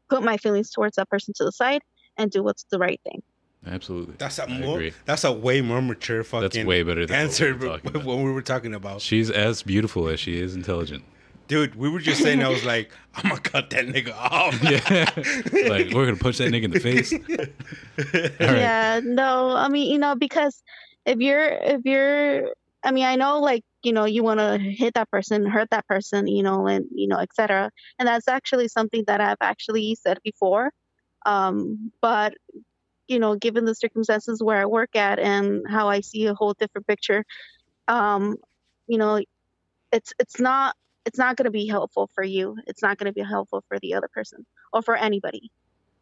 [0.10, 1.82] put my feelings towards that person to the side
[2.18, 3.22] and do what's the right thing.
[3.68, 4.14] Absolutely.
[4.20, 4.76] That's a I more.
[4.76, 4.94] agree.
[5.06, 6.50] That's a way more mature fucking.
[6.50, 8.06] That's way better than answer what we were talking about.
[8.06, 9.02] what we were talking about.
[9.02, 11.04] She's as beautiful as she is intelligent.
[11.48, 12.42] Dude, we were just saying.
[12.42, 14.62] I was like, I'm gonna cut that nigga off.
[14.64, 15.70] Yeah.
[15.70, 17.14] like we're gonna punch that nigga in the face.
[18.42, 18.60] All right.
[18.60, 20.62] Yeah, no, I mean, you know, because
[21.06, 22.50] if you're if you're
[22.84, 25.88] I mean, I know like, you know, you want to hit that person, hurt that
[25.88, 27.72] person, you know, and you know, etc.
[28.00, 30.72] And that's actually something that I've actually said before.
[31.26, 32.34] Um, but
[33.08, 36.54] you know, given the circumstances where I work at and how I see a whole
[36.54, 37.24] different picture,
[37.88, 38.38] um,
[38.88, 39.22] you know,
[39.92, 42.58] it's it's not it's not going to be helpful for you.
[42.68, 45.52] It's not going to be helpful for the other person or for anybody.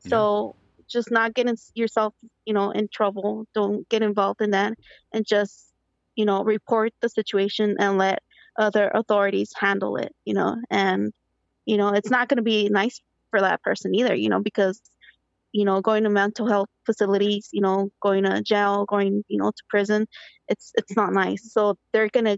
[0.07, 0.55] So
[0.87, 2.13] just not getting yourself,
[2.45, 3.45] you know, in trouble.
[3.53, 4.73] Don't get involved in that,
[5.13, 5.71] and just,
[6.15, 8.21] you know, report the situation and let
[8.57, 10.13] other authorities handle it.
[10.25, 11.13] You know, and
[11.65, 13.01] you know, it's not going to be nice
[13.31, 14.15] for that person either.
[14.15, 14.81] You know, because
[15.53, 19.51] you know, going to mental health facilities, you know, going to jail, going, you know,
[19.51, 20.07] to prison,
[20.47, 21.51] it's it's not nice.
[21.53, 22.37] So they're gonna,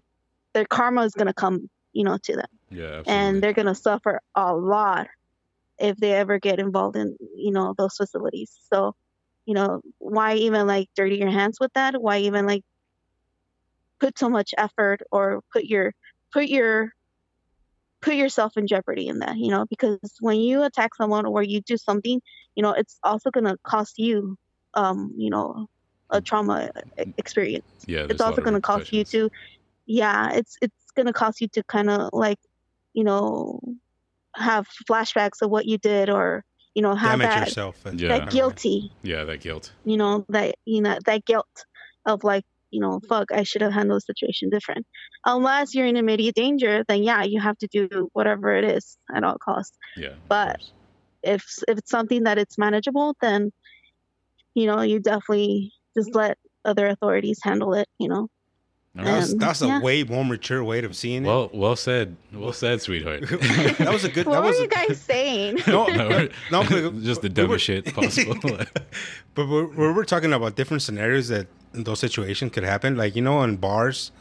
[0.53, 3.37] their karma is gonna come, you know, to them Yeah, absolutely.
[3.37, 5.07] and they're gonna suffer a lot
[5.79, 8.57] if they ever get involved in you know those facilities.
[8.73, 8.93] So
[9.45, 12.01] you know why even like dirty your hands with that?
[12.01, 12.63] Why even like
[13.99, 15.93] put so much effort or put your
[16.33, 16.91] put your
[18.01, 19.65] put yourself in jeopardy in that you know?
[19.69, 22.21] Because when you attack someone or you do something
[22.55, 24.37] you know it's also gonna cost you
[24.73, 25.67] um you know
[26.11, 26.69] a trauma
[26.99, 27.65] e- experience.
[27.87, 29.29] Yeah, it's also to cost you to
[29.87, 32.37] yeah it's it's going to cost you to kind of like
[32.95, 33.59] you know
[34.35, 36.43] have flashbacks of what you did or
[36.73, 37.85] you know have Damage that yourself.
[37.85, 38.09] and- Yeah.
[38.19, 39.71] that guilty Yeah, that guilt.
[39.85, 41.55] you know that you know that guilt
[42.05, 44.85] of like you know fuck i should have handled the situation different
[45.25, 49.23] unless you're in immediate danger then yeah you have to do whatever it is at
[49.23, 50.15] all costs Yeah.
[50.27, 50.61] But-
[51.23, 53.51] if if it's something that it's manageable then
[54.53, 58.27] you know you definitely just let other authorities handle it you know
[58.97, 59.11] All right.
[59.19, 59.81] That's Um, that's a yeah.
[59.81, 61.27] way more mature way of seeing it.
[61.27, 62.15] well, well said.
[62.31, 63.21] Well said, sweetheart.
[63.29, 64.25] that was a good.
[64.25, 66.63] what that were was you a- guys saying No, No, we're- no,
[67.01, 68.35] just the we were- dumbest shit possible.
[69.33, 72.95] But we're, we're, we're talking about different scenarios that in those situations could happen.
[72.95, 74.11] Like you know, in bars,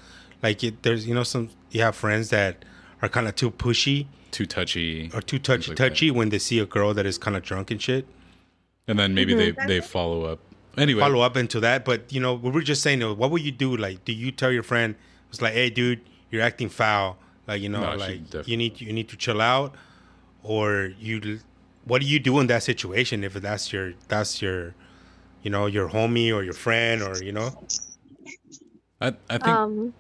[0.42, 2.64] like it, there's you know some you have friends that
[3.00, 5.10] are kind of too pushy Too touchy.
[5.14, 5.90] or too touchy like that.
[5.90, 8.06] touchy when they see a girl that is kind of drunk and shit.
[8.88, 10.40] And then maybe they, they follow up.
[10.76, 13.52] Anyway, Follow up into that, but you know, we were just saying, what would you
[13.52, 13.76] do?
[13.76, 14.94] Like, do you tell your friend,
[15.30, 17.16] it's like, hey, dude, you're acting foul.
[17.46, 19.74] Like, you know, No, like definitely- you need you need to chill out,
[20.42, 21.40] or you,
[21.84, 24.74] what do you do in that situation if that's your that's your,
[25.42, 27.50] you know, your homie or your friend or you know.
[29.00, 29.94] I I think Um,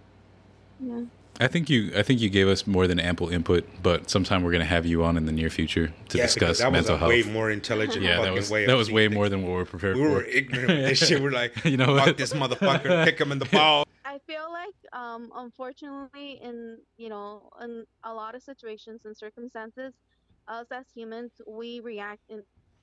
[0.80, 1.02] yeah.
[1.40, 4.52] I think you I think you gave us more than ample input, but sometime we're
[4.52, 6.98] gonna have you on in the near future to Yeah, discuss that mental was a
[6.98, 7.08] health.
[7.08, 8.04] way more intelligent.
[8.04, 9.14] yeah, that was way that of was way things.
[9.16, 10.10] more than what we're prepared We for.
[10.10, 11.20] were ignorant of this shit.
[11.20, 12.16] We're like, You know fuck what?
[12.18, 13.84] this motherfucker, kick him in the ball.
[14.04, 19.92] I feel like, um, unfortunately, in you know, in a lot of situations and circumstances,
[20.46, 22.42] us as humans, we react in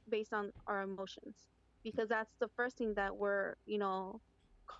[0.10, 1.36] based on our emotions
[1.86, 4.20] because that's the first thing that we're, you know,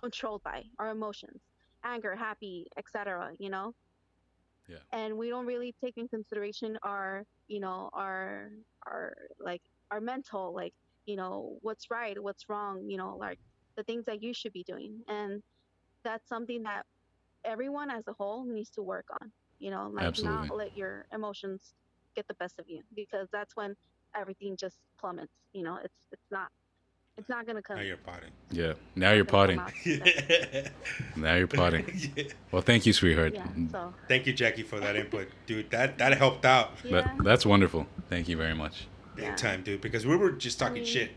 [0.02, 1.40] controlled by our emotions,
[1.84, 3.32] anger, happy, etc.
[3.38, 3.72] You know.
[4.68, 4.78] Yeah.
[4.92, 8.50] And we don't really take in consideration our, you know, our
[8.86, 10.74] our like our mental, like
[11.06, 13.38] you know, what's right, what's wrong, you know, like
[13.76, 15.42] the things that you should be doing, and
[16.04, 16.84] that's something that
[17.44, 19.32] everyone as a whole needs to work on.
[19.58, 20.48] You know, like Absolutely.
[20.48, 21.74] not let your emotions
[22.16, 23.74] get the best of you because that's when
[24.14, 25.32] everything just plummets.
[25.52, 26.48] You know, it's it's not
[27.18, 27.76] it's not gonna come.
[27.76, 28.30] Now you're potting.
[28.50, 28.72] Yeah.
[28.96, 29.58] Now you're potting.
[29.58, 30.72] come out that-
[31.16, 31.84] Now you're potting.
[32.16, 32.24] Yeah.
[32.50, 33.34] Well, thank you, sweetheart.
[33.34, 33.46] Yeah.
[33.70, 35.70] So Thank you, Jackie, for that input, dude.
[35.70, 37.02] That that helped out yeah.
[37.02, 37.86] That, that's wonderful.
[38.08, 38.86] Thank you very much.
[39.14, 39.36] big Yeah.
[39.36, 39.80] time, dude.
[39.80, 41.10] Because we were just talking mean- shit.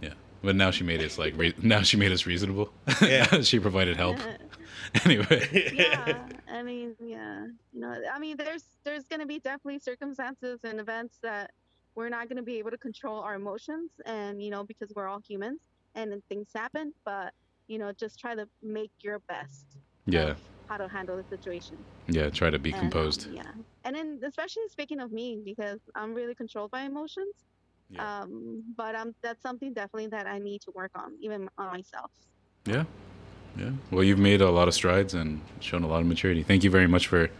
[0.00, 0.14] Yeah.
[0.42, 2.70] But now she made us like re- now she made us reasonable.
[3.02, 3.40] Yeah.
[3.42, 4.18] she provided help.
[5.04, 5.72] anyway.
[5.74, 6.16] yeah
[6.48, 10.78] i mean yeah you know i mean there's there's going to be definitely circumstances and
[10.78, 11.50] events that
[11.96, 15.08] we're not going to be able to control our emotions and you know because we're
[15.08, 15.60] all humans
[15.94, 17.32] and things happen but
[17.68, 19.66] you know just try to make your best
[20.06, 20.34] Yeah.
[20.68, 21.78] how to handle the situation
[22.08, 22.28] Yeah.
[22.30, 23.28] Try to be And, um, composed.
[23.32, 23.50] yeah
[23.84, 27.34] and then especially speaking of me because i'm really controlled by emotions
[27.90, 28.20] Yeah.
[28.20, 32.10] um but um that's something definitely that i need to work on even on myself
[32.66, 32.84] Yeah.
[33.58, 33.70] Yeah.
[33.90, 36.42] Well, you've made a lot of strides and shown a lot of maturity.
[36.42, 37.30] Thank you very much for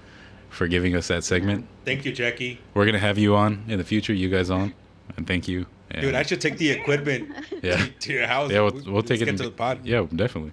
[0.56, 1.66] for giving us that segment.
[1.84, 2.58] Thank you, Jackie.
[2.74, 4.12] We're gonna have you on in the future.
[4.12, 4.74] You guys on,
[5.16, 5.66] and thank you.
[5.90, 7.30] And Dude, I should take the equipment
[7.62, 7.86] Yeah.
[8.00, 8.50] to your house.
[8.50, 9.26] Yeah, we'll, we'll Let's take it.
[9.26, 9.84] Get to the pod.
[9.84, 10.52] Yeah, definitely.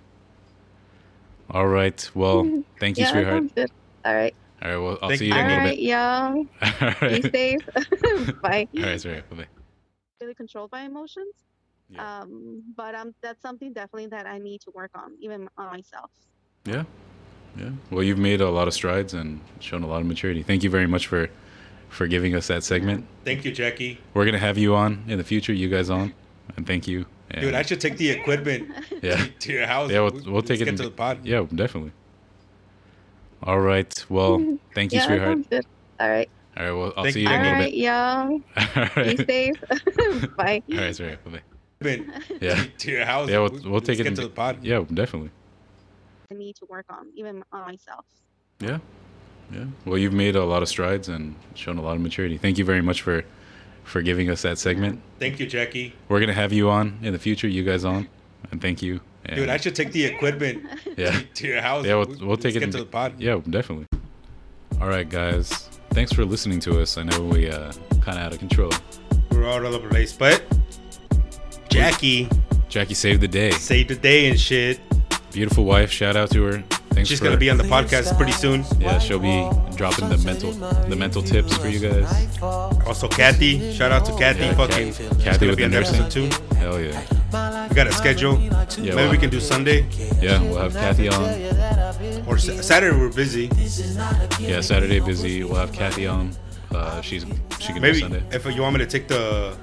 [1.49, 2.09] All right.
[2.13, 3.55] Well, thank you, yeah sweetheart.
[3.55, 3.71] good
[4.05, 4.77] all right All right.
[4.77, 5.33] Well, I'll Thank see you.
[5.33, 7.01] you in a little right y'all bit.
[7.03, 9.01] All be safe bye All right.
[9.01, 9.23] Sorry.
[9.29, 9.47] Bye.
[10.21, 11.33] really controlled by emotions.
[11.89, 12.19] Yeah.
[12.21, 16.11] Um, but um, that's something definitely that I need to work on, even on myself.
[16.65, 16.83] Yeah.
[17.57, 17.69] Yeah.
[17.91, 20.41] Well, you've made a lot of strides and shown a lot of maturity.
[20.43, 21.29] Thank you very much for
[21.89, 23.05] for giving us that segment.
[23.23, 23.99] Thank you, Jackie.
[24.15, 25.53] We're gonna have you on in the future.
[25.53, 26.13] You guys on,
[26.57, 27.05] and thank you.
[27.29, 28.69] And Dude, I should take the equipment
[29.01, 29.25] Yeah.
[29.39, 29.91] to your house.
[29.91, 30.65] Yeah, we'll, we'll Let's take it.
[30.65, 31.19] Get in- to the pod.
[31.23, 31.91] Yeah, definitely.
[33.43, 34.05] All right.
[34.09, 35.65] Well, thank you, yeah, sweetheart.
[35.99, 36.29] All right.
[36.57, 36.71] All right.
[36.71, 37.29] Well, I'll Thank see you.
[37.29, 38.95] you All in a little right, bit.
[38.95, 38.95] y'all.
[38.97, 40.35] All Be safe.
[40.37, 40.63] bye.
[40.71, 40.95] All right.
[40.95, 41.17] Sorry.
[41.81, 42.01] Bye.
[42.39, 42.63] Yeah.
[42.77, 43.29] to your house.
[43.29, 44.03] Yeah, we'll, we'll take it.
[44.03, 44.57] Get in- to the pod.
[44.63, 45.31] Yeah, definitely.
[46.33, 48.05] I need to work on, even on myself.
[48.59, 48.79] Yeah.
[49.51, 49.65] Yeah.
[49.85, 52.37] Well, you've made a lot of strides and shown a lot of maturity.
[52.37, 53.23] Thank you very much for
[53.83, 55.01] for giving us that segment.
[55.19, 55.93] Thank you, Jackie.
[56.07, 57.47] We're gonna have you on in the future.
[57.47, 58.07] You guys on,
[58.51, 59.01] and thank you.
[59.25, 60.65] And Dude, I should take the equipment
[60.97, 61.21] Yeah.
[61.35, 61.85] to your house.
[61.85, 62.59] Yeah, we'll, we'll take Let's it.
[62.59, 63.13] Get in- to the pod.
[63.19, 63.85] Yeah, definitely.
[64.81, 65.69] All right, guys.
[65.91, 66.97] Thanks for listening to us.
[66.97, 68.71] I know we uh, kind of out of control.
[69.31, 70.41] We're all over the place, but
[71.69, 72.27] Jackie
[72.69, 73.51] Jackie saved the day.
[73.51, 74.79] saved the day and shit.
[75.33, 75.89] Beautiful wife.
[75.91, 76.63] Shout out to her.
[76.91, 78.63] Thanks She's for, gonna be on the podcast pretty soon.
[78.79, 82.37] Yeah, she'll be dropping the mental the mental tips for you guys.
[82.41, 83.73] Also, Kathy.
[83.73, 84.41] Shout out to Kathy.
[84.45, 84.93] Yeah, Fucking.
[84.93, 86.01] Kat- she's Kathy gonna with be the on nursing.
[86.03, 86.55] episode two.
[86.57, 87.67] Hell yeah.
[87.67, 88.39] We got a schedule.
[88.39, 89.87] Yeah, Maybe well, we can do Sunday
[90.21, 91.23] Yeah, we'll have Kathy on.
[92.27, 92.95] or Sa- Saturday.
[92.95, 93.49] We're busy.
[94.39, 95.43] Yeah, Saturday busy.
[95.43, 96.31] We'll have Kathy on.
[96.71, 97.25] Uh, she's
[97.59, 98.23] she can do Sunday.
[98.31, 99.55] if you want me to take the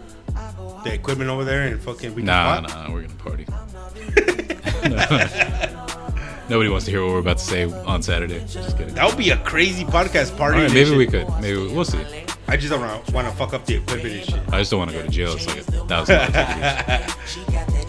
[0.82, 2.68] the equipment over there and fucking we can Nah, pod.
[2.70, 3.46] nah, we're gonna party.
[6.48, 8.40] Nobody wants to hear what we're about to say on Saturday.
[8.48, 8.94] Just kidding.
[8.94, 10.56] That would be a crazy podcast party.
[10.58, 11.28] All right, maybe we could.
[11.40, 12.00] Maybe we- we'll see.
[12.48, 12.80] I just don't
[13.14, 14.40] want to fuck up the equipment and shit.
[14.52, 15.34] I just don't want to go to jail.
[15.34, 17.06] It's like a thousand dollar.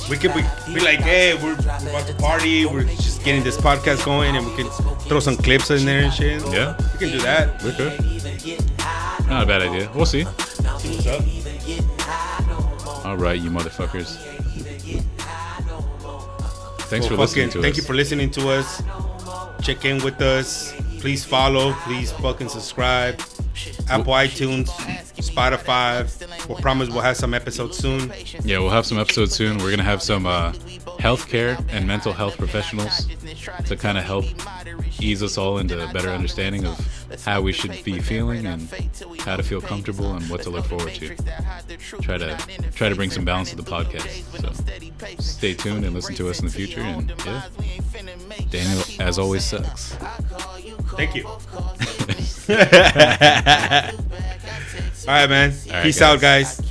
[0.09, 0.41] We could be,
[0.73, 2.65] be like, hey, we're, we're about to party.
[2.65, 4.67] We're just getting this podcast going, and we can
[5.07, 6.41] throw some clips in there and shit.
[6.47, 7.63] Yeah, we can do that.
[7.63, 7.97] we could.
[9.29, 9.89] Not a bad idea.
[9.95, 10.25] We'll see.
[10.25, 13.05] See what's up.
[13.05, 14.17] All right, you motherfuckers.
[16.91, 17.77] Thanks for listening fucking- to thank us.
[17.77, 18.83] you for listening to us.
[19.63, 20.73] Check in with us.
[20.99, 21.73] Please follow.
[21.85, 23.21] Please fucking subscribe.
[23.89, 24.67] Apple iTunes,
[25.17, 26.05] Spotify.
[26.49, 28.11] We'll promise we'll have some episodes soon.
[28.43, 29.57] Yeah, we'll have some episodes soon.
[29.59, 30.51] We're gonna have some uh,
[30.99, 33.07] healthcare and mental health professionals
[33.67, 34.25] to kind of help
[34.99, 36.77] ease us all into a better understanding of
[37.25, 38.69] how we should be feeling and
[39.19, 41.15] how to feel comfortable and what to look forward to.
[42.01, 42.37] Try to
[42.73, 44.23] try to bring some balance to the podcast.
[44.41, 44.51] So
[45.21, 46.81] stay tuned and listen to us in the future.
[46.81, 47.43] And yeah,
[48.49, 49.93] Daniel, as always, sucks.
[50.95, 51.25] Thank you.
[55.07, 55.51] All right, man.
[55.67, 56.57] All right, Peace out, guys.
[56.59, 56.67] guys.